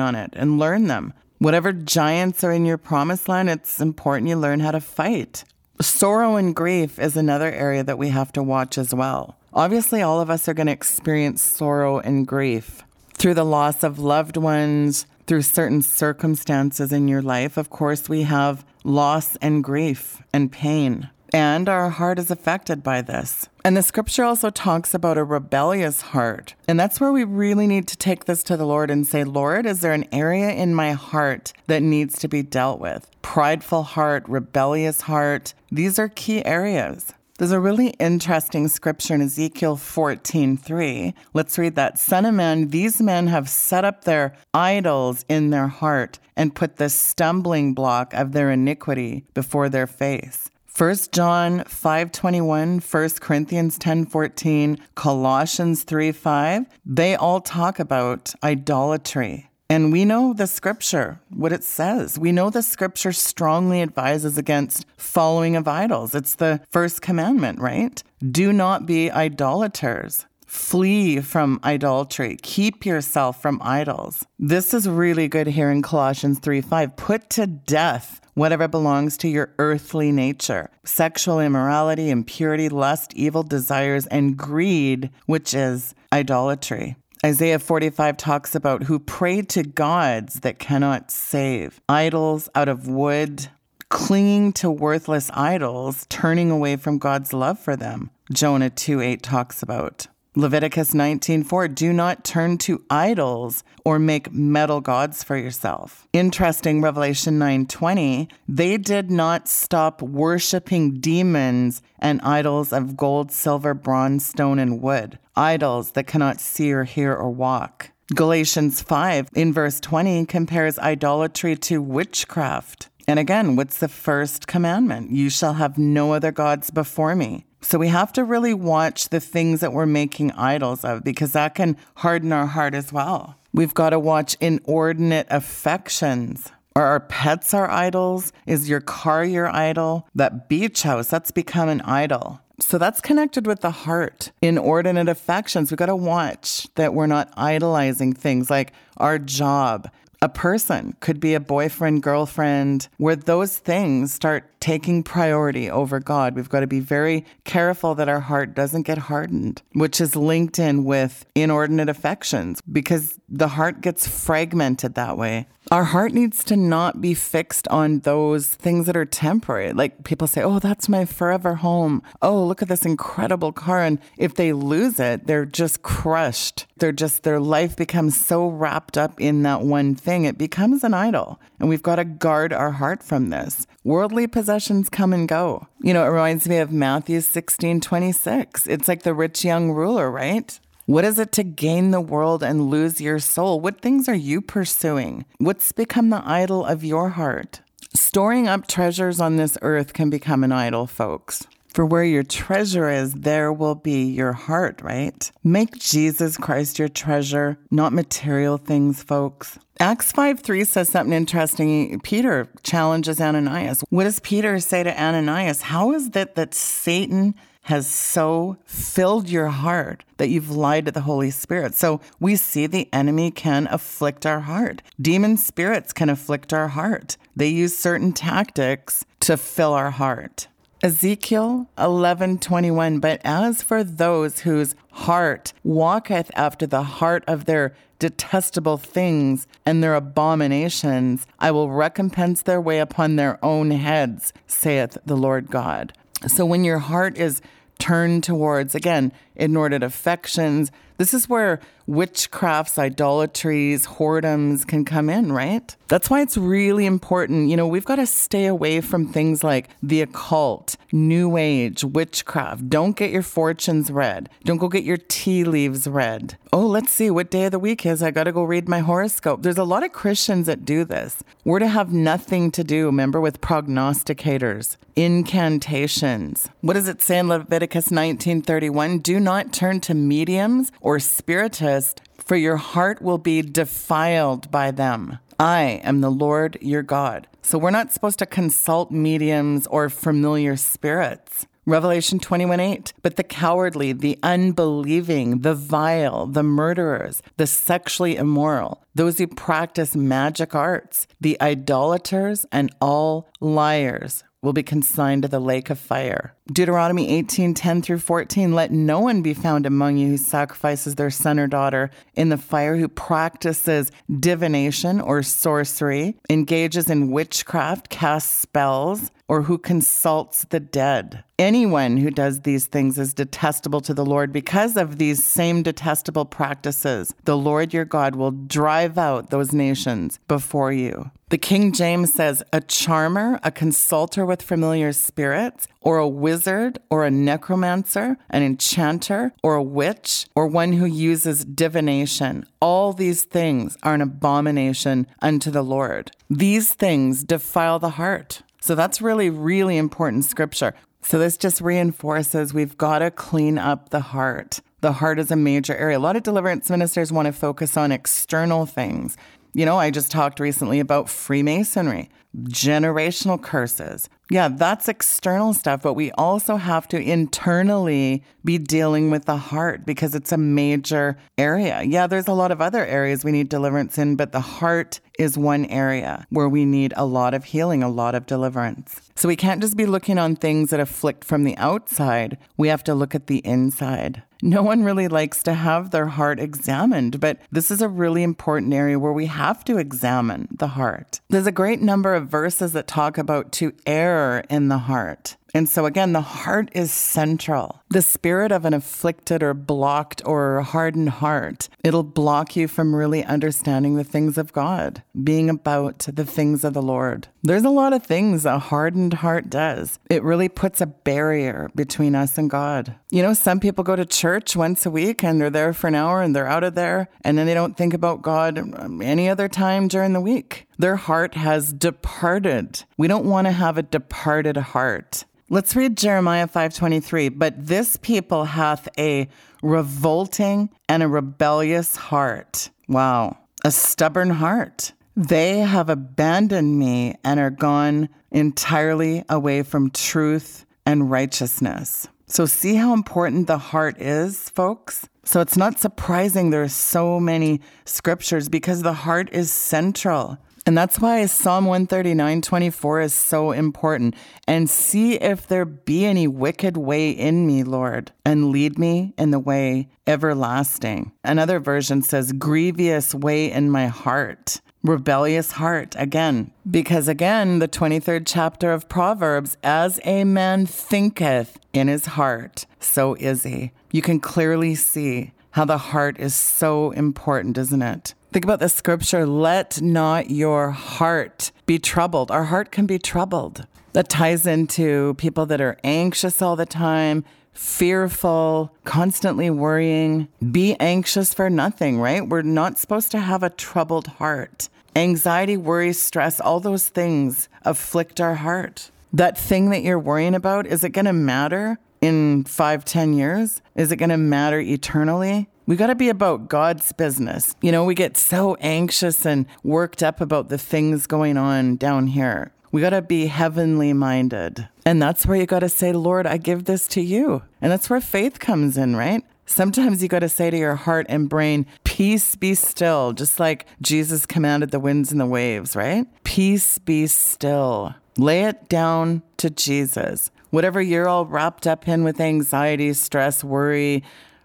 on 0.00 0.14
it 0.14 0.30
and 0.34 0.58
learn 0.58 0.86
them. 0.86 1.12
Whatever 1.38 1.72
giants 1.72 2.44
are 2.44 2.52
in 2.52 2.66
your 2.66 2.78
promised 2.78 3.28
land, 3.28 3.50
it's 3.50 3.80
important 3.80 4.28
you 4.28 4.36
learn 4.36 4.60
how 4.60 4.70
to 4.70 4.80
fight. 4.80 5.44
Sorrow 5.80 6.36
and 6.36 6.54
grief 6.54 6.98
is 6.98 7.16
another 7.16 7.50
area 7.50 7.82
that 7.82 7.98
we 7.98 8.10
have 8.10 8.30
to 8.32 8.42
watch 8.42 8.76
as 8.76 8.94
well. 8.94 9.38
Obviously, 9.52 10.02
all 10.02 10.20
of 10.20 10.30
us 10.30 10.46
are 10.46 10.54
going 10.54 10.66
to 10.66 10.72
experience 10.72 11.42
sorrow 11.42 11.98
and 11.98 12.26
grief 12.26 12.84
through 13.14 13.34
the 13.34 13.44
loss 13.44 13.82
of 13.82 13.98
loved 13.98 14.36
ones, 14.36 15.06
through 15.26 15.42
certain 15.42 15.80
circumstances 15.80 16.92
in 16.92 17.08
your 17.08 17.22
life. 17.22 17.56
Of 17.56 17.70
course, 17.70 18.08
we 18.08 18.22
have 18.22 18.64
loss 18.84 19.36
and 19.36 19.64
grief 19.64 20.22
and 20.32 20.52
pain 20.52 21.08
and 21.32 21.68
our 21.68 21.90
heart 21.90 22.18
is 22.18 22.30
affected 22.30 22.82
by 22.82 23.02
this. 23.02 23.48
And 23.64 23.76
the 23.76 23.82
scripture 23.82 24.24
also 24.24 24.50
talks 24.50 24.94
about 24.94 25.18
a 25.18 25.24
rebellious 25.24 26.00
heart. 26.00 26.54
And 26.66 26.78
that's 26.78 27.00
where 27.00 27.12
we 27.12 27.24
really 27.24 27.66
need 27.66 27.86
to 27.88 27.96
take 27.96 28.24
this 28.24 28.42
to 28.44 28.56
the 28.56 28.66
Lord 28.66 28.90
and 28.90 29.06
say, 29.06 29.24
Lord, 29.24 29.66
is 29.66 29.80
there 29.80 29.92
an 29.92 30.06
area 30.12 30.50
in 30.50 30.74
my 30.74 30.92
heart 30.92 31.52
that 31.66 31.82
needs 31.82 32.18
to 32.20 32.28
be 32.28 32.42
dealt 32.42 32.80
with? 32.80 33.10
Prideful 33.22 33.82
heart, 33.82 34.24
rebellious 34.28 35.02
heart, 35.02 35.54
these 35.70 35.98
are 35.98 36.08
key 36.08 36.44
areas. 36.44 37.12
There's 37.40 37.52
a 37.52 37.58
really 37.58 37.94
interesting 37.98 38.68
scripture 38.68 39.14
in 39.14 39.22
Ezekiel 39.22 39.78
14:3. 39.78 41.14
Let's 41.32 41.56
read 41.56 41.74
that. 41.76 41.98
Son 41.98 42.26
of 42.26 42.34
man, 42.34 42.68
these 42.68 43.00
men 43.00 43.28
have 43.28 43.48
set 43.48 43.82
up 43.82 44.04
their 44.04 44.34
idols 44.52 45.24
in 45.26 45.48
their 45.48 45.68
heart 45.68 46.18
and 46.36 46.54
put 46.54 46.76
the 46.76 46.90
stumbling 46.90 47.72
block 47.72 48.12
of 48.12 48.32
their 48.32 48.50
iniquity 48.50 49.24
before 49.32 49.70
their 49.70 49.86
face. 49.86 50.50
1 50.80 51.12
John 51.12 51.62
5:21, 51.68 52.80
1 52.80 53.20
Corinthians 53.20 53.76
10:14, 53.76 54.78
Colossians 54.94 55.84
3:5, 55.84 56.64
they 56.86 57.14
all 57.14 57.42
talk 57.42 57.78
about 57.78 58.32
idolatry. 58.42 59.50
And 59.68 59.92
we 59.92 60.06
know 60.06 60.32
the 60.32 60.46
scripture, 60.46 61.20
what 61.28 61.52
it 61.52 61.64
says. 61.64 62.18
We 62.18 62.32
know 62.32 62.48
the 62.48 62.62
scripture 62.62 63.12
strongly 63.12 63.82
advises 63.82 64.38
against 64.38 64.86
following 64.96 65.54
of 65.54 65.68
idols. 65.68 66.14
It's 66.14 66.36
the 66.36 66.62
first 66.70 67.02
commandment, 67.02 67.60
right? 67.60 68.02
Do 68.26 68.50
not 68.50 68.86
be 68.86 69.10
idolaters. 69.10 70.24
Flee 70.50 71.20
from 71.20 71.60
idolatry. 71.62 72.36
Keep 72.42 72.84
yourself 72.84 73.40
from 73.40 73.60
idols. 73.62 74.26
This 74.36 74.74
is 74.74 74.88
really 74.88 75.28
good 75.28 75.46
here 75.46 75.70
in 75.70 75.80
Colossians 75.80 76.40
3 76.40 76.60
5. 76.60 76.96
Put 76.96 77.30
to 77.30 77.46
death 77.46 78.20
whatever 78.34 78.66
belongs 78.66 79.16
to 79.18 79.28
your 79.28 79.54
earthly 79.60 80.10
nature 80.10 80.68
sexual 80.82 81.38
immorality, 81.38 82.10
impurity, 82.10 82.68
lust, 82.68 83.14
evil 83.14 83.44
desires, 83.44 84.08
and 84.08 84.36
greed, 84.36 85.10
which 85.26 85.54
is 85.54 85.94
idolatry. 86.12 86.96
Isaiah 87.24 87.60
45 87.60 88.16
talks 88.16 88.56
about 88.56 88.82
who 88.82 88.98
pray 88.98 89.42
to 89.42 89.62
gods 89.62 90.40
that 90.40 90.58
cannot 90.58 91.12
save, 91.12 91.80
idols 91.88 92.48
out 92.56 92.68
of 92.68 92.88
wood, 92.88 93.46
clinging 93.88 94.52
to 94.54 94.68
worthless 94.68 95.30
idols, 95.32 96.06
turning 96.08 96.50
away 96.50 96.74
from 96.74 96.98
God's 96.98 97.32
love 97.32 97.60
for 97.60 97.76
them. 97.76 98.10
Jonah 98.32 98.70
2 98.70 99.00
8 99.00 99.22
talks 99.22 99.62
about. 99.62 100.08
Leviticus 100.36 100.94
19:4 100.94 101.66
Do 101.66 101.92
not 101.92 102.22
turn 102.22 102.56
to 102.58 102.84
idols 102.88 103.64
or 103.84 103.98
make 103.98 104.32
metal 104.32 104.80
gods 104.80 105.24
for 105.24 105.36
yourself. 105.36 106.06
Interesting 106.12 106.80
Revelation 106.80 107.36
9:20 107.36 108.28
They 108.48 108.76
did 108.76 109.10
not 109.10 109.48
stop 109.48 110.00
worshiping 110.00 111.00
demons 111.00 111.82
and 111.98 112.20
idols 112.22 112.72
of 112.72 112.96
gold, 112.96 113.32
silver, 113.32 113.74
bronze, 113.74 114.24
stone 114.24 114.60
and 114.60 114.80
wood, 114.80 115.18
idols 115.34 115.90
that 115.92 116.06
cannot 116.06 116.40
see 116.40 116.70
or 116.72 116.84
hear 116.84 117.12
or 117.12 117.30
walk. 117.30 117.90
Galatians 118.14 118.80
5 118.82 119.30
in 119.34 119.52
verse 119.52 119.80
20 119.80 120.26
compares 120.26 120.78
idolatry 120.78 121.56
to 121.56 121.82
witchcraft. 121.82 122.88
And 123.08 123.18
again, 123.18 123.56
what's 123.56 123.78
the 123.78 123.88
first 123.88 124.46
commandment? 124.46 125.10
You 125.10 125.28
shall 125.28 125.54
have 125.54 125.76
no 125.76 126.12
other 126.12 126.30
gods 126.30 126.70
before 126.70 127.16
me. 127.16 127.46
So 127.62 127.78
we 127.78 127.88
have 127.88 128.12
to 128.14 128.24
really 128.24 128.54
watch 128.54 129.10
the 129.10 129.20
things 129.20 129.60
that 129.60 129.72
we're 129.72 129.86
making 129.86 130.32
idols 130.32 130.84
of 130.84 131.04
because 131.04 131.32
that 131.32 131.54
can 131.54 131.76
harden 131.96 132.32
our 132.32 132.46
heart 132.46 132.74
as 132.74 132.92
well. 132.92 133.36
We've 133.52 133.74
got 133.74 133.90
to 133.90 133.98
watch 133.98 134.36
inordinate 134.40 135.26
affections. 135.30 136.50
Are 136.76 136.86
our 136.86 137.00
pets 137.00 137.52
our 137.52 137.70
idols? 137.70 138.32
Is 138.46 138.68
your 138.68 138.80
car 138.80 139.24
your 139.24 139.48
idol? 139.54 140.08
That 140.14 140.48
beach 140.48 140.82
house, 140.82 141.08
that's 141.08 141.30
become 141.30 141.68
an 141.68 141.80
idol. 141.82 142.40
So 142.60 142.78
that's 142.78 143.00
connected 143.00 143.46
with 143.46 143.60
the 143.60 143.70
heart. 143.70 144.32
Inordinate 144.40 145.08
affections, 145.08 145.70
we've 145.70 145.78
got 145.78 145.86
to 145.86 145.96
watch 145.96 146.68
that 146.76 146.94
we're 146.94 147.06
not 147.06 147.32
idolizing 147.36 148.12
things 148.12 148.50
like 148.50 148.72
our 148.98 149.18
job, 149.18 149.90
a 150.22 150.28
person, 150.28 150.94
could 151.00 151.18
be 151.18 151.34
a 151.34 151.40
boyfriend, 151.40 152.02
girlfriend, 152.02 152.88
where 152.98 153.16
those 153.16 153.56
things 153.56 154.12
start 154.12 154.44
taking 154.60 155.02
priority 155.02 155.70
over 155.70 155.98
God. 155.98 156.36
We've 156.36 156.48
got 156.48 156.60
to 156.60 156.66
be 156.66 156.80
very 156.80 157.24
careful 157.44 157.94
that 157.94 158.08
our 158.08 158.20
heart 158.20 158.54
doesn't 158.54 158.82
get 158.82 158.98
hardened, 158.98 159.62
which 159.72 160.00
is 160.00 160.14
linked 160.14 160.58
in 160.58 160.84
with 160.84 161.24
inordinate 161.34 161.88
affections 161.88 162.60
because 162.70 163.18
the 163.28 163.48
heart 163.48 163.80
gets 163.80 164.06
fragmented 164.06 164.94
that 164.94 165.16
way. 165.16 165.46
Our 165.72 165.84
heart 165.84 166.12
needs 166.12 166.42
to 166.44 166.56
not 166.56 167.00
be 167.00 167.14
fixed 167.14 167.68
on 167.68 168.00
those 168.00 168.48
things 168.48 168.86
that 168.86 168.96
are 168.96 169.04
temporary. 169.04 169.72
Like 169.72 170.02
people 170.02 170.26
say, 170.26 170.42
oh, 170.42 170.58
that's 170.58 170.88
my 170.88 171.04
forever 171.04 171.54
home. 171.54 172.02
Oh, 172.20 172.44
look 172.44 172.60
at 172.60 172.66
this 172.66 172.84
incredible 172.84 173.52
car. 173.52 173.80
And 173.80 174.00
if 174.18 174.34
they 174.34 174.52
lose 174.52 174.98
it, 174.98 175.28
they're 175.28 175.46
just 175.46 175.82
crushed. 175.82 176.66
They're 176.78 176.90
just, 176.90 177.22
their 177.22 177.38
life 177.38 177.76
becomes 177.76 178.16
so 178.16 178.48
wrapped 178.48 178.98
up 178.98 179.20
in 179.20 179.44
that 179.44 179.60
one 179.60 179.94
thing, 179.94 180.24
it 180.24 180.36
becomes 180.36 180.82
an 180.82 180.92
idol. 180.92 181.40
And 181.60 181.68
we've 181.68 181.84
got 181.84 181.96
to 181.96 182.04
guard 182.04 182.52
our 182.52 182.72
heart 182.72 183.04
from 183.04 183.30
this. 183.30 183.68
Worldly 183.84 184.26
possessions 184.26 184.88
come 184.88 185.12
and 185.12 185.28
go. 185.28 185.68
You 185.80 185.94
know, 185.94 186.04
it 186.04 186.08
reminds 186.08 186.48
me 186.48 186.56
of 186.56 186.72
Matthew 186.72 187.20
16 187.20 187.80
26. 187.80 188.66
It's 188.66 188.88
like 188.88 189.04
the 189.04 189.14
rich 189.14 189.44
young 189.44 189.70
ruler, 189.70 190.10
right? 190.10 190.58
What 190.90 191.04
is 191.04 191.20
it 191.20 191.30
to 191.34 191.44
gain 191.44 191.92
the 191.92 192.00
world 192.00 192.42
and 192.42 192.68
lose 192.68 193.00
your 193.00 193.20
soul? 193.20 193.60
What 193.60 193.80
things 193.80 194.08
are 194.08 194.12
you 194.12 194.40
pursuing? 194.40 195.24
What's 195.38 195.70
become 195.70 196.10
the 196.10 196.20
idol 196.28 196.64
of 196.64 196.82
your 196.82 197.10
heart? 197.10 197.60
Storing 197.94 198.48
up 198.48 198.66
treasures 198.66 199.20
on 199.20 199.36
this 199.36 199.56
earth 199.62 199.92
can 199.92 200.10
become 200.10 200.42
an 200.42 200.50
idol, 200.50 200.88
folks. 200.88 201.46
For 201.72 201.86
where 201.86 202.02
your 202.02 202.24
treasure 202.24 202.90
is, 202.90 203.12
there 203.12 203.52
will 203.52 203.76
be 203.76 204.02
your 204.02 204.32
heart, 204.32 204.82
right? 204.82 205.30
Make 205.44 205.78
Jesus 205.78 206.36
Christ 206.36 206.80
your 206.80 206.88
treasure, 206.88 207.56
not 207.70 207.92
material 207.92 208.58
things, 208.58 209.00
folks. 209.00 209.60
Acts 209.78 210.10
5 210.10 210.40
3 210.40 210.64
says 210.64 210.88
something 210.88 211.12
interesting. 211.12 212.00
Peter 212.00 212.48
challenges 212.64 213.20
Ananias. 213.20 213.84
What 213.90 214.04
does 214.04 214.18
Peter 214.18 214.58
say 214.58 214.82
to 214.82 215.00
Ananias? 215.00 215.62
How 215.62 215.92
is 215.92 216.08
it 216.16 216.34
that 216.34 216.52
Satan 216.52 217.36
has 217.62 217.86
so 217.86 218.56
filled 218.64 219.28
your 219.28 219.48
heart 219.48 220.04
that 220.16 220.28
you've 220.28 220.50
lied 220.50 220.86
to 220.86 220.92
the 220.92 221.02
Holy 221.02 221.30
Spirit. 221.30 221.74
So 221.74 222.00
we 222.18 222.36
see 222.36 222.66
the 222.66 222.88
enemy 222.92 223.30
can 223.30 223.68
afflict 223.70 224.26
our 224.26 224.40
heart. 224.40 224.82
Demon 225.00 225.36
spirits 225.36 225.92
can 225.92 226.08
afflict 226.08 226.52
our 226.52 226.68
heart. 226.68 227.16
They 227.36 227.48
use 227.48 227.76
certain 227.76 228.12
tactics 228.12 229.04
to 229.20 229.36
fill 229.36 229.72
our 229.72 229.90
heart. 229.90 230.48
Ezekiel 230.82 231.68
11:21 231.76 233.00
But 233.00 233.20
as 233.22 233.60
for 233.62 233.84
those 233.84 234.40
whose 234.40 234.74
heart 234.92 235.52
walketh 235.62 236.30
after 236.34 236.66
the 236.66 236.82
heart 236.82 237.22
of 237.26 237.44
their 237.44 237.74
detestable 237.98 238.78
things 238.78 239.46
and 239.66 239.82
their 239.82 239.94
abominations, 239.94 241.26
I 241.38 241.50
will 241.50 241.70
recompense 241.70 242.40
their 242.40 242.62
way 242.62 242.78
upon 242.78 243.16
their 243.16 243.38
own 243.44 243.72
heads, 243.72 244.32
saith 244.46 244.96
the 245.04 245.16
Lord 245.16 245.50
God. 245.50 245.92
So 246.26 246.44
when 246.44 246.64
your 246.64 246.78
heart 246.78 247.16
is 247.16 247.40
turned 247.78 248.24
towards, 248.24 248.74
again, 248.74 249.12
inordinate 249.34 249.82
affections, 249.82 250.70
this 251.00 251.14
is 251.14 251.30
where 251.30 251.60
witchcrafts, 251.88 252.78
idolatries, 252.78 253.86
whoredoms 253.86 254.66
can 254.66 254.84
come 254.84 255.08
in, 255.08 255.32
right? 255.32 255.74
That's 255.88 256.08
why 256.08 256.20
it's 256.20 256.36
really 256.36 256.86
important. 256.86 257.48
You 257.48 257.56
know, 257.56 257.66
we've 257.66 257.86
got 257.86 257.96
to 257.96 258.06
stay 258.06 258.46
away 258.46 258.80
from 258.80 259.08
things 259.08 259.42
like 259.42 259.70
the 259.82 260.02
occult, 260.02 260.76
new 260.92 261.36
age, 261.36 261.82
witchcraft. 261.82 262.68
Don't 262.68 262.96
get 262.96 263.10
your 263.10 263.22
fortunes 263.22 263.90
read. 263.90 264.28
Don't 264.44 264.58
go 264.58 264.68
get 264.68 264.84
your 264.84 264.98
tea 264.98 265.42
leaves 265.42 265.88
read. 265.88 266.36
Oh, 266.52 266.66
let's 266.66 266.92
see 266.92 267.10
what 267.10 267.30
day 267.30 267.46
of 267.46 267.52
the 267.52 267.58
week 267.58 267.84
is. 267.86 268.02
I 268.02 268.10
got 268.10 268.24
to 268.24 268.32
go 268.32 268.44
read 268.44 268.68
my 268.68 268.80
horoscope. 268.80 269.42
There's 269.42 269.58
a 269.58 269.64
lot 269.64 269.82
of 269.82 269.92
Christians 269.92 270.46
that 270.46 270.64
do 270.64 270.84
this. 270.84 271.24
We're 271.44 271.58
to 271.60 271.68
have 271.68 271.92
nothing 271.92 272.50
to 272.52 272.62
do, 272.62 272.86
remember, 272.86 273.20
with 273.20 273.40
prognosticators, 273.40 274.76
incantations. 274.94 276.50
What 276.60 276.74
does 276.74 276.88
it 276.88 277.02
say 277.02 277.18
in 277.18 277.28
Leviticus 277.28 277.88
19:31? 277.88 278.98
Do 278.98 279.18
not 279.18 279.52
turn 279.52 279.80
to 279.80 279.94
mediums 279.94 280.70
or 280.80 280.89
spiritists 280.98 282.00
for 282.18 282.36
your 282.36 282.56
heart 282.56 283.02
will 283.02 283.18
be 283.18 283.42
defiled 283.42 284.50
by 284.50 284.70
them. 284.70 285.18
I 285.38 285.80
am 285.84 286.00
the 286.00 286.10
Lord 286.10 286.58
your 286.60 286.82
God. 286.82 287.26
So 287.42 287.58
we're 287.58 287.70
not 287.70 287.92
supposed 287.92 288.18
to 288.18 288.26
consult 288.26 288.90
mediums 288.90 289.66
or 289.66 289.88
familiar 289.88 290.56
spirits. 290.56 291.46
Revelation 291.66 292.18
21 292.18 292.60
8. 292.60 292.92
But 293.02 293.16
the 293.16 293.22
cowardly, 293.22 293.92
the 293.92 294.18
unbelieving, 294.22 295.40
the 295.40 295.54
vile, 295.54 296.26
the 296.26 296.42
murderers, 296.42 297.22
the 297.36 297.46
sexually 297.46 298.16
immoral, 298.16 298.82
those 298.94 299.18
who 299.18 299.26
practice 299.26 299.94
magic 299.94 300.54
arts, 300.54 301.06
the 301.20 301.40
idolaters, 301.40 302.46
and 302.50 302.74
all 302.80 303.28
liars 303.40 304.24
will 304.42 304.52
be 304.52 304.62
consigned 304.62 305.22
to 305.22 305.28
the 305.28 305.40
lake 305.40 305.70
of 305.70 305.78
fire. 305.78 306.34
Deuteronomy 306.50 307.08
18 307.10 307.54
10 307.54 307.82
through 307.82 307.98
14. 307.98 308.52
Let 308.52 308.72
no 308.72 308.98
one 308.98 309.22
be 309.22 309.34
found 309.34 309.66
among 309.66 309.98
you 309.98 310.08
who 310.08 310.16
sacrifices 310.16 310.96
their 310.96 311.10
son 311.10 311.38
or 311.38 311.46
daughter 311.46 311.90
in 312.14 312.28
the 312.28 312.38
fire, 312.38 312.76
who 312.76 312.88
practices 312.88 313.92
divination 314.18 315.00
or 315.00 315.22
sorcery, 315.22 316.16
engages 316.28 316.90
in 316.90 317.10
witchcraft, 317.10 317.88
casts 317.88 318.34
spells, 318.34 319.10
or 319.30 319.42
who 319.42 319.58
consults 319.58 320.44
the 320.50 320.58
dead. 320.58 321.22
Anyone 321.38 321.98
who 321.98 322.10
does 322.10 322.40
these 322.40 322.66
things 322.66 322.98
is 322.98 323.14
detestable 323.14 323.80
to 323.82 323.94
the 323.94 324.04
Lord. 324.04 324.32
Because 324.32 324.76
of 324.76 324.98
these 324.98 325.22
same 325.22 325.62
detestable 325.62 326.24
practices, 326.24 327.14
the 327.24 327.36
Lord 327.36 327.72
your 327.72 327.84
God 327.84 328.16
will 328.16 328.32
drive 328.32 328.98
out 328.98 329.30
those 329.30 329.52
nations 329.52 330.18
before 330.26 330.72
you. 330.72 331.12
The 331.30 331.38
King 331.38 331.72
James 331.72 332.12
says, 332.12 332.42
a 332.52 332.60
charmer, 332.60 333.38
a 333.44 333.52
consulter 333.52 334.26
with 334.26 334.42
familiar 334.42 334.92
spirits, 334.92 335.68
or 335.80 335.98
a 335.98 336.08
wizard, 336.08 336.39
or 336.46 337.04
a 337.04 337.10
necromancer, 337.10 338.16
an 338.30 338.42
enchanter, 338.42 339.32
or 339.42 339.54
a 339.54 339.62
witch, 339.62 340.26
or 340.34 340.46
one 340.46 340.72
who 340.74 340.86
uses 340.86 341.44
divination. 341.44 342.44
All 342.60 342.92
these 342.92 343.24
things 343.24 343.76
are 343.82 343.94
an 343.94 344.00
abomination 344.00 345.06
unto 345.20 345.50
the 345.50 345.62
Lord. 345.62 346.10
These 346.28 346.74
things 346.74 347.24
defile 347.24 347.78
the 347.78 347.90
heart. 347.90 348.42
So 348.60 348.74
that's 348.74 349.00
really, 349.00 349.30
really 349.30 349.76
important 349.76 350.24
scripture. 350.24 350.74
So 351.02 351.18
this 351.18 351.36
just 351.36 351.60
reinforces 351.60 352.52
we've 352.52 352.76
got 352.76 352.98
to 352.98 353.10
clean 353.10 353.58
up 353.58 353.88
the 353.88 354.00
heart. 354.00 354.60
The 354.80 354.92
heart 354.92 355.18
is 355.18 355.30
a 355.30 355.36
major 355.36 355.74
area. 355.76 355.98
A 355.98 356.00
lot 356.00 356.16
of 356.16 356.22
deliverance 356.22 356.70
ministers 356.70 357.12
want 357.12 357.26
to 357.26 357.32
focus 357.32 357.76
on 357.76 357.92
external 357.92 358.64
things. 358.64 359.16
You 359.52 359.66
know, 359.66 359.78
I 359.78 359.90
just 359.90 360.10
talked 360.12 360.38
recently 360.38 360.78
about 360.78 361.08
Freemasonry, 361.08 362.08
generational 362.44 363.40
curses. 363.42 364.08
Yeah, 364.30 364.46
that's 364.48 364.88
external 364.88 365.52
stuff, 365.54 365.82
but 365.82 365.94
we 365.94 366.12
also 366.12 366.54
have 366.54 366.86
to 366.88 367.00
internally 367.00 368.22
be 368.44 368.58
dealing 368.58 369.10
with 369.10 369.24
the 369.24 369.36
heart 369.36 369.84
because 369.84 370.14
it's 370.14 370.30
a 370.30 370.36
major 370.36 371.16
area. 371.36 371.82
Yeah, 371.82 372.06
there's 372.06 372.28
a 372.28 372.32
lot 372.32 372.52
of 372.52 372.60
other 372.60 372.86
areas 372.86 373.24
we 373.24 373.32
need 373.32 373.48
deliverance 373.48 373.98
in, 373.98 374.14
but 374.14 374.30
the 374.30 374.40
heart 374.40 375.00
is 375.20 375.36
one 375.36 375.66
area 375.66 376.26
where 376.30 376.48
we 376.48 376.64
need 376.64 376.94
a 376.96 377.04
lot 377.04 377.34
of 377.34 377.44
healing, 377.44 377.82
a 377.82 377.90
lot 377.90 378.14
of 378.14 378.24
deliverance. 378.24 379.02
So 379.14 379.28
we 379.28 379.36
can't 379.36 379.60
just 379.60 379.76
be 379.76 379.84
looking 379.84 380.16
on 380.16 380.34
things 380.34 380.70
that 380.70 380.80
afflict 380.80 381.24
from 381.24 381.44
the 381.44 381.56
outside, 381.58 382.38
we 382.56 382.68
have 382.68 382.82
to 382.84 382.94
look 382.94 383.14
at 383.14 383.26
the 383.26 383.38
inside. 383.44 384.22
No 384.42 384.62
one 384.62 384.82
really 384.82 385.08
likes 385.08 385.42
to 385.42 385.52
have 385.52 385.90
their 385.90 386.06
heart 386.06 386.40
examined, 386.40 387.20
but 387.20 387.38
this 387.52 387.70
is 387.70 387.82
a 387.82 387.88
really 387.88 388.22
important 388.22 388.72
area 388.72 388.98
where 388.98 389.12
we 389.12 389.26
have 389.26 389.62
to 389.66 389.76
examine 389.76 390.48
the 390.50 390.68
heart. 390.68 391.20
There's 391.28 391.46
a 391.46 391.52
great 391.52 391.82
number 391.82 392.14
of 392.14 392.28
verses 392.28 392.72
that 392.72 392.86
talk 392.86 393.18
about 393.18 393.52
to 393.52 393.74
err 393.84 394.44
in 394.48 394.68
the 394.68 394.78
heart. 394.78 395.36
And 395.52 395.68
so, 395.68 395.84
again, 395.84 396.12
the 396.14 396.20
heart 396.22 396.70
is 396.72 396.90
central. 396.90 397.79
The 397.92 398.02
spirit 398.02 398.52
of 398.52 398.64
an 398.64 398.72
afflicted 398.72 399.42
or 399.42 399.52
blocked 399.52 400.22
or 400.24 400.60
hardened 400.60 401.08
heart, 401.08 401.68
it'll 401.82 402.04
block 402.04 402.54
you 402.54 402.68
from 402.68 402.94
really 402.94 403.24
understanding 403.24 403.96
the 403.96 404.04
things 404.04 404.38
of 404.38 404.52
God, 404.52 405.02
being 405.24 405.50
about 405.50 406.06
the 406.12 406.24
things 406.24 406.62
of 406.62 406.72
the 406.72 406.82
Lord. 406.82 407.26
There's 407.42 407.64
a 407.64 407.68
lot 407.68 407.92
of 407.92 408.06
things 408.06 408.46
a 408.46 408.60
hardened 408.60 409.14
heart 409.14 409.50
does. 409.50 409.98
It 410.08 410.22
really 410.22 410.48
puts 410.48 410.80
a 410.80 410.86
barrier 410.86 411.68
between 411.74 412.14
us 412.14 412.38
and 412.38 412.48
God. 412.48 412.94
You 413.10 413.24
know, 413.24 413.34
some 413.34 413.58
people 413.58 413.82
go 413.82 413.96
to 413.96 414.06
church 414.06 414.54
once 414.54 414.86
a 414.86 414.90
week 414.92 415.24
and 415.24 415.40
they're 415.40 415.50
there 415.50 415.72
for 415.72 415.88
an 415.88 415.96
hour 415.96 416.22
and 416.22 416.36
they're 416.36 416.46
out 416.46 416.62
of 416.62 416.76
there, 416.76 417.08
and 417.22 417.36
then 417.36 417.48
they 417.48 417.54
don't 417.54 417.76
think 417.76 417.92
about 417.92 418.22
God 418.22 418.56
any 419.02 419.28
other 419.28 419.48
time 419.48 419.88
during 419.88 420.12
the 420.12 420.20
week. 420.20 420.68
Their 420.78 420.94
heart 420.94 421.34
has 421.34 421.72
departed. 421.72 422.84
We 422.96 423.08
don't 423.08 423.24
want 423.24 423.48
to 423.48 423.52
have 423.52 423.76
a 423.78 423.82
departed 423.82 424.56
heart. 424.56 425.24
Let's 425.52 425.74
read 425.74 425.96
Jeremiah 425.96 426.46
5:23. 426.46 427.28
But 427.28 427.66
this 427.66 427.79
people 428.02 428.44
hath 428.44 428.88
a 428.98 429.28
revolting 429.62 430.70
and 430.88 431.02
a 431.02 431.08
rebellious 431.08 431.96
heart. 431.96 432.70
Wow, 432.88 433.38
a 433.64 433.70
stubborn 433.70 434.30
heart. 434.30 434.92
They 435.16 435.58
have 435.58 435.88
abandoned 435.88 436.78
me 436.78 437.16
and 437.24 437.40
are 437.40 437.50
gone 437.50 438.08
entirely 438.30 439.24
away 439.28 439.62
from 439.62 439.90
truth 439.90 440.64
and 440.86 441.10
righteousness. 441.10 442.08
So, 442.26 442.46
see 442.46 442.76
how 442.76 442.94
important 442.94 443.48
the 443.48 443.58
heart 443.58 444.00
is, 444.00 444.50
folks? 444.50 445.08
So, 445.24 445.40
it's 445.40 445.56
not 445.56 445.80
surprising 445.80 446.50
there's 446.50 446.72
so 446.72 447.18
many 447.18 447.60
scriptures 447.84 448.48
because 448.48 448.82
the 448.82 448.92
heart 448.92 449.28
is 449.32 449.52
central. 449.52 450.38
And 450.66 450.76
that's 450.76 451.00
why 451.00 451.24
Psalm 451.26 451.64
139 451.64 452.42
24 452.42 453.00
is 453.00 453.14
so 453.14 453.52
important. 453.52 454.14
And 454.46 454.68
see 454.68 455.14
if 455.14 455.46
there 455.46 455.64
be 455.64 456.04
any 456.04 456.26
wicked 456.26 456.76
way 456.76 457.10
in 457.10 457.46
me, 457.46 457.62
Lord, 457.62 458.12
and 458.24 458.50
lead 458.50 458.78
me 458.78 459.14
in 459.16 459.30
the 459.30 459.38
way 459.38 459.88
everlasting. 460.06 461.12
Another 461.24 461.60
version 461.60 462.02
says, 462.02 462.32
grievous 462.32 463.14
way 463.14 463.50
in 463.50 463.70
my 463.70 463.86
heart. 463.86 464.60
Rebellious 464.82 465.52
heart, 465.52 465.94
again, 465.98 466.52
because 466.68 467.06
again, 467.06 467.58
the 467.58 467.68
23rd 467.68 468.22
chapter 468.24 468.72
of 468.72 468.88
Proverbs, 468.88 469.58
as 469.62 470.00
a 470.04 470.24
man 470.24 470.64
thinketh 470.64 471.58
in 471.74 471.88
his 471.88 472.06
heart, 472.06 472.64
so 472.78 473.12
is 473.16 473.42
he. 473.42 473.72
You 473.92 474.00
can 474.00 474.20
clearly 474.20 474.74
see 474.74 475.32
how 475.50 475.66
the 475.66 475.76
heart 475.76 476.18
is 476.18 476.34
so 476.34 476.92
important, 476.92 477.58
isn't 477.58 477.82
it? 477.82 478.14
Think 478.32 478.44
about 478.44 478.60
the 478.60 478.68
scripture 478.68 479.26
let 479.26 479.82
not 479.82 480.30
your 480.30 480.70
heart 480.70 481.50
be 481.66 481.80
troubled. 481.80 482.30
Our 482.30 482.44
heart 482.44 482.70
can 482.70 482.86
be 482.86 482.96
troubled. 482.96 483.66
That 483.92 484.08
ties 484.08 484.46
into 484.46 485.14
people 485.14 485.46
that 485.46 485.60
are 485.60 485.76
anxious 485.82 486.40
all 486.40 486.54
the 486.54 486.64
time, 486.64 487.24
fearful, 487.52 488.72
constantly 488.84 489.50
worrying. 489.50 490.28
Be 490.52 490.76
anxious 490.78 491.34
for 491.34 491.50
nothing, 491.50 491.98
right? 491.98 492.24
We're 492.26 492.42
not 492.42 492.78
supposed 492.78 493.10
to 493.10 493.18
have 493.18 493.42
a 493.42 493.50
troubled 493.50 494.06
heart. 494.06 494.68
Anxiety, 494.94 495.56
worry, 495.56 495.92
stress, 495.92 496.40
all 496.40 496.60
those 496.60 496.88
things 496.88 497.48
afflict 497.62 498.20
our 498.20 498.36
heart. 498.36 498.92
That 499.12 499.36
thing 499.36 499.70
that 499.70 499.82
you're 499.82 499.98
worrying 499.98 500.36
about, 500.36 500.68
is 500.68 500.84
it 500.84 500.90
going 500.90 501.06
to 501.06 501.12
matter 501.12 501.80
in 502.00 502.44
five, 502.44 502.84
ten 502.84 503.12
years? 503.12 503.60
Is 503.74 503.90
it 503.90 503.96
going 503.96 504.10
to 504.10 504.16
matter 504.16 504.60
eternally? 504.60 505.48
We 505.70 505.76
got 505.76 505.86
to 505.86 505.94
be 505.94 506.08
about 506.08 506.48
God's 506.48 506.90
business. 506.90 507.54
You 507.62 507.70
know, 507.70 507.84
we 507.84 507.94
get 507.94 508.16
so 508.16 508.56
anxious 508.56 509.24
and 509.24 509.46
worked 509.62 510.02
up 510.02 510.20
about 510.20 510.48
the 510.48 510.58
things 510.58 511.06
going 511.06 511.36
on 511.36 511.76
down 511.76 512.08
here. 512.08 512.50
We 512.72 512.80
got 512.80 512.90
to 512.90 513.02
be 513.02 513.28
heavenly 513.28 513.92
minded. 513.92 514.68
And 514.84 515.00
that's 515.00 515.26
where 515.26 515.36
you 515.36 515.46
got 515.46 515.60
to 515.60 515.68
say, 515.68 515.92
Lord, 515.92 516.26
I 516.26 516.38
give 516.38 516.64
this 516.64 516.88
to 516.88 517.00
you. 517.00 517.42
And 517.62 517.70
that's 517.70 517.88
where 517.88 518.00
faith 518.00 518.40
comes 518.40 518.76
in, 518.76 518.96
right? 518.96 519.22
Sometimes 519.46 520.02
you 520.02 520.08
got 520.08 520.18
to 520.18 520.28
say 520.28 520.50
to 520.50 520.58
your 520.58 520.74
heart 520.74 521.06
and 521.08 521.28
brain, 521.28 521.66
Peace 521.84 522.34
be 522.34 522.56
still, 522.56 523.12
just 523.12 523.38
like 523.38 523.64
Jesus 523.80 524.26
commanded 524.26 524.72
the 524.72 524.80
winds 524.80 525.12
and 525.12 525.20
the 525.20 525.26
waves, 525.26 525.76
right? 525.76 526.04
Peace 526.24 526.78
be 526.78 527.06
still. 527.06 527.94
Lay 528.18 528.42
it 528.42 528.68
down 528.68 529.22
to 529.36 529.50
Jesus. 529.50 530.32
Whatever 530.50 530.82
you're 530.82 531.06
all 531.06 531.26
wrapped 531.26 531.68
up 531.68 531.86
in 531.86 532.02
with 532.02 532.20
anxiety, 532.20 532.92
stress, 532.92 533.44
worry, 533.44 534.02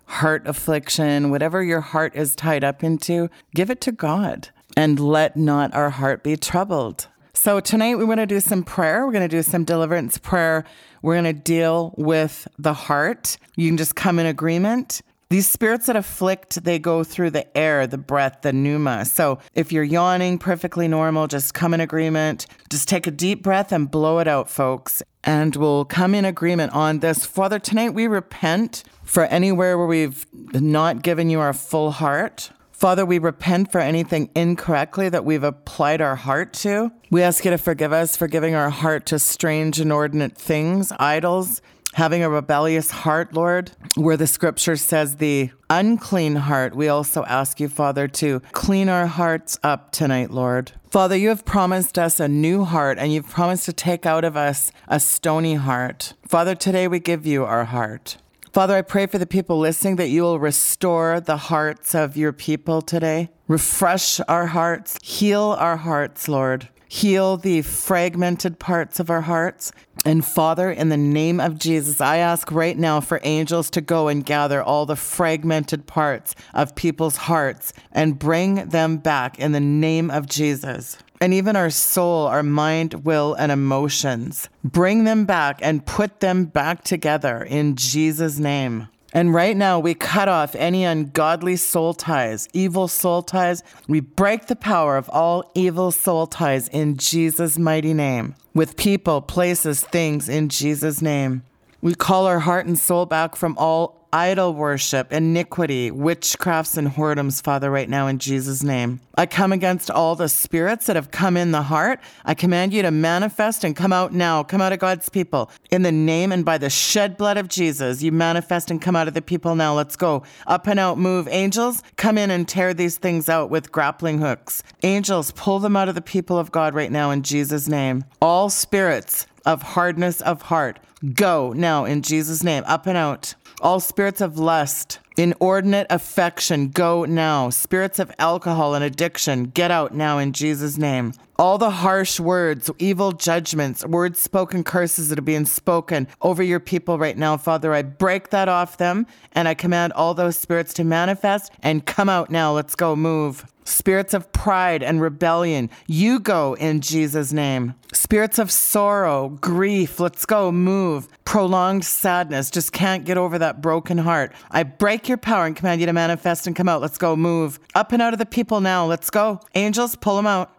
heart 0.08 0.48
affliction, 0.48 1.30
whatever 1.30 1.64
your 1.64 1.82
heart 1.82 2.16
is 2.16 2.36
tied 2.36 2.64
up 2.64 2.84
into, 2.84 3.30
give 3.54 3.70
it 3.70 3.82
to 3.82 3.92
God 3.92 4.50
and 4.78 5.00
let 5.00 5.38
not 5.38 5.74
our 5.74 5.90
heart 5.90 6.24
be 6.24 6.36
troubled. 6.38 7.08
So, 7.34 7.60
tonight 7.60 7.98
we 7.98 8.06
want 8.06 8.22
to 8.22 8.26
do 8.26 8.40
some 8.40 8.64
prayer. 8.64 9.06
We're 9.06 9.12
going 9.12 9.28
to 9.30 9.38
do 9.38 9.44
some 9.44 9.66
deliverance 9.66 10.18
prayer. 10.18 10.64
We're 11.02 11.16
going 11.16 11.26
to 11.26 11.34
deal 11.34 11.94
with 11.98 12.48
the 12.58 12.74
heart. 12.74 13.38
You 13.56 13.70
can 13.70 13.78
just 13.78 13.96
come 13.96 14.20
in 14.20 14.26
agreement. 14.26 15.02
These 15.30 15.48
spirits 15.48 15.88
that 15.88 15.96
afflict, 15.96 16.64
they 16.64 16.80
go 16.80 17.04
through 17.04 17.32
the 17.32 17.58
air, 17.58 17.88
the 17.88 17.98
breath, 17.98 18.44
the 18.44 18.54
pneuma. 18.54 19.06
So 19.06 19.40
if 19.54 19.72
you're 19.72 19.84
yawning, 19.84 20.38
perfectly 20.38 20.88
normal, 20.88 21.28
just 21.28 21.54
come 21.54 21.74
in 21.74 21.82
agreement. 21.82 22.46
Just 22.70 22.88
take 22.88 23.08
a 23.08 23.12
deep 23.12 23.42
breath 23.42 23.72
and 23.72 23.90
blow 23.90 24.20
it 24.20 24.28
out, 24.28 24.50
folks. 24.50 25.02
And 25.24 25.56
we'll 25.56 25.86
come 25.86 26.14
in 26.14 26.26
agreement 26.26 26.74
on 26.74 27.00
this. 27.00 27.26
Father, 27.26 27.58
tonight 27.58 27.96
we 27.96 28.06
repent 28.06 28.84
for 29.06 29.26
anywhere 29.26 29.78
where 29.78 29.88
we've 29.88 30.26
not 30.34 31.02
given 31.02 31.30
you 31.30 31.40
our 31.40 31.54
full 31.54 31.92
heart. 31.92 32.52
Father, 32.72 33.06
we 33.06 33.20
repent 33.20 33.72
for 33.72 33.80
anything 33.80 34.30
incorrectly 34.36 35.08
that 35.08 35.24
we've 35.24 35.44
applied 35.44 36.02
our 36.02 36.18
heart 36.18 36.52
to. 36.54 36.92
We 37.10 37.22
ask 37.22 37.46
you 37.46 37.52
to 37.52 37.58
forgive 37.58 37.94
us 37.94 38.18
for 38.18 38.28
giving 38.28 38.54
our 38.54 38.70
heart 38.70 39.06
to 39.08 39.20
strange, 39.20 39.80
inordinate 39.80 40.38
things, 40.38 40.92
idols, 41.00 41.62
having 41.94 42.22
a 42.22 42.30
rebellious 42.30 42.92
heart, 42.92 43.34
Lord, 43.34 43.72
where 43.96 44.18
the 44.18 44.28
scripture 44.28 44.76
says 44.76 45.16
the 45.16 45.52
unclean 45.70 46.36
heart, 46.36 46.76
we 46.76 46.90
also 46.90 47.24
ask 47.24 47.62
you, 47.62 47.70
Father, 47.70 48.10
to 48.10 48.42
clean 48.52 48.90
our 48.90 49.08
hearts 49.08 49.58
up 49.64 49.92
tonight, 49.92 50.30
Lord. 50.30 50.74
Father, 50.90 51.16
you 51.16 51.30
have 51.30 51.46
promised 51.46 51.98
us 51.98 52.20
a 52.20 52.28
new 52.28 52.66
heart 52.66 52.98
and 53.00 53.14
you've 53.14 53.30
promised 53.30 53.64
to 53.66 53.74
take 53.74 54.06
out 54.06 54.26
of 54.26 54.36
us 54.36 54.74
a 54.90 55.00
stony 55.00 55.56
heart. 55.56 56.14
Father, 56.28 56.54
today 56.54 56.90
we 56.90 57.00
give 57.00 57.26
you 57.26 57.46
our 57.46 57.64
heart. 57.64 58.18
Father, 58.56 58.78
I 58.78 58.84
pray 58.84 59.06
for 59.06 59.18
the 59.18 59.26
people 59.26 59.60
listening 59.60 59.98
that 59.98 60.08
you 60.08 60.22
will 60.22 60.40
restore 60.40 61.20
the 61.20 61.36
hearts 61.36 61.94
of 61.94 62.16
your 62.16 62.32
people 62.32 62.82
today. 62.82 63.30
Refresh 63.50 64.22
our 64.30 64.46
hearts, 64.46 64.98
heal 65.04 65.58
our 65.60 65.76
hearts, 65.76 66.30
Lord. 66.30 66.70
Heal 66.88 67.36
the 67.36 67.64
fragmented 67.64 68.58
parts 68.58 69.02
of 69.02 69.10
our 69.10 69.24
hearts. 69.24 69.74
And 70.06 70.24
Father, 70.24 70.72
in 70.72 70.88
the 70.88 70.96
name 70.96 71.42
of 71.42 71.60
Jesus, 71.60 72.00
I 72.00 72.20
ask 72.20 72.50
right 72.50 72.78
now 72.78 73.02
for 73.02 73.20
angels 73.24 73.70
to 73.72 73.82
go 73.82 74.08
and 74.08 74.26
gather 74.26 74.64
all 74.64 74.86
the 74.86 74.96
fragmented 74.96 75.86
parts 75.86 76.34
of 76.54 76.76
people's 76.76 77.18
hearts 77.18 77.74
and 77.92 78.18
bring 78.18 78.70
them 78.70 79.00
back 79.00 79.38
in 79.38 79.52
the 79.52 79.60
name 79.60 80.10
of 80.10 80.28
Jesus 80.28 80.98
and 81.26 81.34
even 81.34 81.56
our 81.56 81.72
soul, 81.72 82.28
our 82.28 82.44
mind, 82.44 83.04
will, 83.04 83.34
and 83.34 83.52
emotions. 83.52 84.48
Bring 84.64 85.06
them 85.06 85.26
back 85.26 85.58
and 85.60 85.84
put 85.84 86.20
them 86.20 86.46
back 86.46 86.84
together 86.84 87.42
in 87.42 87.76
Jesus' 87.76 88.38
name. 88.38 88.90
And 89.12 89.34
right 89.34 89.58
now, 89.58 89.80
we 89.80 89.96
cut 89.96 90.30
off 90.30 90.54
any 90.54 90.84
ungodly 90.84 91.56
soul 91.56 91.96
ties, 91.96 92.48
evil 92.54 92.88
soul 92.88 93.24
ties. 93.24 93.64
We 93.88 94.02
break 94.02 94.46
the 94.46 94.56
power 94.56 94.98
of 94.98 95.10
all 95.10 95.50
evil 95.56 95.90
soul 95.92 96.28
ties 96.28 96.68
in 96.68 96.96
Jesus' 96.98 97.58
mighty 97.58 97.96
name, 97.96 98.36
with 98.54 98.78
people, 98.78 99.20
places, 99.22 99.82
things 99.82 100.30
in 100.30 100.50
Jesus' 100.50 101.02
name. 101.02 101.42
We 101.82 101.96
call 101.96 102.28
our 102.28 102.42
heart 102.42 102.68
and 102.68 102.78
soul 102.78 103.08
back 103.08 103.36
from 103.36 103.58
all 103.58 104.05
idol 104.16 104.54
worship, 104.54 105.12
iniquity, 105.12 105.92
witchcrafts, 105.92 106.78
and 106.78 106.88
whoredoms, 106.88 107.44
Father, 107.44 107.70
right 107.70 107.90
now 107.90 108.08
in 108.08 108.18
Jesus' 108.18 108.64
name. 108.64 109.02
I 109.16 109.26
come 109.26 109.52
against 109.52 109.92
all 109.92 110.16
the 110.16 110.30
spirits 110.30 110.86
that 110.86 110.96
have 110.96 111.12
come 111.12 111.36
in 111.36 111.52
the 111.52 111.64
heart. 111.64 112.00
I 112.24 112.34
command 112.34 112.72
you 112.72 112.82
to 112.82 112.92
manifest 112.92 113.66
and 113.66 113.76
come 113.76 113.92
out 113.92 114.14
now. 114.14 114.42
Come 114.42 114.62
out 114.62 114.72
of 114.72 114.80
God's 114.80 115.10
people. 115.10 115.52
In 115.70 115.82
the 115.82 115.92
name 115.92 116.32
and 116.32 116.46
by 116.46 116.58
the 116.58 116.70
shed 116.70 117.18
blood 117.18 117.36
of 117.36 117.50
Jesus, 117.50 118.02
you 118.02 118.14
manifest 118.14 118.72
and 118.72 118.82
come 118.82 118.96
out 118.96 119.10
of 119.10 119.16
the 119.16 119.22
people 119.22 119.54
now. 119.54 119.76
Let's 119.76 119.98
go. 119.98 120.24
Up 120.48 120.66
and 120.66 120.80
out, 120.80 120.98
move. 120.98 121.28
Angels, 121.30 121.84
come 121.98 122.18
in 122.18 122.32
and 122.32 122.48
tear 122.48 122.74
these 122.74 122.96
things 122.96 123.28
out 123.28 123.50
with 123.50 123.74
grappling 123.74 124.20
hooks. 124.20 124.64
Angels, 124.84 125.32
pull 125.32 125.60
them 125.60 125.76
out 125.76 125.90
of 125.90 125.96
the 125.96 126.02
people 126.02 126.40
of 126.40 126.54
God 126.54 126.74
right 126.74 126.92
now 126.92 127.12
in 127.12 127.22
Jesus' 127.22 127.68
name. 127.68 128.06
All 128.22 128.50
spirits, 128.50 129.28
of 129.46 129.62
hardness 129.62 130.22
of 130.22 130.44
heart. 130.44 130.80
Go 131.14 131.54
now 131.54 131.86
in 131.86 132.02
Jesus' 132.02 132.44
name, 132.44 132.64
up 132.66 132.88
and 132.88 132.98
out. 132.98 133.36
All 133.62 133.80
spirits 133.80 134.20
of 134.20 134.38
lust, 134.38 135.00
inordinate 135.16 135.88
affection, 135.90 136.70
go 136.70 137.06
now. 137.06 137.50
Spirits 137.50 138.00
of 138.00 138.12
alcohol 138.20 138.76
and 138.76 138.84
addiction, 138.84 139.46
get 139.46 139.72
out 139.72 139.94
now 139.94 140.18
in 140.18 140.34
Jesus' 140.34 140.78
name. 140.78 141.14
All 141.38 141.58
the 141.58 141.70
harsh 141.70 142.18
words, 142.18 142.72
evil 142.80 143.12
judgments, 143.12 143.86
words 143.86 144.20
spoken, 144.20 144.64
curses 144.64 145.10
that 145.10 145.20
are 145.20 145.22
being 145.22 145.46
spoken 145.46 146.08
over 146.22 146.42
your 146.42 146.62
people 146.62 146.98
right 146.98 147.18
now, 147.18 147.36
Father, 147.36 147.74
I 147.74 147.82
break 147.82 148.30
that 148.30 148.48
off 148.48 148.78
them 148.78 149.06
and 149.34 149.46
I 149.46 149.54
command 149.54 149.92
all 149.94 150.14
those 150.14 150.38
spirits 150.38 150.74
to 150.76 150.86
manifest 150.86 151.52
and 151.62 151.86
come 151.86 152.08
out 152.08 152.30
now. 152.30 152.54
Let's 152.54 152.76
go, 152.76 152.96
move. 152.96 153.46
Spirits 153.66 154.14
of 154.14 154.32
pride 154.32 154.82
and 154.82 155.02
rebellion, 155.02 155.70
you 155.88 156.20
go 156.20 156.54
in 156.54 156.80
Jesus' 156.80 157.34
name. 157.34 157.74
Spirits 157.92 158.40
of 158.40 158.50
sorrow, 158.50 159.30
grief, 159.42 160.00
let's 160.00 160.26
go, 160.26 160.54
move. 160.54 161.10
Prolonged 161.26 161.84
sadness, 161.84 162.50
just 162.50 162.72
can't 162.72 163.04
get 163.04 163.18
over 163.18 163.38
that 163.40 163.62
broken 163.62 163.98
heart. 163.98 164.32
I 164.52 164.64
break 164.64 165.10
your 165.10 165.18
power 165.18 165.46
and 165.46 165.56
command 165.56 165.82
you 165.82 165.88
to 165.88 165.94
manifest 165.94 166.48
and 166.48 166.56
come 166.56 166.70
out. 166.70 166.80
Let's 166.80 167.00
go, 167.00 167.18
move. 167.18 167.60
Up 167.74 167.92
and 167.92 168.02
out 168.02 168.14
of 168.14 168.20
the 168.20 168.26
people 168.26 168.62
now, 168.62 168.86
let's 168.86 169.10
go. 169.10 169.42
Angels, 169.56 169.96
pull 169.96 170.16
them 170.16 170.28
out. 170.28 170.55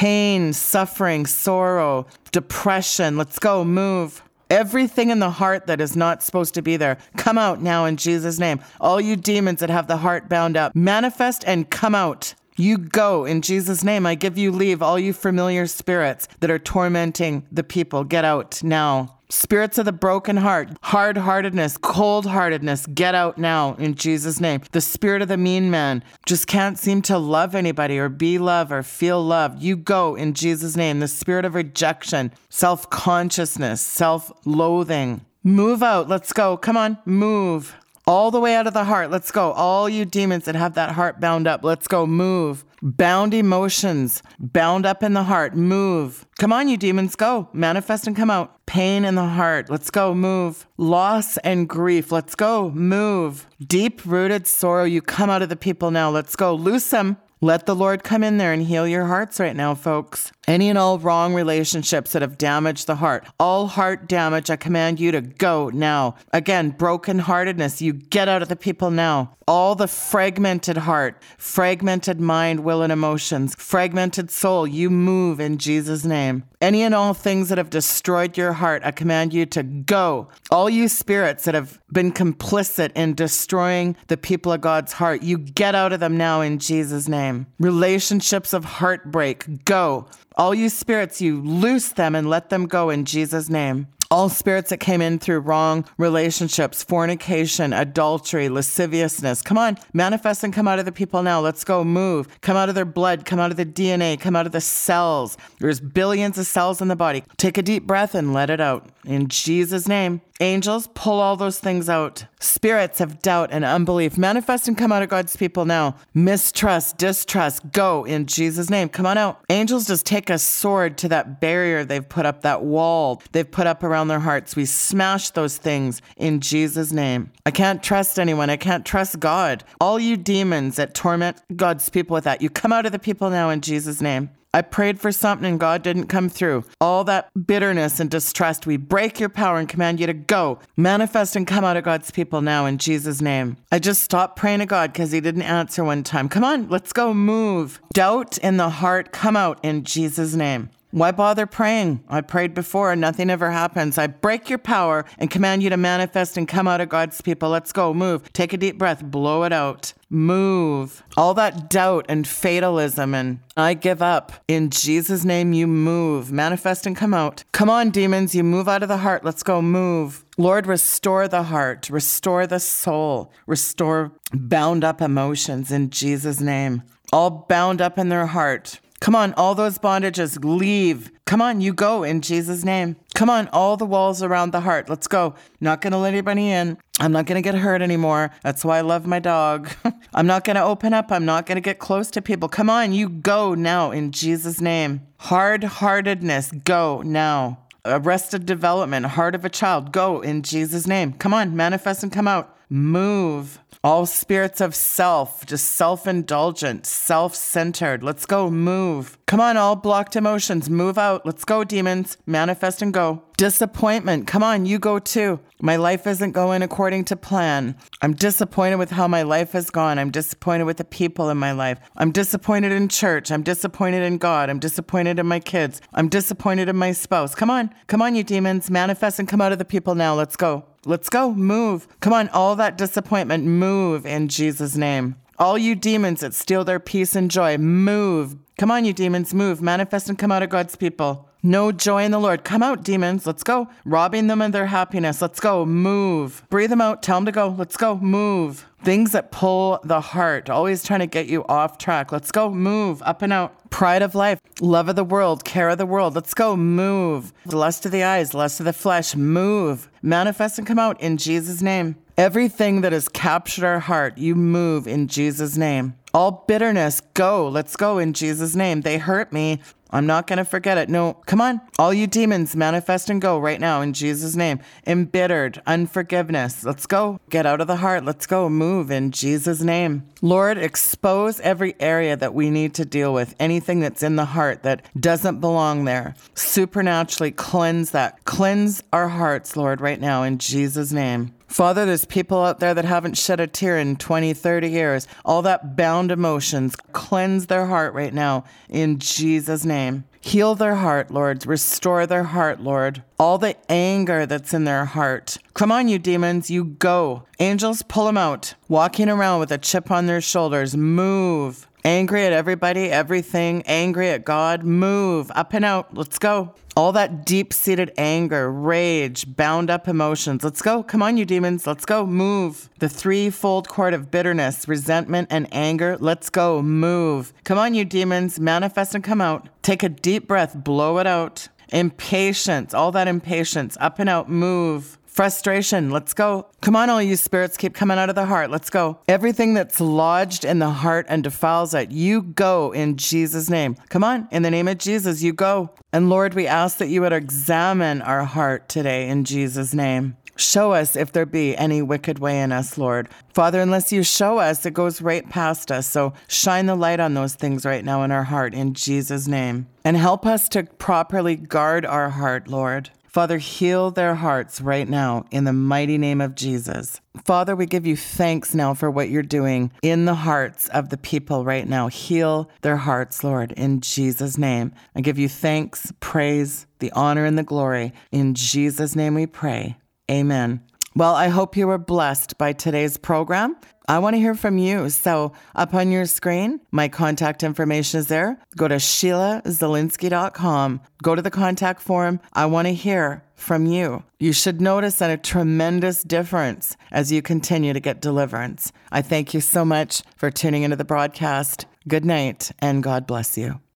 Pain, 0.00 0.54
suffering, 0.54 1.26
sorrow, 1.26 2.06
depression, 2.32 3.18
let's 3.18 3.38
go, 3.38 3.62
move. 3.66 4.22
Everything 4.48 5.10
in 5.10 5.18
the 5.18 5.28
heart 5.28 5.66
that 5.66 5.78
is 5.78 5.94
not 5.94 6.22
supposed 6.22 6.54
to 6.54 6.62
be 6.62 6.78
there, 6.78 6.96
come 7.18 7.36
out 7.36 7.60
now 7.60 7.84
in 7.84 7.98
Jesus' 7.98 8.38
name. 8.38 8.60
All 8.80 8.98
you 8.98 9.14
demons 9.14 9.60
that 9.60 9.68
have 9.68 9.88
the 9.88 9.98
heart 9.98 10.26
bound 10.26 10.56
up, 10.56 10.74
manifest 10.74 11.44
and 11.46 11.68
come 11.68 11.94
out. 11.94 12.32
You 12.60 12.76
go 12.76 13.24
in 13.24 13.40
Jesus' 13.40 13.82
name. 13.82 14.04
I 14.04 14.14
give 14.14 14.36
you 14.36 14.52
leave, 14.52 14.82
all 14.82 14.98
you 14.98 15.14
familiar 15.14 15.66
spirits 15.66 16.28
that 16.40 16.50
are 16.50 16.58
tormenting 16.58 17.46
the 17.50 17.64
people. 17.64 18.04
Get 18.04 18.22
out 18.26 18.62
now. 18.62 19.16
Spirits 19.30 19.78
of 19.78 19.86
the 19.86 19.92
broken 19.92 20.36
heart, 20.36 20.68
hard 20.82 21.16
heartedness, 21.16 21.78
cold 21.78 22.26
heartedness, 22.26 22.86
get 22.88 23.14
out 23.14 23.38
now 23.38 23.76
in 23.76 23.94
Jesus' 23.94 24.40
name. 24.40 24.60
The 24.72 24.82
spirit 24.82 25.22
of 25.22 25.28
the 25.28 25.38
mean 25.38 25.70
man 25.70 26.04
just 26.26 26.48
can't 26.48 26.78
seem 26.78 27.00
to 27.02 27.16
love 27.16 27.54
anybody 27.54 27.98
or 27.98 28.10
be 28.10 28.36
loved 28.38 28.72
or 28.72 28.82
feel 28.82 29.24
loved. 29.24 29.62
You 29.62 29.76
go 29.76 30.14
in 30.14 30.34
Jesus' 30.34 30.76
name. 30.76 31.00
The 31.00 31.08
spirit 31.08 31.46
of 31.46 31.54
rejection, 31.54 32.30
self 32.50 32.90
consciousness, 32.90 33.80
self 33.80 34.30
loathing. 34.44 35.24
Move 35.42 35.82
out. 35.82 36.10
Let's 36.10 36.34
go. 36.34 36.58
Come 36.58 36.76
on, 36.76 36.98
move 37.06 37.74
all 38.10 38.32
the 38.32 38.40
way 38.40 38.56
out 38.56 38.66
of 38.66 38.74
the 38.74 38.82
heart. 38.82 39.08
Let's 39.08 39.30
go. 39.30 39.52
All 39.52 39.88
you 39.88 40.04
demons 40.04 40.46
that 40.46 40.56
have 40.56 40.74
that 40.74 40.90
heart 40.90 41.20
bound 41.20 41.46
up, 41.46 41.62
let's 41.62 41.86
go. 41.86 42.06
Move. 42.06 42.64
Bound 42.82 43.32
emotions, 43.32 44.20
bound 44.40 44.84
up 44.84 45.04
in 45.04 45.12
the 45.12 45.22
heart. 45.22 45.54
Move. 45.54 46.26
Come 46.40 46.52
on, 46.52 46.68
you 46.68 46.76
demons, 46.76 47.14
go. 47.14 47.48
Manifest 47.52 48.08
and 48.08 48.16
come 48.16 48.28
out. 48.28 48.66
Pain 48.66 49.04
in 49.04 49.14
the 49.14 49.26
heart. 49.26 49.70
Let's 49.70 49.92
go. 49.92 50.12
Move. 50.12 50.66
Loss 50.76 51.36
and 51.38 51.68
grief. 51.68 52.10
Let's 52.10 52.34
go. 52.34 52.72
Move. 52.72 53.46
Deep 53.64 54.04
rooted 54.04 54.48
sorrow. 54.48 54.82
You 54.82 55.02
come 55.02 55.30
out 55.30 55.42
of 55.42 55.48
the 55.48 55.54
people 55.56 55.92
now. 55.92 56.10
Let's 56.10 56.34
go. 56.34 56.52
Loose 56.52 56.90
them. 56.90 57.16
Let 57.42 57.64
the 57.64 57.76
Lord 57.76 58.02
come 58.02 58.22
in 58.24 58.38
there 58.38 58.52
and 58.52 58.62
heal 58.62 58.88
your 58.88 59.06
hearts 59.06 59.38
right 59.40 59.56
now, 59.56 59.74
folks. 59.74 60.30
Any 60.50 60.68
and 60.68 60.76
all 60.76 60.98
wrong 60.98 61.32
relationships 61.32 62.10
that 62.10 62.22
have 62.22 62.36
damaged 62.36 62.88
the 62.88 62.96
heart, 62.96 63.24
all 63.38 63.68
heart 63.68 64.08
damage, 64.08 64.50
I 64.50 64.56
command 64.56 64.98
you 64.98 65.12
to 65.12 65.20
go 65.20 65.70
now. 65.72 66.16
Again, 66.32 66.72
brokenheartedness, 66.72 67.80
you 67.80 67.92
get 67.92 68.28
out 68.28 68.42
of 68.42 68.48
the 68.48 68.56
people 68.56 68.90
now. 68.90 69.36
All 69.46 69.76
the 69.76 69.86
fragmented 69.86 70.76
heart, 70.76 71.22
fragmented 71.38 72.20
mind, 72.20 72.60
will, 72.64 72.82
and 72.82 72.92
emotions, 72.92 73.54
fragmented 73.56 74.30
soul, 74.30 74.66
you 74.66 74.90
move 74.90 75.38
in 75.38 75.58
Jesus' 75.58 76.04
name. 76.04 76.44
Any 76.60 76.82
and 76.82 76.94
all 76.94 77.14
things 77.14 77.48
that 77.48 77.58
have 77.58 77.70
destroyed 77.70 78.36
your 78.36 78.52
heart, 78.52 78.82
I 78.84 78.90
command 78.90 79.32
you 79.32 79.46
to 79.46 79.62
go. 79.62 80.28
All 80.50 80.68
you 80.68 80.88
spirits 80.88 81.44
that 81.44 81.54
have 81.54 81.80
been 81.92 82.12
complicit 82.12 82.92
in 82.94 83.14
destroying 83.14 83.96
the 84.08 84.16
people 84.16 84.52
of 84.52 84.60
God's 84.60 84.92
heart, 84.92 85.22
you 85.22 85.38
get 85.38 85.74
out 85.74 85.92
of 85.92 86.00
them 86.00 86.16
now 86.16 86.40
in 86.42 86.58
Jesus' 86.58 87.08
name. 87.08 87.46
Relationships 87.58 88.52
of 88.52 88.64
heartbreak, 88.64 89.64
go. 89.64 90.06
All 90.40 90.54
you 90.54 90.70
spirits, 90.70 91.20
you 91.20 91.42
loose 91.42 91.90
them 91.90 92.14
and 92.14 92.26
let 92.26 92.48
them 92.48 92.64
go 92.64 92.88
in 92.88 93.04
Jesus' 93.04 93.50
name 93.50 93.88
all 94.10 94.28
spirits 94.28 94.70
that 94.70 94.78
came 94.78 95.00
in 95.00 95.20
through 95.20 95.38
wrong 95.38 95.84
relationships, 95.96 96.82
fornication, 96.82 97.72
adultery, 97.72 98.48
lasciviousness. 98.48 99.40
Come 99.40 99.56
on, 99.56 99.78
manifest 99.92 100.42
and 100.42 100.52
come 100.52 100.66
out 100.66 100.80
of 100.80 100.84
the 100.84 100.90
people 100.92 101.22
now. 101.22 101.40
Let's 101.40 101.62
go 101.62 101.84
move. 101.84 102.40
Come 102.40 102.56
out 102.56 102.68
of 102.68 102.74
their 102.74 102.84
blood, 102.84 103.24
come 103.24 103.38
out 103.38 103.52
of 103.52 103.56
the 103.56 103.64
DNA, 103.64 104.18
come 104.18 104.34
out 104.34 104.46
of 104.46 104.52
the 104.52 104.60
cells. 104.60 105.36
There's 105.60 105.78
billions 105.78 106.38
of 106.38 106.46
cells 106.46 106.82
in 106.82 106.88
the 106.88 106.96
body. 106.96 107.22
Take 107.36 107.56
a 107.56 107.62
deep 107.62 107.86
breath 107.86 108.16
and 108.16 108.32
let 108.32 108.50
it 108.50 108.60
out. 108.60 108.88
In 109.04 109.28
Jesus' 109.28 109.86
name. 109.86 110.22
Angels, 110.42 110.88
pull 110.94 111.20
all 111.20 111.36
those 111.36 111.58
things 111.58 111.90
out. 111.90 112.24
Spirits 112.40 113.02
of 113.02 113.20
doubt 113.20 113.50
and 113.52 113.62
unbelief, 113.62 114.16
manifest 114.16 114.68
and 114.68 114.76
come 114.76 114.90
out 114.90 115.02
of 115.02 115.10
God's 115.10 115.36
people 115.36 115.66
now. 115.66 115.96
Mistrust, 116.14 116.96
distrust, 116.96 117.72
go 117.72 118.04
in 118.04 118.24
Jesus' 118.24 118.70
name. 118.70 118.88
Come 118.88 119.04
on 119.04 119.18
out. 119.18 119.44
Angels 119.50 119.86
just 119.86 120.06
take 120.06 120.30
a 120.30 120.38
sword 120.38 120.96
to 120.98 121.08
that 121.08 121.40
barrier 121.40 121.84
they've 121.84 122.08
put 122.08 122.24
up, 122.24 122.40
that 122.40 122.62
wall 122.62 123.22
they've 123.32 123.50
put 123.50 123.66
up 123.66 123.82
around 123.82 124.08
their 124.08 124.20
hearts. 124.20 124.56
We 124.56 124.64
smash 124.64 125.28
those 125.30 125.58
things 125.58 126.00
in 126.16 126.40
Jesus' 126.40 126.90
name. 126.90 127.30
I 127.44 127.50
can't 127.50 127.82
trust 127.82 128.18
anyone. 128.18 128.48
I 128.48 128.56
can't 128.56 128.86
trust 128.86 129.20
God. 129.20 129.62
All 129.78 130.00
you 130.00 130.16
demons 130.16 130.76
that 130.76 130.94
torment 130.94 131.36
God's 131.54 131.90
people 131.90 132.14
with 132.14 132.24
that, 132.24 132.40
you 132.40 132.48
come 132.48 132.72
out 132.72 132.86
of 132.86 132.92
the 132.92 132.98
people 132.98 133.28
now 133.28 133.50
in 133.50 133.60
Jesus' 133.60 134.00
name. 134.00 134.30
I 134.52 134.62
prayed 134.62 134.98
for 134.98 135.12
something 135.12 135.48
and 135.48 135.60
God 135.60 135.82
didn't 135.82 136.08
come 136.08 136.28
through. 136.28 136.64
All 136.80 137.04
that 137.04 137.30
bitterness 137.46 138.00
and 138.00 138.10
distrust, 138.10 138.66
we 138.66 138.76
break 138.76 139.20
your 139.20 139.28
power 139.28 139.58
and 139.58 139.68
command 139.68 140.00
you 140.00 140.08
to 140.08 140.12
go. 140.12 140.58
Manifest 140.76 141.36
and 141.36 141.46
come 141.46 141.64
out 141.64 141.76
of 141.76 141.84
God's 141.84 142.10
people 142.10 142.40
now 142.40 142.66
in 142.66 142.78
Jesus' 142.78 143.20
name. 143.20 143.58
I 143.70 143.78
just 143.78 144.02
stopped 144.02 144.36
praying 144.36 144.58
to 144.58 144.66
God 144.66 144.92
because 144.92 145.12
He 145.12 145.20
didn't 145.20 145.42
answer 145.42 145.84
one 145.84 146.02
time. 146.02 146.28
Come 146.28 146.42
on, 146.42 146.68
let's 146.68 146.92
go 146.92 147.14
move. 147.14 147.80
Doubt 147.92 148.38
in 148.38 148.56
the 148.56 148.70
heart, 148.70 149.12
come 149.12 149.36
out 149.36 149.60
in 149.62 149.84
Jesus' 149.84 150.34
name. 150.34 150.70
Why 150.92 151.12
bother 151.12 151.46
praying? 151.46 152.02
I 152.08 152.20
prayed 152.20 152.52
before 152.52 152.90
and 152.90 153.00
nothing 153.00 153.30
ever 153.30 153.52
happens. 153.52 153.96
I 153.96 154.08
break 154.08 154.50
your 154.50 154.58
power 154.58 155.04
and 155.18 155.30
command 155.30 155.62
you 155.62 155.70
to 155.70 155.76
manifest 155.76 156.36
and 156.36 156.48
come 156.48 156.66
out 156.66 156.80
of 156.80 156.88
God's 156.88 157.20
people. 157.20 157.50
Let's 157.50 157.70
go. 157.70 157.94
Move. 157.94 158.32
Take 158.32 158.52
a 158.52 158.56
deep 158.56 158.76
breath. 158.76 159.04
Blow 159.04 159.44
it 159.44 159.52
out. 159.52 159.92
Move. 160.10 161.04
All 161.16 161.34
that 161.34 161.70
doubt 161.70 162.04
and 162.08 162.26
fatalism 162.26 163.14
and 163.14 163.38
I 163.56 163.74
give 163.74 164.02
up. 164.02 164.32
In 164.48 164.70
Jesus' 164.70 165.24
name, 165.24 165.52
you 165.52 165.68
move. 165.68 166.32
Manifest 166.32 166.84
and 166.84 166.96
come 166.96 167.14
out. 167.14 167.44
Come 167.52 167.70
on, 167.70 167.90
demons. 167.90 168.34
You 168.34 168.42
move 168.42 168.68
out 168.68 168.82
of 168.82 168.88
the 168.88 168.96
heart. 168.98 169.24
Let's 169.24 169.44
go. 169.44 169.62
Move. 169.62 170.24
Lord, 170.36 170.66
restore 170.66 171.28
the 171.28 171.44
heart, 171.44 171.90
restore 171.90 172.46
the 172.46 172.60
soul, 172.60 173.30
restore 173.46 174.12
bound 174.32 174.84
up 174.84 175.02
emotions 175.02 175.70
in 175.70 175.90
Jesus' 175.90 176.40
name. 176.40 176.82
All 177.12 177.46
bound 177.48 177.80
up 177.80 177.98
in 177.98 178.08
their 178.08 178.26
heart. 178.26 178.80
Come 179.00 179.16
on, 179.16 179.32
all 179.34 179.54
those 179.54 179.78
bondages, 179.78 180.44
leave. 180.44 181.10
Come 181.24 181.40
on, 181.40 181.62
you 181.62 181.72
go 181.72 182.02
in 182.02 182.20
Jesus' 182.20 182.64
name. 182.64 182.96
Come 183.14 183.30
on, 183.30 183.48
all 183.48 183.78
the 183.78 183.86
walls 183.86 184.22
around 184.22 184.50
the 184.50 184.60
heart. 184.60 184.90
Let's 184.90 185.08
go. 185.08 185.34
Not 185.58 185.80
going 185.80 185.92
to 185.92 185.98
let 185.98 186.12
anybody 186.12 186.50
in. 186.50 186.76
I'm 186.98 187.12
not 187.12 187.24
going 187.24 187.42
to 187.42 187.46
get 187.46 187.58
hurt 187.58 187.80
anymore. 187.80 188.30
That's 188.42 188.62
why 188.62 188.76
I 188.76 188.82
love 188.82 189.06
my 189.06 189.18
dog. 189.18 189.70
I'm 190.14 190.26
not 190.26 190.44
going 190.44 190.56
to 190.56 190.62
open 190.62 190.92
up. 190.92 191.10
I'm 191.10 191.24
not 191.24 191.46
going 191.46 191.56
to 191.56 191.62
get 191.62 191.78
close 191.78 192.10
to 192.10 192.20
people. 192.20 192.50
Come 192.50 192.68
on, 192.68 192.92
you 192.92 193.08
go 193.08 193.54
now 193.54 193.90
in 193.90 194.12
Jesus' 194.12 194.60
name. 194.60 195.00
Hard 195.16 195.64
heartedness, 195.64 196.52
go 196.64 197.00
now. 197.02 197.58
Arrested 197.86 198.44
development, 198.44 199.06
heart 199.06 199.34
of 199.34 199.46
a 199.46 199.48
child, 199.48 199.92
go 199.92 200.20
in 200.20 200.42
Jesus' 200.42 200.86
name. 200.86 201.14
Come 201.14 201.32
on, 201.32 201.56
manifest 201.56 202.02
and 202.02 202.12
come 202.12 202.28
out. 202.28 202.54
Move. 202.68 203.58
All 203.82 204.04
spirits 204.04 204.60
of 204.60 204.74
self, 204.74 205.46
just 205.46 205.70
self 205.70 206.06
indulgent, 206.06 206.84
self 206.84 207.34
centered. 207.34 208.02
Let's 208.02 208.26
go, 208.26 208.50
move. 208.50 209.16
Come 209.26 209.40
on, 209.40 209.56
all 209.56 209.74
blocked 209.74 210.16
emotions, 210.16 210.68
move 210.68 210.98
out. 210.98 211.24
Let's 211.24 211.46
go, 211.46 211.64
demons. 211.64 212.18
Manifest 212.26 212.82
and 212.82 212.92
go. 212.92 213.22
Disappointment, 213.38 214.26
come 214.26 214.42
on, 214.42 214.66
you 214.66 214.78
go 214.78 214.98
too. 214.98 215.40
My 215.62 215.76
life 215.76 216.06
isn't 216.06 216.32
going 216.32 216.60
according 216.60 217.06
to 217.06 217.16
plan. 217.16 217.74
I'm 218.02 218.12
disappointed 218.12 218.76
with 218.76 218.90
how 218.90 219.08
my 219.08 219.22
life 219.22 219.52
has 219.52 219.70
gone. 219.70 219.98
I'm 219.98 220.10
disappointed 220.10 220.64
with 220.64 220.76
the 220.76 220.84
people 220.84 221.30
in 221.30 221.38
my 221.38 221.52
life. 221.52 221.78
I'm 221.96 222.12
disappointed 222.12 222.72
in 222.72 222.88
church. 222.88 223.32
I'm 223.32 223.42
disappointed 223.42 224.02
in 224.02 224.18
God. 224.18 224.50
I'm 224.50 224.58
disappointed 224.58 225.18
in 225.18 225.26
my 225.26 225.40
kids. 225.40 225.80
I'm 225.94 226.10
disappointed 226.10 226.68
in 226.68 226.76
my 226.76 226.92
spouse. 226.92 227.34
Come 227.34 227.48
on, 227.48 227.74
come 227.86 228.02
on, 228.02 228.14
you 228.14 228.24
demons. 228.24 228.70
Manifest 228.70 229.18
and 229.18 229.26
come 229.26 229.40
out 229.40 229.52
of 229.52 229.58
the 229.58 229.64
people 229.64 229.94
now. 229.94 230.14
Let's 230.14 230.36
go. 230.36 230.66
Let's 230.84 231.10
go. 231.10 231.32
Move. 231.32 231.86
Come 232.00 232.12
on, 232.12 232.28
all 232.30 232.56
that 232.56 232.78
disappointment, 232.78 233.44
move 233.44 234.06
in 234.06 234.28
Jesus' 234.28 234.76
name. 234.76 235.16
All 235.38 235.56
you 235.56 235.74
demons 235.74 236.20
that 236.20 236.34
steal 236.34 236.64
their 236.64 236.80
peace 236.80 237.14
and 237.14 237.30
joy, 237.30 237.56
move. 237.58 238.36
Come 238.58 238.70
on, 238.70 238.84
you 238.84 238.92
demons, 238.92 239.32
move. 239.32 239.62
Manifest 239.62 240.08
and 240.08 240.18
come 240.18 240.32
out 240.32 240.42
of 240.42 240.50
God's 240.50 240.76
people. 240.76 241.29
No 241.42 241.72
joy 241.72 242.04
in 242.04 242.10
the 242.10 242.18
Lord. 242.18 242.44
Come 242.44 242.62
out, 242.62 242.82
demons. 242.82 243.26
Let's 243.26 243.42
go. 243.42 243.68
Robbing 243.84 244.26
them 244.26 244.42
of 244.42 244.52
their 244.52 244.66
happiness. 244.66 245.22
Let's 245.22 245.40
go. 245.40 245.64
Move. 245.64 246.42
Breathe 246.50 246.70
them 246.70 246.80
out. 246.82 247.02
Tell 247.02 247.16
them 247.16 247.26
to 247.26 247.32
go. 247.32 247.48
Let's 247.48 247.76
go. 247.76 247.96
Move. 247.96 248.66
Things 248.82 249.12
that 249.12 249.30
pull 249.30 249.78
the 249.84 250.00
heart, 250.00 250.48
always 250.48 250.82
trying 250.82 251.00
to 251.00 251.06
get 251.06 251.26
you 251.26 251.44
off 251.44 251.76
track. 251.76 252.12
Let's 252.12 252.32
go. 252.32 252.50
Move. 252.50 253.02
Up 253.02 253.20
and 253.22 253.32
out. 253.32 253.54
Pride 253.70 254.02
of 254.02 254.14
life, 254.14 254.40
love 254.60 254.88
of 254.88 254.96
the 254.96 255.04
world, 255.04 255.44
care 255.44 255.68
of 255.68 255.78
the 255.78 255.86
world. 255.86 256.14
Let's 256.14 256.34
go. 256.34 256.56
Move. 256.56 257.32
Lust 257.46 257.86
of 257.86 257.92
the 257.92 258.02
eyes, 258.02 258.34
lust 258.34 258.58
of 258.58 258.66
the 258.66 258.72
flesh. 258.72 259.14
Move. 259.14 259.88
Manifest 260.02 260.58
and 260.58 260.66
come 260.66 260.78
out 260.78 261.00
in 261.00 261.16
Jesus' 261.16 261.62
name. 261.62 261.96
Everything 262.16 262.80
that 262.80 262.92
has 262.92 263.08
captured 263.08 263.64
our 263.64 263.80
heart, 263.80 264.18
you 264.18 264.34
move 264.34 264.86
in 264.88 265.08
Jesus' 265.08 265.56
name. 265.56 265.94
All 266.12 266.44
bitterness, 266.48 267.00
go. 267.14 267.48
Let's 267.48 267.76
go 267.76 267.98
in 267.98 268.12
Jesus' 268.12 268.56
name. 268.56 268.80
They 268.80 268.98
hurt 268.98 269.32
me. 269.32 269.60
I'm 269.90 270.06
not 270.06 270.26
going 270.26 270.38
to 270.38 270.44
forget 270.44 270.78
it. 270.78 270.88
No, 270.88 271.14
come 271.26 271.40
on. 271.40 271.60
All 271.78 271.92
you 271.92 272.06
demons, 272.06 272.54
manifest 272.54 273.10
and 273.10 273.20
go 273.20 273.38
right 273.38 273.60
now 273.60 273.80
in 273.80 273.92
Jesus' 273.92 274.36
name. 274.36 274.60
Embittered, 274.86 275.60
unforgiveness. 275.66 276.64
Let's 276.64 276.86
go. 276.86 277.20
Get 277.28 277.46
out 277.46 277.60
of 277.60 277.66
the 277.66 277.76
heart. 277.76 278.04
Let's 278.04 278.26
go. 278.26 278.48
Move 278.48 278.90
in 278.90 279.10
Jesus' 279.10 279.60
name. 279.60 280.06
Lord, 280.22 280.58
expose 280.58 281.40
every 281.40 281.74
area 281.80 282.16
that 282.16 282.34
we 282.34 282.50
need 282.50 282.74
to 282.74 282.84
deal 282.84 283.12
with, 283.12 283.34
anything 283.40 283.80
that's 283.80 284.02
in 284.02 284.16
the 284.16 284.26
heart 284.26 284.62
that 284.62 284.84
doesn't 284.98 285.40
belong 285.40 285.84
there. 285.84 286.14
Supernaturally 286.34 287.32
cleanse 287.32 287.90
that. 287.90 288.24
Cleanse 288.24 288.82
our 288.92 289.08
hearts, 289.08 289.56
Lord, 289.56 289.80
right 289.80 290.00
now 290.00 290.22
in 290.22 290.38
Jesus' 290.38 290.92
name. 290.92 291.34
Father, 291.50 291.84
there's 291.84 292.04
people 292.04 292.44
out 292.44 292.60
there 292.60 292.74
that 292.74 292.84
haven't 292.84 293.18
shed 293.18 293.40
a 293.40 293.46
tear 293.48 293.76
in 293.76 293.96
20, 293.96 294.32
30 294.34 294.70
years. 294.70 295.08
All 295.24 295.42
that 295.42 295.74
bound 295.74 296.12
emotions, 296.12 296.76
cleanse 296.92 297.48
their 297.48 297.66
heart 297.66 297.92
right 297.92 298.14
now 298.14 298.44
in 298.68 299.00
Jesus' 299.00 299.64
name. 299.64 300.04
Heal 300.20 300.54
their 300.54 300.76
heart, 300.76 301.10
Lord. 301.10 301.44
Restore 301.44 302.06
their 302.06 302.22
heart, 302.22 302.60
Lord. 302.60 303.02
All 303.18 303.36
the 303.36 303.56
anger 303.68 304.26
that's 304.26 304.54
in 304.54 304.62
their 304.62 304.84
heart. 304.84 305.38
Come 305.54 305.72
on, 305.72 305.88
you 305.88 305.98
demons, 305.98 306.52
you 306.52 306.62
go. 306.64 307.24
Angels, 307.40 307.82
pull 307.82 308.06
them 308.06 308.16
out. 308.16 308.54
Walking 308.68 309.08
around 309.08 309.40
with 309.40 309.50
a 309.50 309.58
chip 309.58 309.90
on 309.90 310.06
their 310.06 310.20
shoulders. 310.20 310.76
Move. 310.76 311.66
Angry 311.84 312.26
at 312.26 312.32
everybody, 312.32 312.90
everything, 312.90 313.62
angry 313.64 314.10
at 314.10 314.24
God. 314.24 314.64
Move. 314.64 315.30
Up 315.34 315.54
and 315.54 315.64
out. 315.64 315.94
Let's 315.94 316.18
go. 316.18 316.54
All 316.76 316.92
that 316.92 317.24
deep 317.24 317.52
seated 317.52 317.92
anger, 317.96 318.50
rage, 318.50 319.34
bound 319.36 319.70
up 319.70 319.88
emotions. 319.88 320.44
Let's 320.44 320.62
go. 320.62 320.82
Come 320.82 321.02
on, 321.02 321.16
you 321.16 321.24
demons. 321.24 321.66
Let's 321.66 321.84
go. 321.84 322.06
Move. 322.06 322.68
The 322.78 322.88
threefold 322.88 323.68
cord 323.68 323.94
of 323.94 324.10
bitterness, 324.10 324.68
resentment, 324.68 325.28
and 325.30 325.48
anger. 325.52 325.96
Let's 325.98 326.30
go. 326.30 326.62
Move. 326.62 327.32
Come 327.44 327.58
on, 327.58 327.74
you 327.74 327.84
demons. 327.84 328.38
Manifest 328.38 328.94
and 328.94 329.02
come 329.02 329.20
out. 329.20 329.48
Take 329.62 329.82
a 329.82 329.88
deep 329.88 330.28
breath. 330.28 330.54
Blow 330.54 330.98
it 330.98 331.06
out. 331.06 331.48
Impatience. 331.70 332.74
All 332.74 332.92
that 332.92 333.08
impatience. 333.08 333.76
Up 333.80 333.98
and 333.98 334.08
out. 334.08 334.28
Move. 334.28 334.98
Frustration, 335.10 335.90
let's 335.90 336.14
go. 336.14 336.46
Come 336.60 336.76
on, 336.76 336.88
all 336.88 337.02
you 337.02 337.16
spirits, 337.16 337.56
keep 337.56 337.74
coming 337.74 337.98
out 337.98 338.08
of 338.08 338.14
the 338.14 338.26
heart. 338.26 338.48
Let's 338.48 338.70
go. 338.70 339.00
Everything 339.08 339.54
that's 339.54 339.80
lodged 339.80 340.44
in 340.44 340.60
the 340.60 340.70
heart 340.70 341.04
and 341.08 341.24
defiles 341.24 341.74
it, 341.74 341.90
you 341.90 342.22
go 342.22 342.72
in 342.72 342.96
Jesus' 342.96 343.50
name. 343.50 343.74
Come 343.88 344.04
on, 344.04 344.28
in 344.30 344.44
the 344.44 344.52
name 344.52 344.68
of 344.68 344.78
Jesus, 344.78 345.20
you 345.20 345.32
go. 345.32 345.70
And 345.92 346.08
Lord, 346.08 346.34
we 346.34 346.46
ask 346.46 346.78
that 346.78 346.88
you 346.88 347.00
would 347.00 347.12
examine 347.12 348.02
our 348.02 348.24
heart 348.24 348.68
today 348.68 349.08
in 349.08 349.24
Jesus' 349.24 349.74
name. 349.74 350.16
Show 350.36 350.72
us 350.72 350.94
if 350.94 351.12
there 351.12 351.26
be 351.26 351.56
any 351.56 351.82
wicked 351.82 352.20
way 352.20 352.40
in 352.40 352.52
us, 352.52 352.78
Lord. 352.78 353.08
Father, 353.34 353.60
unless 353.60 353.92
you 353.92 354.02
show 354.04 354.38
us, 354.38 354.64
it 354.64 354.72
goes 354.72 355.02
right 355.02 355.28
past 355.28 355.70
us. 355.72 355.86
So 355.86 356.14
shine 356.28 356.66
the 356.66 356.76
light 356.76 357.00
on 357.00 357.14
those 357.14 357.34
things 357.34 357.66
right 357.66 357.84
now 357.84 358.04
in 358.04 358.12
our 358.12 358.24
heart 358.24 358.54
in 358.54 358.72
Jesus' 358.72 359.26
name. 359.28 359.66
And 359.84 359.96
help 359.96 360.24
us 360.24 360.48
to 360.50 360.62
properly 360.62 361.36
guard 361.36 361.84
our 361.84 362.10
heart, 362.10 362.48
Lord. 362.48 362.90
Father, 363.10 363.38
heal 363.38 363.90
their 363.90 364.14
hearts 364.14 364.60
right 364.60 364.88
now 364.88 365.24
in 365.32 365.42
the 365.42 365.52
mighty 365.52 365.98
name 365.98 366.20
of 366.20 366.36
Jesus. 366.36 367.00
Father, 367.24 367.56
we 367.56 367.66
give 367.66 367.84
you 367.84 367.96
thanks 367.96 368.54
now 368.54 368.72
for 368.72 368.88
what 368.88 369.10
you're 369.10 369.24
doing 369.24 369.72
in 369.82 370.04
the 370.04 370.14
hearts 370.14 370.68
of 370.68 370.90
the 370.90 370.96
people 370.96 371.44
right 371.44 371.66
now. 371.68 371.88
Heal 371.88 372.48
their 372.60 372.76
hearts, 372.76 373.24
Lord, 373.24 373.50
in 373.52 373.80
Jesus' 373.80 374.38
name. 374.38 374.72
I 374.94 375.00
give 375.00 375.18
you 375.18 375.28
thanks, 375.28 375.92
praise, 375.98 376.68
the 376.78 376.92
honor, 376.92 377.24
and 377.24 377.36
the 377.36 377.42
glory. 377.42 377.92
In 378.12 378.34
Jesus' 378.34 378.94
name 378.94 379.14
we 379.14 379.26
pray. 379.26 379.76
Amen. 380.08 380.60
Well, 380.96 381.14
I 381.14 381.28
hope 381.28 381.56
you 381.56 381.68
were 381.68 381.78
blessed 381.78 382.36
by 382.36 382.52
today's 382.52 382.96
program. 382.96 383.54
I 383.86 384.00
want 384.00 384.14
to 384.14 384.20
hear 384.20 384.34
from 384.34 384.58
you. 384.58 384.90
So, 384.90 385.32
up 385.54 385.72
on 385.72 385.92
your 385.92 386.06
screen, 386.06 386.58
my 386.72 386.88
contact 386.88 387.44
information 387.44 388.00
is 388.00 388.08
there. 388.08 388.40
Go 388.56 388.66
to 388.66 388.74
SheilaZilinsky.com. 388.76 390.80
Go 391.02 391.14
to 391.14 391.22
the 391.22 391.30
contact 391.30 391.80
form. 391.80 392.18
I 392.32 392.46
want 392.46 392.66
to 392.66 392.74
hear 392.74 393.22
from 393.36 393.66
you. 393.66 394.02
You 394.18 394.32
should 394.32 394.60
notice 394.60 395.00
a 395.00 395.16
tremendous 395.16 396.02
difference 396.02 396.76
as 396.90 397.12
you 397.12 397.22
continue 397.22 397.72
to 397.72 397.80
get 397.80 398.00
deliverance. 398.00 398.72
I 398.90 399.00
thank 399.00 399.32
you 399.32 399.40
so 399.40 399.64
much 399.64 400.02
for 400.16 400.32
tuning 400.32 400.64
into 400.64 400.76
the 400.76 400.84
broadcast. 400.84 401.66
Good 401.86 402.04
night, 402.04 402.50
and 402.58 402.82
God 402.82 403.06
bless 403.06 403.38
you. 403.38 403.60